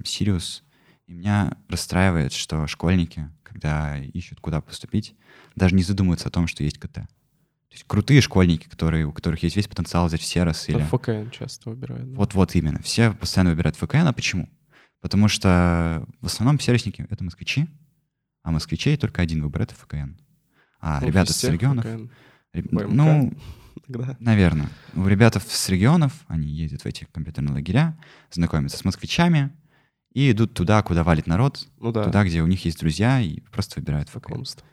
Сириус. 0.05 0.63
И 1.07 1.13
меня 1.13 1.57
расстраивает, 1.69 2.33
что 2.33 2.67
школьники, 2.67 3.29
когда 3.43 3.97
ищут, 3.97 4.39
куда 4.41 4.61
поступить, 4.61 5.15
даже 5.55 5.73
не 5.75 5.83
задумываются 5.83 6.27
о 6.27 6.31
том, 6.31 6.47
что 6.47 6.63
есть 6.63 6.79
КТ. 6.79 6.93
То 6.93 7.73
есть 7.73 7.83
крутые 7.85 8.21
школьники, 8.21 8.67
которые, 8.67 9.05
у 9.05 9.11
которых 9.11 9.43
есть 9.43 9.55
весь 9.55 9.67
потенциал 9.67 10.07
взять 10.07 10.21
в 10.21 10.25
Серос 10.25 10.69
или... 10.69 10.79
ФКН 10.79 11.29
часто 11.31 11.69
выбирают. 11.69 12.09
Да? 12.11 12.17
Вот-вот 12.17 12.55
именно. 12.55 12.81
Все 12.81 13.13
постоянно 13.13 13.51
выбирают 13.51 13.75
ФКН. 13.75 14.07
А 14.07 14.13
почему? 14.13 14.49
Потому 15.01 15.27
что 15.27 16.05
в 16.21 16.25
основном 16.25 16.59
сервисники— 16.59 17.05
это 17.09 17.23
москвичи, 17.23 17.67
а 18.43 18.51
москвичей 18.51 18.97
только 18.97 19.21
один 19.21 19.43
выбирает 19.43 19.71
ФКН. 19.71 20.17
А 20.79 20.99
ну, 21.01 21.07
ребята 21.07 21.33
с 21.33 21.43
регионов... 21.43 21.85
ФКН. 21.85 22.09
Ну, 22.71 23.33
тогда? 23.79 24.17
Наверное. 24.19 24.69
У 24.95 25.05
ребят 25.07 25.35
с 25.35 25.69
регионов, 25.69 26.13
они 26.27 26.47
ездят 26.47 26.81
в 26.81 26.85
эти 26.85 27.07
компьютерные 27.11 27.53
лагеря, 27.53 27.97
знакомятся 28.31 28.77
с 28.77 28.85
москвичами 28.85 29.51
и 30.13 30.31
идут 30.31 30.53
туда, 30.53 30.81
куда 30.83 31.03
валит 31.03 31.27
народ, 31.27 31.67
ну, 31.79 31.91
да. 31.91 32.03
туда, 32.03 32.23
где 32.23 32.41
у 32.41 32.47
них 32.47 32.65
есть 32.65 32.79
друзья, 32.79 33.19
и 33.21 33.39
просто 33.51 33.79
выбирают 33.79 34.09
знакомство. 34.09 34.65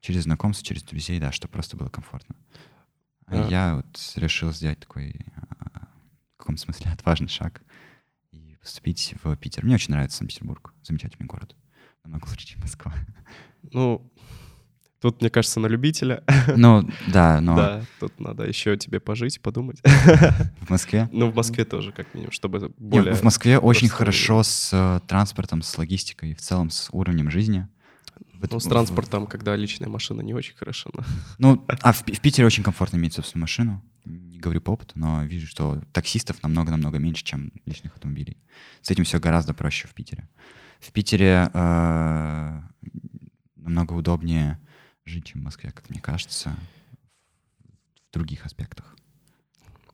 Через 0.00 0.24
знакомство, 0.24 0.64
через 0.66 0.82
друзей, 0.82 1.20
да, 1.20 1.32
чтобы 1.32 1.52
просто 1.52 1.76
было 1.76 1.88
комфортно. 1.88 2.36
А, 3.26 3.46
а 3.46 3.48
я 3.48 3.76
вот 3.76 4.12
решил 4.16 4.52
сделать 4.52 4.80
такой, 4.80 5.14
а, 5.36 5.88
в 6.34 6.38
каком 6.38 6.56
смысле, 6.56 6.90
отважный 6.92 7.28
шаг 7.28 7.62
и 8.32 8.56
поступить 8.60 9.14
в 9.22 9.36
Питер. 9.36 9.64
Мне 9.64 9.74
очень 9.74 9.92
нравится 9.92 10.18
Санкт-Петербург. 10.18 10.72
Замечательный 10.82 11.26
город. 11.26 11.54
Намного 12.04 12.28
лучше, 12.28 12.46
чем 12.46 12.60
Москва. 12.60 12.94
Ну, 13.72 14.10
Тут, 15.00 15.20
мне 15.20 15.30
кажется, 15.30 15.60
на 15.60 15.66
любителя. 15.66 16.24
Ну, 16.56 16.88
да, 17.06 17.40
но... 17.40 17.56
Да, 17.56 17.82
тут 18.00 18.18
надо 18.18 18.44
еще 18.44 18.76
тебе 18.76 19.00
пожить, 19.00 19.40
подумать. 19.40 19.80
В 20.60 20.70
Москве? 20.70 21.08
Ну, 21.12 21.30
в 21.30 21.34
Москве 21.34 21.64
тоже, 21.64 21.92
как 21.92 22.12
минимум, 22.14 22.32
чтобы 22.32 22.72
более... 22.78 23.14
в 23.14 23.22
Москве 23.22 23.58
очень 23.58 23.88
хорошо 23.88 24.42
с 24.42 24.70
э, 24.72 25.00
транспортом, 25.06 25.62
с 25.62 25.78
логистикой, 25.78 26.34
в 26.34 26.40
целом 26.40 26.70
с 26.70 26.88
уровнем 26.90 27.30
жизни. 27.30 27.68
Ну, 28.50 28.60
с 28.60 28.64
транспортом, 28.64 29.26
когда 29.26 29.56
личная 29.56 29.88
машина 29.88 30.22
не 30.22 30.34
очень 30.34 30.56
хорошо. 30.56 30.90
Ну, 31.38 31.64
а 31.68 31.92
в, 31.92 32.00
в 32.00 32.20
Питере 32.20 32.46
очень 32.46 32.62
комфортно 32.62 32.96
иметь 32.96 33.14
собственную 33.14 33.42
машину. 33.42 33.82
не 34.04 34.38
говорю 34.38 34.60
по 34.60 34.70
опыту, 34.70 34.94
но 34.96 35.22
вижу, 35.24 35.46
что 35.46 35.80
таксистов 35.92 36.42
намного-намного 36.42 36.98
меньше, 36.98 37.24
чем 37.24 37.52
личных 37.66 37.94
автомобилей. 37.94 38.36
С 38.82 38.90
этим 38.90 39.04
все 39.04 39.20
гораздо 39.20 39.54
проще 39.54 39.86
в 39.86 39.94
Питере. 39.94 40.28
В 40.80 40.92
Питере 40.92 41.50
э, 41.52 42.60
намного 43.56 43.92
удобнее 43.92 44.58
жить, 45.08 45.26
чем 45.26 45.40
в 45.40 45.44
Москве, 45.44 45.70
как 45.70 45.88
мне 45.90 46.00
кажется, 46.00 46.56
в 48.08 48.12
других 48.12 48.46
аспектах. 48.46 48.96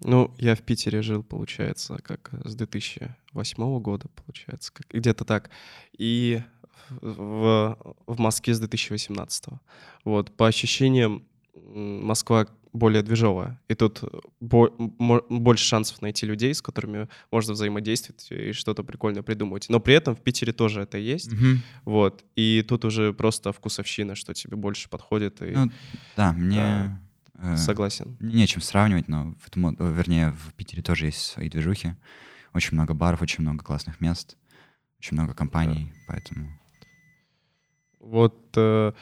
Ну, 0.00 0.34
я 0.38 0.54
в 0.54 0.62
Питере 0.62 1.02
жил, 1.02 1.22
получается, 1.22 1.98
как 2.02 2.30
с 2.44 2.54
2008 2.54 3.80
года, 3.80 4.08
получается, 4.08 4.72
где-то 4.90 5.24
так. 5.24 5.50
И 5.96 6.42
в, 7.00 7.78
в 8.06 8.18
Москве 8.18 8.54
с 8.54 8.58
2018. 8.58 9.44
Вот, 10.04 10.36
по 10.36 10.46
ощущениям, 10.46 11.24
Москва 11.54 12.46
более 12.74 13.02
движовая. 13.02 13.58
И 13.68 13.74
тут 13.74 14.02
бо- 14.40 14.70
больше 15.30 15.64
шансов 15.64 16.02
найти 16.02 16.26
людей, 16.26 16.52
с 16.52 16.60
которыми 16.60 17.08
можно 17.30 17.54
взаимодействовать 17.54 18.26
и 18.30 18.52
что-то 18.52 18.82
прикольное 18.82 19.22
придумывать. 19.22 19.66
Но 19.68 19.80
при 19.80 19.94
этом 19.94 20.14
в 20.14 20.20
Питере 20.20 20.52
тоже 20.52 20.82
это 20.82 20.98
есть. 20.98 21.32
Угу. 21.32 21.46
Вот. 21.84 22.24
И 22.34 22.64
тут 22.68 22.84
уже 22.84 23.14
просто 23.14 23.52
вкусовщина, 23.52 24.16
что 24.16 24.34
тебе 24.34 24.56
больше 24.56 24.90
подходит. 24.90 25.40
И, 25.40 25.52
ну, 25.52 25.70
да, 26.16 26.32
мне... 26.32 27.00
Э, 27.38 27.56
согласен. 27.56 28.16
Нечем 28.20 28.60
сравнивать, 28.60 29.08
но, 29.08 29.34
в 29.40 29.46
этом, 29.46 29.74
вернее, 29.94 30.32
в 30.32 30.52
Питере 30.54 30.82
тоже 30.82 31.06
есть 31.06 31.20
свои 31.20 31.48
движухи. 31.48 31.94
Очень 32.52 32.74
много 32.74 32.92
баров, 32.92 33.22
очень 33.22 33.42
много 33.42 33.64
классных 33.64 34.00
мест, 34.00 34.36
очень 34.98 35.16
много 35.16 35.32
компаний, 35.32 35.92
да. 35.92 36.00
поэтому... 36.08 36.48
Вот 38.00 38.52
э, 38.56 38.92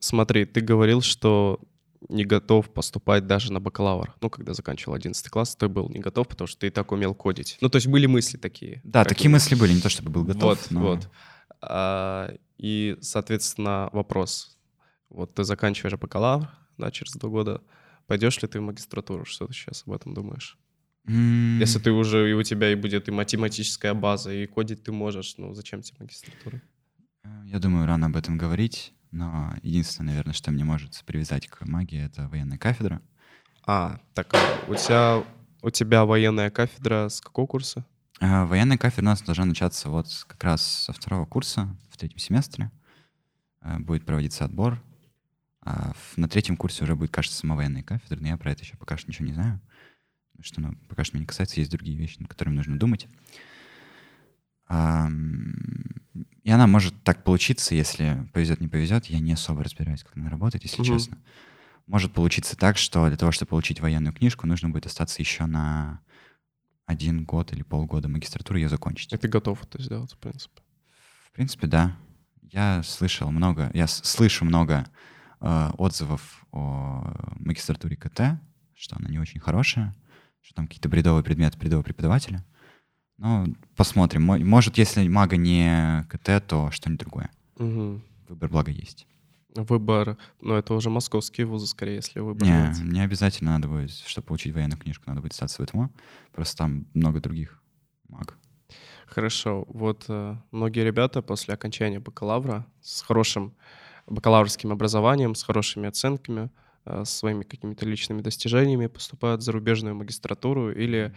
смотри, 0.00 0.44
ты 0.44 0.60
говорил, 0.60 1.00
что 1.02 1.60
не 2.08 2.24
готов 2.24 2.72
поступать 2.72 3.26
даже 3.26 3.52
на 3.52 3.60
бакалавр. 3.60 4.14
Ну, 4.20 4.30
когда 4.30 4.54
заканчивал 4.54 4.94
11 4.94 5.28
класс, 5.28 5.56
ты 5.56 5.68
был 5.68 5.88
не 5.88 5.98
готов, 5.98 6.28
потому 6.28 6.46
что 6.46 6.60
ты 6.60 6.66
и 6.68 6.70
так 6.70 6.92
умел 6.92 7.14
кодить. 7.14 7.58
Ну, 7.60 7.68
то 7.68 7.76
есть 7.76 7.88
были 7.88 8.06
мысли 8.06 8.36
такие. 8.36 8.80
Да, 8.84 9.04
такие 9.04 9.30
мысли 9.30 9.54
были, 9.54 9.72
не 9.72 9.80
то 9.80 9.88
чтобы 9.88 10.10
был 10.10 10.24
готов. 10.24 10.58
Вот, 10.58 10.70
но... 10.70 10.80
вот. 10.80 11.08
А, 11.60 12.34
и, 12.58 12.96
соответственно, 13.00 13.90
вопрос. 13.92 14.56
Вот 15.08 15.34
ты 15.34 15.44
заканчиваешь 15.44 15.98
бакалавр, 15.98 16.48
да, 16.78 16.90
через 16.90 17.12
два 17.14 17.30
года. 17.30 17.62
Пойдешь 18.06 18.40
ли 18.42 18.48
ты 18.48 18.60
в 18.60 18.62
магистратуру? 18.62 19.24
Что 19.24 19.46
ты 19.46 19.52
сейчас 19.52 19.82
об 19.86 19.92
этом 19.92 20.14
думаешь? 20.14 20.58
Mm. 21.08 21.58
Если 21.58 21.78
ты 21.78 21.92
уже, 21.92 22.30
и 22.30 22.32
у 22.34 22.42
тебя 22.42 22.70
и 22.70 22.74
будет 22.74 23.08
и 23.08 23.12
математическая 23.12 23.94
база, 23.94 24.32
и 24.32 24.46
кодить 24.46 24.82
ты 24.82 24.92
можешь, 24.92 25.36
ну 25.38 25.54
зачем 25.54 25.82
тебе 25.82 25.98
магистратура? 26.00 26.60
Я 27.44 27.58
думаю, 27.58 27.86
рано 27.86 28.06
об 28.06 28.16
этом 28.16 28.38
говорить. 28.38 28.92
Но 29.16 29.54
единственное, 29.62 30.10
наверное, 30.10 30.34
что 30.34 30.50
мне 30.50 30.62
может 30.62 31.02
привязать 31.06 31.46
к 31.46 31.64
магии, 31.64 32.04
это 32.04 32.28
военная 32.28 32.58
кафедра. 32.58 33.00
А, 33.66 33.98
так 34.12 34.28
а 34.34 34.38
у 34.68 34.74
тебя, 34.74 35.24
у 35.62 35.70
тебя 35.70 36.04
военная 36.04 36.50
кафедра 36.50 37.08
с 37.08 37.22
какого 37.22 37.46
курса? 37.46 37.86
А, 38.20 38.44
военная 38.44 38.76
кафедра 38.76 39.04
у 39.04 39.06
нас 39.06 39.22
должна 39.22 39.46
начаться 39.46 39.88
вот 39.88 40.26
как 40.28 40.44
раз 40.44 40.62
со 40.62 40.92
второго 40.92 41.24
курса, 41.24 41.74
в 41.90 41.96
третьем 41.96 42.18
семестре. 42.18 42.70
А, 43.62 43.78
будет 43.78 44.04
проводиться 44.04 44.44
отбор. 44.44 44.82
А 45.62 45.94
на 46.16 46.28
третьем 46.28 46.58
курсе 46.58 46.84
уже 46.84 46.94
будет, 46.94 47.10
кажется, 47.10 47.38
сама 47.38 47.56
военная 47.56 47.82
кафедра, 47.82 48.20
но 48.20 48.28
я 48.28 48.36
про 48.36 48.52
это 48.52 48.64
еще 48.64 48.76
пока 48.76 48.98
что 48.98 49.10
ничего 49.10 49.28
не 49.28 49.32
знаю. 49.32 49.62
Что 50.42 50.60
ну, 50.60 50.74
пока 50.90 51.04
что 51.04 51.16
меня 51.16 51.22
не 51.22 51.26
касается, 51.26 51.58
есть 51.58 51.70
другие 51.70 51.96
вещи, 51.96 52.18
над 52.18 52.28
которыми 52.28 52.56
нужно 52.56 52.78
думать. 52.78 53.08
И 54.68 56.50
она 56.50 56.66
может 56.66 56.94
так 57.02 57.24
получиться, 57.24 57.74
если 57.74 58.28
повезет, 58.32 58.60
не 58.60 58.68
повезет. 58.68 59.06
Я 59.06 59.20
не 59.20 59.32
особо 59.32 59.64
разбираюсь, 59.64 60.04
как 60.04 60.16
она 60.16 60.30
работает, 60.30 60.64
если 60.64 60.82
угу. 60.82 60.84
честно. 60.84 61.18
Может 61.86 62.12
получиться 62.12 62.56
так, 62.56 62.78
что 62.78 63.06
для 63.08 63.16
того, 63.16 63.32
чтобы 63.32 63.50
получить 63.50 63.80
военную 63.80 64.12
книжку, 64.12 64.46
нужно 64.46 64.70
будет 64.70 64.86
остаться 64.86 65.22
еще 65.22 65.46
на 65.46 66.00
один 66.86 67.24
год 67.24 67.52
или 67.52 67.62
полгода 67.62 68.08
магистратуры 68.08 68.60
ее 68.60 68.68
закончить. 68.68 69.12
И 69.12 69.16
ты 69.16 69.28
готов 69.28 69.62
это 69.64 69.82
сделать, 69.82 70.12
в 70.12 70.18
принципе? 70.18 70.62
В 71.28 71.32
принципе, 71.32 71.66
да. 71.66 71.96
Я 72.42 72.82
слышал 72.84 73.30
много, 73.30 73.70
я 73.74 73.88
слышу 73.88 74.44
много 74.44 74.86
э, 75.40 75.70
отзывов 75.78 76.46
о 76.52 77.34
магистратуре 77.40 77.96
КТ, 77.96 78.40
что 78.74 78.96
она 78.96 79.08
не 79.08 79.18
очень 79.18 79.40
хорошая, 79.40 79.94
что 80.42 80.54
там 80.54 80.68
какие-то 80.68 80.88
бредовые 80.88 81.24
предметы, 81.24 81.58
бредовые 81.58 81.84
преподаватели. 81.84 82.44
Ну, 83.18 83.46
посмотрим. 83.76 84.22
Может, 84.22 84.78
если 84.78 85.08
мага 85.08 85.36
не 85.36 86.04
КТ, 86.08 86.46
то 86.46 86.70
что-нибудь 86.70 87.00
другое. 87.00 87.30
Угу. 87.58 88.00
Выбор, 88.28 88.50
благо, 88.50 88.70
есть. 88.70 89.06
Выбор, 89.54 90.18
ну, 90.42 90.54
это 90.54 90.74
уже 90.74 90.90
московские 90.90 91.46
вузы, 91.46 91.66
скорее, 91.66 91.96
если 91.96 92.20
выбор. 92.20 92.46
Не, 92.46 92.72
не 92.82 93.00
обязательно 93.00 93.52
надо 93.52 93.68
будет, 93.68 93.90
чтобы 93.90 94.26
получить 94.26 94.52
военную 94.52 94.78
книжку, 94.78 95.04
надо 95.06 95.22
будет 95.22 95.32
статься 95.32 95.64
ВТМО. 95.64 95.90
Просто 96.32 96.56
там 96.58 96.86
много 96.92 97.20
других 97.20 97.62
маг. 98.08 98.36
Хорошо. 99.06 99.64
Вот 99.68 100.04
э, 100.08 100.36
многие 100.50 100.84
ребята 100.84 101.22
после 101.22 101.54
окончания 101.54 102.00
бакалавра 102.00 102.66
с 102.82 103.00
хорошим 103.00 103.54
бакалаврским 104.06 104.72
образованием, 104.72 105.34
с 105.34 105.42
хорошими 105.42 105.88
оценками, 105.88 106.50
э, 106.84 107.04
с 107.04 107.10
своими 107.10 107.44
какими-то 107.44 107.86
личными 107.86 108.20
достижениями 108.20 108.88
поступают 108.88 109.40
в 109.40 109.44
зарубежную 109.44 109.94
магистратуру 109.94 110.70
или 110.70 111.14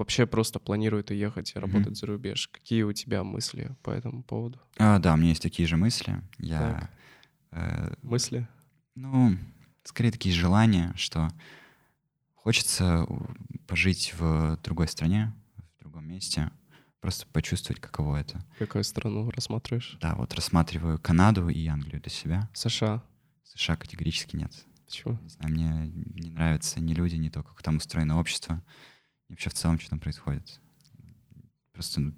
вообще 0.00 0.26
просто 0.26 0.58
планирует 0.58 1.10
уехать 1.10 1.52
и 1.54 1.58
работать 1.58 1.88
mm-hmm. 1.88 1.94
за 1.94 2.06
рубеж. 2.06 2.48
Какие 2.48 2.82
у 2.84 2.92
тебя 2.92 3.22
мысли 3.22 3.76
по 3.82 3.90
этому 3.90 4.22
поводу? 4.22 4.58
А, 4.78 4.98
да, 4.98 5.12
у 5.12 5.16
меня 5.18 5.28
есть 5.28 5.42
такие 5.42 5.68
же 5.68 5.76
мысли. 5.76 6.22
Я, 6.38 6.90
э, 7.50 7.94
мысли? 8.02 8.48
Ну, 8.94 9.36
скорее 9.84 10.10
такие 10.10 10.34
желания, 10.34 10.94
что 10.96 11.28
хочется 12.34 13.06
пожить 13.66 14.14
в 14.18 14.58
другой 14.64 14.88
стране, 14.88 15.34
в 15.76 15.82
другом 15.82 16.08
месте, 16.08 16.50
просто 17.02 17.26
почувствовать, 17.26 17.80
каково 17.82 18.16
это. 18.16 18.42
Какую 18.58 18.84
страну 18.84 19.30
рассматриваешь? 19.30 19.98
Да, 20.00 20.14
вот 20.14 20.32
рассматриваю 20.34 20.98
Канаду 20.98 21.50
и 21.50 21.66
Англию 21.66 22.00
для 22.00 22.10
себя. 22.10 22.48
США? 22.54 23.02
США 23.44 23.76
категорически 23.76 24.36
нет. 24.36 24.52
Почему? 24.86 25.18
Не 25.22 25.28
знаю, 25.28 25.52
мне 25.52 25.92
не 26.14 26.30
нравятся 26.30 26.80
ни 26.80 26.94
люди, 26.94 27.16
ни 27.16 27.28
то, 27.28 27.42
как 27.42 27.62
там 27.62 27.76
устроено 27.76 28.18
общество. 28.18 28.62
И 29.30 29.32
вообще 29.32 29.48
в 29.48 29.54
целом, 29.54 29.78
что 29.78 29.90
там 29.90 30.00
происходит. 30.00 30.60
Просто 31.72 32.00
ну, 32.00 32.12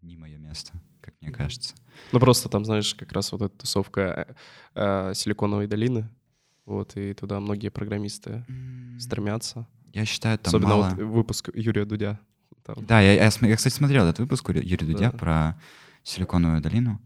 не 0.00 0.16
мое 0.16 0.38
место, 0.38 0.72
как 1.00 1.12
мне 1.20 1.32
кажется. 1.32 1.74
Ну 2.12 2.20
просто 2.20 2.48
там, 2.48 2.64
знаешь, 2.64 2.94
как 2.94 3.10
раз 3.10 3.32
вот 3.32 3.42
эта 3.42 3.58
тусовка 3.58 4.36
э, 4.76 5.12
Силиконовой 5.12 5.66
долины, 5.66 6.08
вот, 6.64 6.96
и 6.96 7.14
туда 7.14 7.40
многие 7.40 7.70
программисты 7.70 8.44
mm. 8.48 9.00
стремятся. 9.00 9.66
Я 9.92 10.04
считаю, 10.04 10.38
там 10.38 10.50
Особенно 10.50 10.76
мало... 10.76 10.90
вот 10.90 10.98
выпуск 11.02 11.50
Юрия 11.52 11.84
Дудя. 11.84 12.20
Там. 12.62 12.86
Да, 12.86 13.00
я, 13.00 13.14
я, 13.14 13.24
я, 13.24 13.56
кстати, 13.56 13.74
смотрел 13.74 14.04
этот 14.04 14.20
выпуск 14.20 14.48
Юрия 14.50 14.86
Дудя 14.86 15.10
да. 15.10 15.18
про 15.18 15.60
Силиконовую 16.04 16.60
долину. 16.60 17.00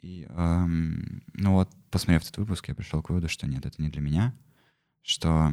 И, 0.00 0.26
эм, 0.30 1.22
ну 1.34 1.52
вот, 1.52 1.68
посмотрев 1.90 2.22
этот 2.22 2.38
выпуск, 2.38 2.68
я 2.68 2.74
пришел 2.74 3.02
к 3.02 3.10
выводу, 3.10 3.28
что 3.28 3.46
нет, 3.46 3.66
это 3.66 3.82
не 3.82 3.90
для 3.90 4.00
меня, 4.00 4.34
что 5.02 5.52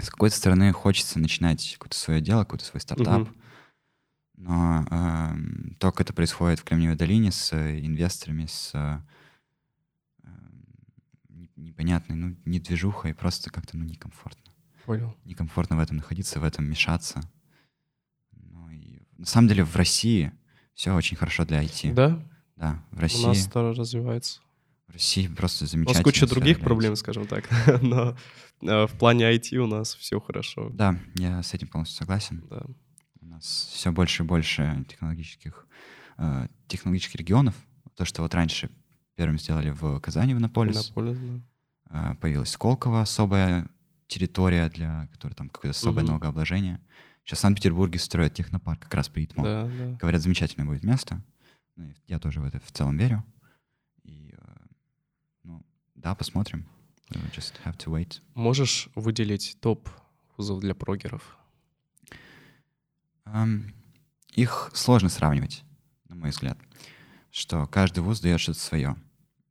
с 0.00 0.10
какой-то 0.10 0.36
стороны 0.36 0.72
хочется 0.72 1.18
начинать 1.18 1.76
какое-то 1.78 1.96
свое 1.96 2.20
дело, 2.20 2.44
какой-то 2.44 2.64
свой 2.64 2.80
стартап, 2.80 3.22
uh-huh. 3.22 3.36
но 4.36 4.86
э, 4.90 5.74
то, 5.78 5.92
как 5.92 6.02
это 6.02 6.12
происходит 6.12 6.60
в 6.60 6.64
Кремниевой 6.64 6.96
долине 6.96 7.32
с 7.32 7.52
инвесторами, 7.54 8.46
с 8.46 8.72
э, 8.74 9.00
непонятной, 11.56 12.16
ну, 12.16 12.36
не 12.44 12.60
движухой, 12.60 13.14
просто 13.14 13.50
как-то, 13.50 13.76
ну, 13.76 13.84
некомфортно. 13.84 14.52
Понял. 14.84 15.16
Некомфортно 15.24 15.76
в 15.76 15.80
этом 15.80 15.96
находиться, 15.96 16.40
в 16.40 16.44
этом 16.44 16.68
мешаться. 16.68 17.20
Ну, 18.32 18.70
и, 18.70 19.02
на 19.16 19.26
самом 19.26 19.48
деле 19.48 19.64
в 19.64 19.74
России 19.74 20.32
все 20.74 20.94
очень 20.94 21.16
хорошо 21.16 21.44
для 21.44 21.62
IT. 21.62 21.92
Да? 21.94 22.22
Да, 22.56 22.82
в 22.90 23.00
России. 23.00 23.24
У 23.24 23.28
нас 23.28 23.42
старо 23.42 23.74
развивается. 23.74 24.40
В 24.88 24.92
России 24.92 25.26
просто 25.28 25.66
замечательно. 25.66 26.02
У 26.02 26.04
нас 26.04 26.04
куча 26.04 26.26
других 26.26 26.60
проблем, 26.60 26.96
скажем 26.96 27.26
так, 27.26 27.48
но 27.82 28.16
э, 28.62 28.86
в 28.86 28.92
плане 28.98 29.32
IT 29.34 29.56
у 29.56 29.66
нас 29.66 29.94
все 29.94 30.20
хорошо. 30.20 30.70
Да, 30.70 30.98
я 31.16 31.42
с 31.42 31.54
этим 31.54 31.68
полностью 31.68 31.98
согласен. 31.98 32.44
Да. 32.48 32.62
У 33.20 33.26
нас 33.26 33.70
все 33.72 33.90
больше 33.90 34.22
и 34.22 34.26
больше 34.26 34.84
технологических, 34.88 35.66
э, 36.18 36.48
технологических 36.68 37.16
регионов. 37.16 37.54
То, 37.96 38.04
что 38.04 38.22
вот 38.22 38.34
раньше 38.34 38.70
первым 39.16 39.38
сделали 39.38 39.70
в 39.70 39.98
Казани, 40.00 40.34
в 40.34 40.38
Иннополис. 40.38 40.76
Иннополис, 40.76 41.18
да. 41.18 42.12
Э, 42.12 42.14
появилась 42.16 42.50
Сколково, 42.50 43.00
особая 43.00 43.68
территория, 44.06 44.68
для 44.68 45.08
которой 45.12 45.34
там 45.34 45.48
какое-то 45.48 45.76
особое 45.76 46.04
угу. 46.04 46.12
налогообложение. 46.12 46.80
Сейчас 47.24 47.40
в 47.40 47.42
Санкт-Петербурге 47.42 47.98
строят 47.98 48.34
технопарк 48.34 48.80
как 48.82 48.94
раз 48.94 49.08
по 49.08 49.22
ИТМО. 49.22 49.42
Да, 49.42 49.64
да. 49.64 49.96
Говорят, 50.00 50.22
замечательное 50.22 50.66
будет 50.66 50.84
место. 50.84 51.24
Ну, 51.74 51.92
я 52.06 52.20
тоже 52.20 52.40
в 52.40 52.44
это 52.44 52.60
в 52.60 52.70
целом 52.70 52.96
верю. 52.96 53.24
Да, 56.06 56.14
посмотрим. 56.14 56.64
Just 57.34 57.54
have 57.64 57.76
to 57.78 57.86
wait. 57.86 58.20
Можешь 58.34 58.88
выделить 58.94 59.56
топ 59.60 59.88
вузов 60.36 60.60
для 60.60 60.72
прогеров? 60.72 61.36
Um, 63.24 63.72
их 64.36 64.70
сложно 64.72 65.08
сравнивать, 65.08 65.64
на 66.08 66.14
мой 66.14 66.30
взгляд. 66.30 66.58
Что 67.32 67.66
каждый 67.66 68.04
вуз 68.04 68.20
дает 68.20 68.38
что-то 68.38 68.60
свое. 68.60 68.94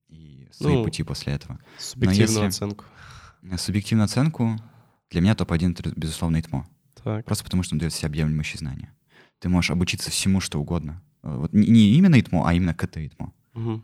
И 0.07 0.47
свои 0.51 0.75
ну, 0.75 0.85
пути 0.85 1.03
после 1.03 1.33
этого. 1.33 1.59
Субъективную 1.77 2.45
если, 2.45 2.47
оценку. 2.47 2.85
Субъективную 3.57 4.05
оценку. 4.05 4.57
Для 5.09 5.19
меня 5.19 5.35
топ-1— 5.35 5.71
это, 5.77 5.91
безусловно, 5.93 6.39
ИТМО. 6.39 6.69
Так. 7.03 7.25
Просто 7.25 7.43
потому, 7.43 7.63
что 7.63 7.75
он 7.75 7.79
дает 7.79 7.91
всеобъемлющие 7.91 8.59
знания. 8.59 8.93
Ты 9.39 9.49
можешь 9.49 9.71
обучиться 9.71 10.09
всему, 10.09 10.39
что 10.39 10.61
угодно. 10.61 11.03
Вот 11.21 11.51
не 11.51 11.95
именно 11.95 12.17
ИТМО, 12.17 12.47
а 12.47 12.53
именно 12.53 12.73
КТ 12.73 12.95
ИТМО. 12.95 13.33
Угу. 13.55 13.83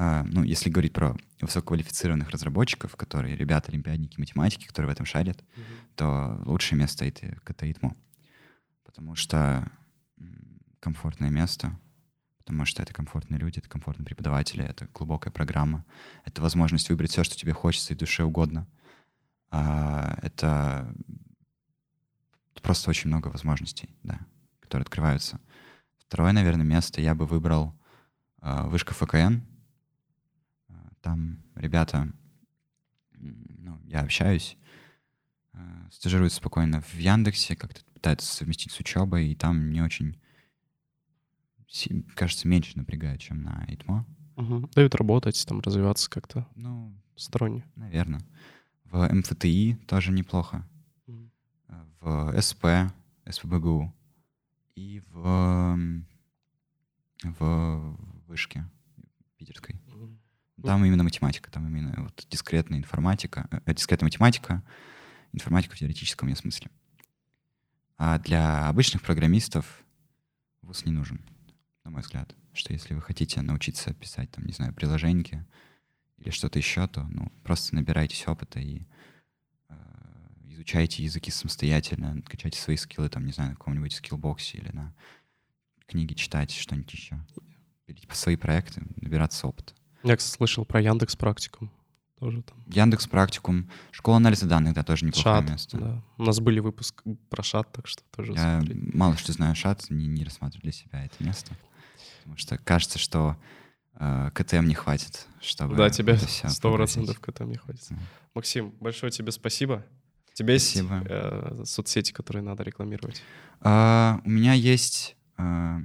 А, 0.00 0.22
ну, 0.22 0.44
если 0.44 0.70
говорить 0.70 0.92
про 0.92 1.16
высококвалифицированных 1.40 2.30
разработчиков, 2.30 2.94
которые 2.94 3.36
ребята, 3.36 3.72
олимпиадники, 3.72 4.20
математики, 4.20 4.68
которые 4.68 4.90
в 4.90 4.92
этом 4.92 5.04
шарят, 5.04 5.40
угу. 5.40 5.62
то 5.96 6.40
лучшее 6.46 6.78
место— 6.78 7.04
это 7.06 7.34
КТ 7.42 7.64
ИТМО. 7.64 7.96
Потому 8.84 9.16
что 9.16 9.68
комфортное 10.78 11.30
место, 11.30 11.76
потому 12.38 12.64
что 12.64 12.80
это 12.80 12.94
комфортные 12.94 13.40
люди, 13.40 13.58
это 13.58 13.68
комфортные 13.68 14.06
преподаватели, 14.06 14.64
это 14.64 14.86
глубокая 14.94 15.32
программа, 15.32 15.84
это 16.24 16.42
возможность 16.42 16.88
выбрать 16.90 17.10
все, 17.10 17.24
что 17.24 17.36
тебе 17.36 17.52
хочется 17.52 17.92
и 17.92 17.96
душе 17.96 18.22
угодно. 18.22 18.68
А, 19.50 20.16
это 20.22 20.94
просто 22.62 22.88
очень 22.90 23.08
много 23.08 23.28
возможностей, 23.28 23.88
да, 24.04 24.20
которые 24.60 24.84
открываются. 24.84 25.40
Второе, 25.98 26.30
наверное, 26.30 26.64
место 26.64 27.00
я 27.00 27.16
бы 27.16 27.26
выбрал 27.26 27.74
э, 28.42 28.62
вышка 28.68 28.94
ФКН. 28.94 29.40
Там 31.08 31.42
ребята, 31.54 32.12
ну, 33.12 33.80
я 33.86 34.02
общаюсь, 34.02 34.58
э, 35.54 35.58
стажируются 35.90 36.36
спокойно 36.36 36.82
в 36.82 36.98
Яндексе, 36.98 37.56
как-то 37.56 37.80
пытаются 37.94 38.30
совместить 38.30 38.72
с 38.72 38.80
учебой, 38.80 39.28
и 39.28 39.34
там 39.34 39.56
мне 39.56 39.82
очень, 39.82 40.20
кажется, 42.14 42.46
меньше 42.46 42.76
напрягает, 42.76 43.20
чем 43.22 43.40
на 43.40 43.64
ИТМО. 43.68 44.06
Угу. 44.36 44.68
Дают 44.74 44.94
работать, 44.96 45.42
там 45.48 45.60
развиваться 45.60 46.10
как-то 46.10 46.46
ну, 46.54 46.94
сторонне. 47.16 47.64
Наверное. 47.74 48.20
В 48.84 49.08
МФТИ 49.10 49.78
тоже 49.86 50.12
неплохо. 50.12 50.68
Угу. 51.06 51.30
В 52.02 52.42
СП, 52.42 52.66
СПБГУ 53.26 53.94
и 54.74 55.02
в, 55.10 55.78
в 57.22 57.96
вышке 58.26 58.68
питерской. 59.38 59.80
Там 60.62 60.84
именно 60.84 61.04
математика, 61.04 61.50
там 61.50 61.66
именно 61.68 61.94
вот 61.98 62.26
дискретная 62.30 62.78
информатика, 62.78 63.48
э, 63.64 63.74
дискретная 63.74 64.06
математика, 64.06 64.62
информатика 65.32 65.74
в 65.74 65.78
теоретическом 65.78 66.34
смысле. 66.34 66.70
А 67.96 68.18
для 68.18 68.68
обычных 68.68 69.02
программистов 69.02 69.84
вуз 70.62 70.84
не 70.84 70.92
нужен, 70.92 71.20
на 71.84 71.90
мой 71.90 72.02
взгляд. 72.02 72.34
Что 72.52 72.72
если 72.72 72.94
вы 72.94 73.00
хотите 73.00 73.40
научиться 73.40 73.94
писать, 73.94 74.30
там, 74.30 74.46
не 74.46 74.52
знаю, 74.52 74.74
приложеньки 74.74 75.46
или 76.18 76.30
что-то 76.30 76.58
еще, 76.58 76.86
то 76.88 77.04
ну, 77.04 77.30
просто 77.44 77.74
набирайтесь 77.74 78.26
опыта 78.26 78.58
и 78.58 78.82
э, 79.68 79.74
изучайте 80.46 81.04
языки 81.04 81.30
самостоятельно, 81.30 82.20
качайте 82.22 82.60
свои 82.60 82.76
скиллы, 82.76 83.08
там, 83.08 83.24
не 83.26 83.32
знаю, 83.32 83.50
на 83.50 83.56
каком-нибудь 83.56 83.94
скиллбоксе 83.94 84.58
или 84.58 84.70
на 84.72 84.92
книги 85.86 86.14
читать, 86.14 86.50
что-нибудь 86.50 86.92
еще. 86.92 87.24
Берите 87.86 88.08
свои 88.12 88.36
проекты, 88.36 88.82
набираться 88.96 89.46
опыта. 89.46 89.72
Я, 90.02 90.16
кстати, 90.16 90.36
слышал 90.36 90.64
про 90.64 90.80
Яндекс 90.80 91.16
Практикум. 91.16 91.70
Тоже 92.18 92.42
там. 92.42 92.56
Яндекс 92.66 93.06
Практикум. 93.06 93.70
Школа 93.92 94.16
анализа 94.16 94.46
данных, 94.46 94.74
да, 94.74 94.82
тоже 94.82 95.06
неплохое 95.06 95.36
Шат, 95.36 95.50
место. 95.50 95.78
Да. 95.78 96.02
У 96.16 96.24
нас 96.24 96.40
были 96.40 96.58
выпуск 96.58 97.02
про 97.30 97.42
шат, 97.44 97.70
так 97.72 97.86
что 97.86 98.02
тоже 98.10 98.32
Я 98.32 98.60
смотри. 98.60 98.90
мало 98.92 99.16
что 99.16 99.32
знаю 99.32 99.54
шат, 99.54 99.88
не, 99.88 100.06
не 100.06 100.24
рассматриваю 100.24 100.62
для 100.62 100.72
себя 100.72 101.04
это 101.04 101.22
место. 101.22 101.52
Потому 102.18 102.36
что 102.36 102.58
кажется, 102.58 102.98
что 102.98 103.36
э, 103.94 104.30
КТМ 104.34 104.66
не 104.66 104.74
хватит, 104.74 105.26
чтобы... 105.40 105.76
Да, 105.76 105.90
тебе 105.90 106.18
сто 106.18 106.74
процентов 106.74 107.20
КТМ 107.20 107.50
не 107.50 107.56
хватит. 107.56 107.86
Да. 107.90 107.96
Максим, 108.34 108.74
большое 108.80 109.12
тебе 109.12 109.30
спасибо. 109.30 109.84
У 110.32 110.34
тебя 110.34 110.58
спасибо. 110.58 110.94
есть 110.96 111.06
э, 111.08 111.64
соцсети, 111.64 112.12
которые 112.12 112.42
надо 112.42 112.64
рекламировать? 112.64 113.22
А, 113.60 114.20
у 114.24 114.28
меня 114.28 114.54
есть... 114.54 115.16
Э, 115.36 115.78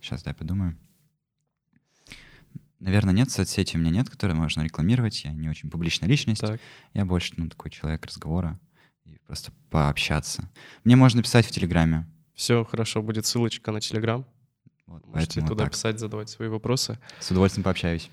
сейчас, 0.00 0.24
дай 0.24 0.34
подумаю. 0.34 0.76
Наверное, 2.82 3.14
нет 3.14 3.30
соцсети 3.30 3.76
у 3.76 3.78
меня 3.78 3.90
нет, 3.90 4.10
которые 4.10 4.36
можно 4.36 4.60
рекламировать. 4.62 5.22
Я 5.22 5.32
не 5.32 5.48
очень 5.48 5.70
публичная 5.70 6.08
личность. 6.08 6.40
Так. 6.40 6.60
Я 6.94 7.04
больше, 7.04 7.32
ну, 7.36 7.48
такой 7.48 7.70
человек 7.70 8.04
разговора 8.04 8.58
и 9.04 9.18
просто 9.24 9.52
пообщаться. 9.70 10.50
Мне 10.82 10.96
можно 10.96 11.22
писать 11.22 11.46
в 11.46 11.52
Телеграме. 11.52 12.08
Все, 12.34 12.64
хорошо, 12.64 13.00
будет 13.00 13.24
ссылочка 13.24 13.70
на 13.70 13.80
Телеграм. 13.80 14.26
Вот, 14.86 15.06
Можете 15.06 15.42
туда 15.42 15.64
так. 15.64 15.72
писать, 15.74 16.00
задавать 16.00 16.28
свои 16.28 16.48
вопросы. 16.48 16.98
С 17.20 17.30
удовольствием 17.30 17.62
пообщаюсь. 17.62 18.10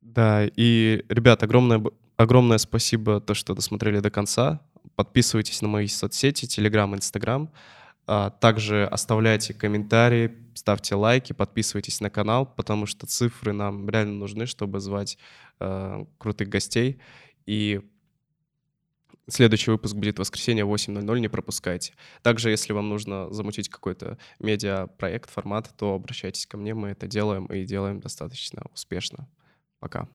Да, 0.00 0.46
и, 0.56 1.04
ребят, 1.10 1.42
огромное, 1.42 1.84
огромное 2.16 2.56
спасибо, 2.56 3.20
то, 3.20 3.34
что 3.34 3.54
досмотрели 3.54 4.00
до 4.00 4.10
конца. 4.10 4.62
Подписывайтесь 4.94 5.60
на 5.60 5.68
мои 5.68 5.86
соцсети, 5.86 6.46
Телеграм, 6.46 6.94
Инстаграм. 6.94 7.50
Также 8.40 8.86
оставляйте 8.86 9.52
комментарии, 9.52 10.34
ставьте 10.54 10.94
лайки, 10.94 11.34
подписывайтесь 11.34 12.00
на 12.00 12.08
канал, 12.08 12.46
потому 12.46 12.86
что 12.86 13.06
цифры 13.06 13.52
нам 13.52 13.88
реально 13.88 14.14
нужны, 14.14 14.46
чтобы 14.46 14.80
звать 14.80 15.18
э, 15.60 16.04
крутых 16.18 16.48
гостей. 16.48 16.98
И 17.44 17.82
Следующий 19.30 19.70
выпуск 19.70 19.94
будет 19.94 20.16
в 20.16 20.20
воскресенье 20.20 20.64
8.00, 20.64 21.18
не 21.18 21.28
пропускайте. 21.28 21.92
Также, 22.22 22.48
если 22.48 22.72
вам 22.72 22.88
нужно 22.88 23.30
замутить 23.30 23.68
какой-то 23.68 24.16
медиа-проект, 24.38 25.28
формат, 25.28 25.70
то 25.76 25.92
обращайтесь 25.92 26.46
ко 26.46 26.56
мне, 26.56 26.72
мы 26.72 26.88
это 26.88 27.06
делаем 27.06 27.44
и 27.44 27.64
делаем 27.64 28.00
достаточно 28.00 28.62
успешно. 28.72 29.28
Пока. 29.80 30.06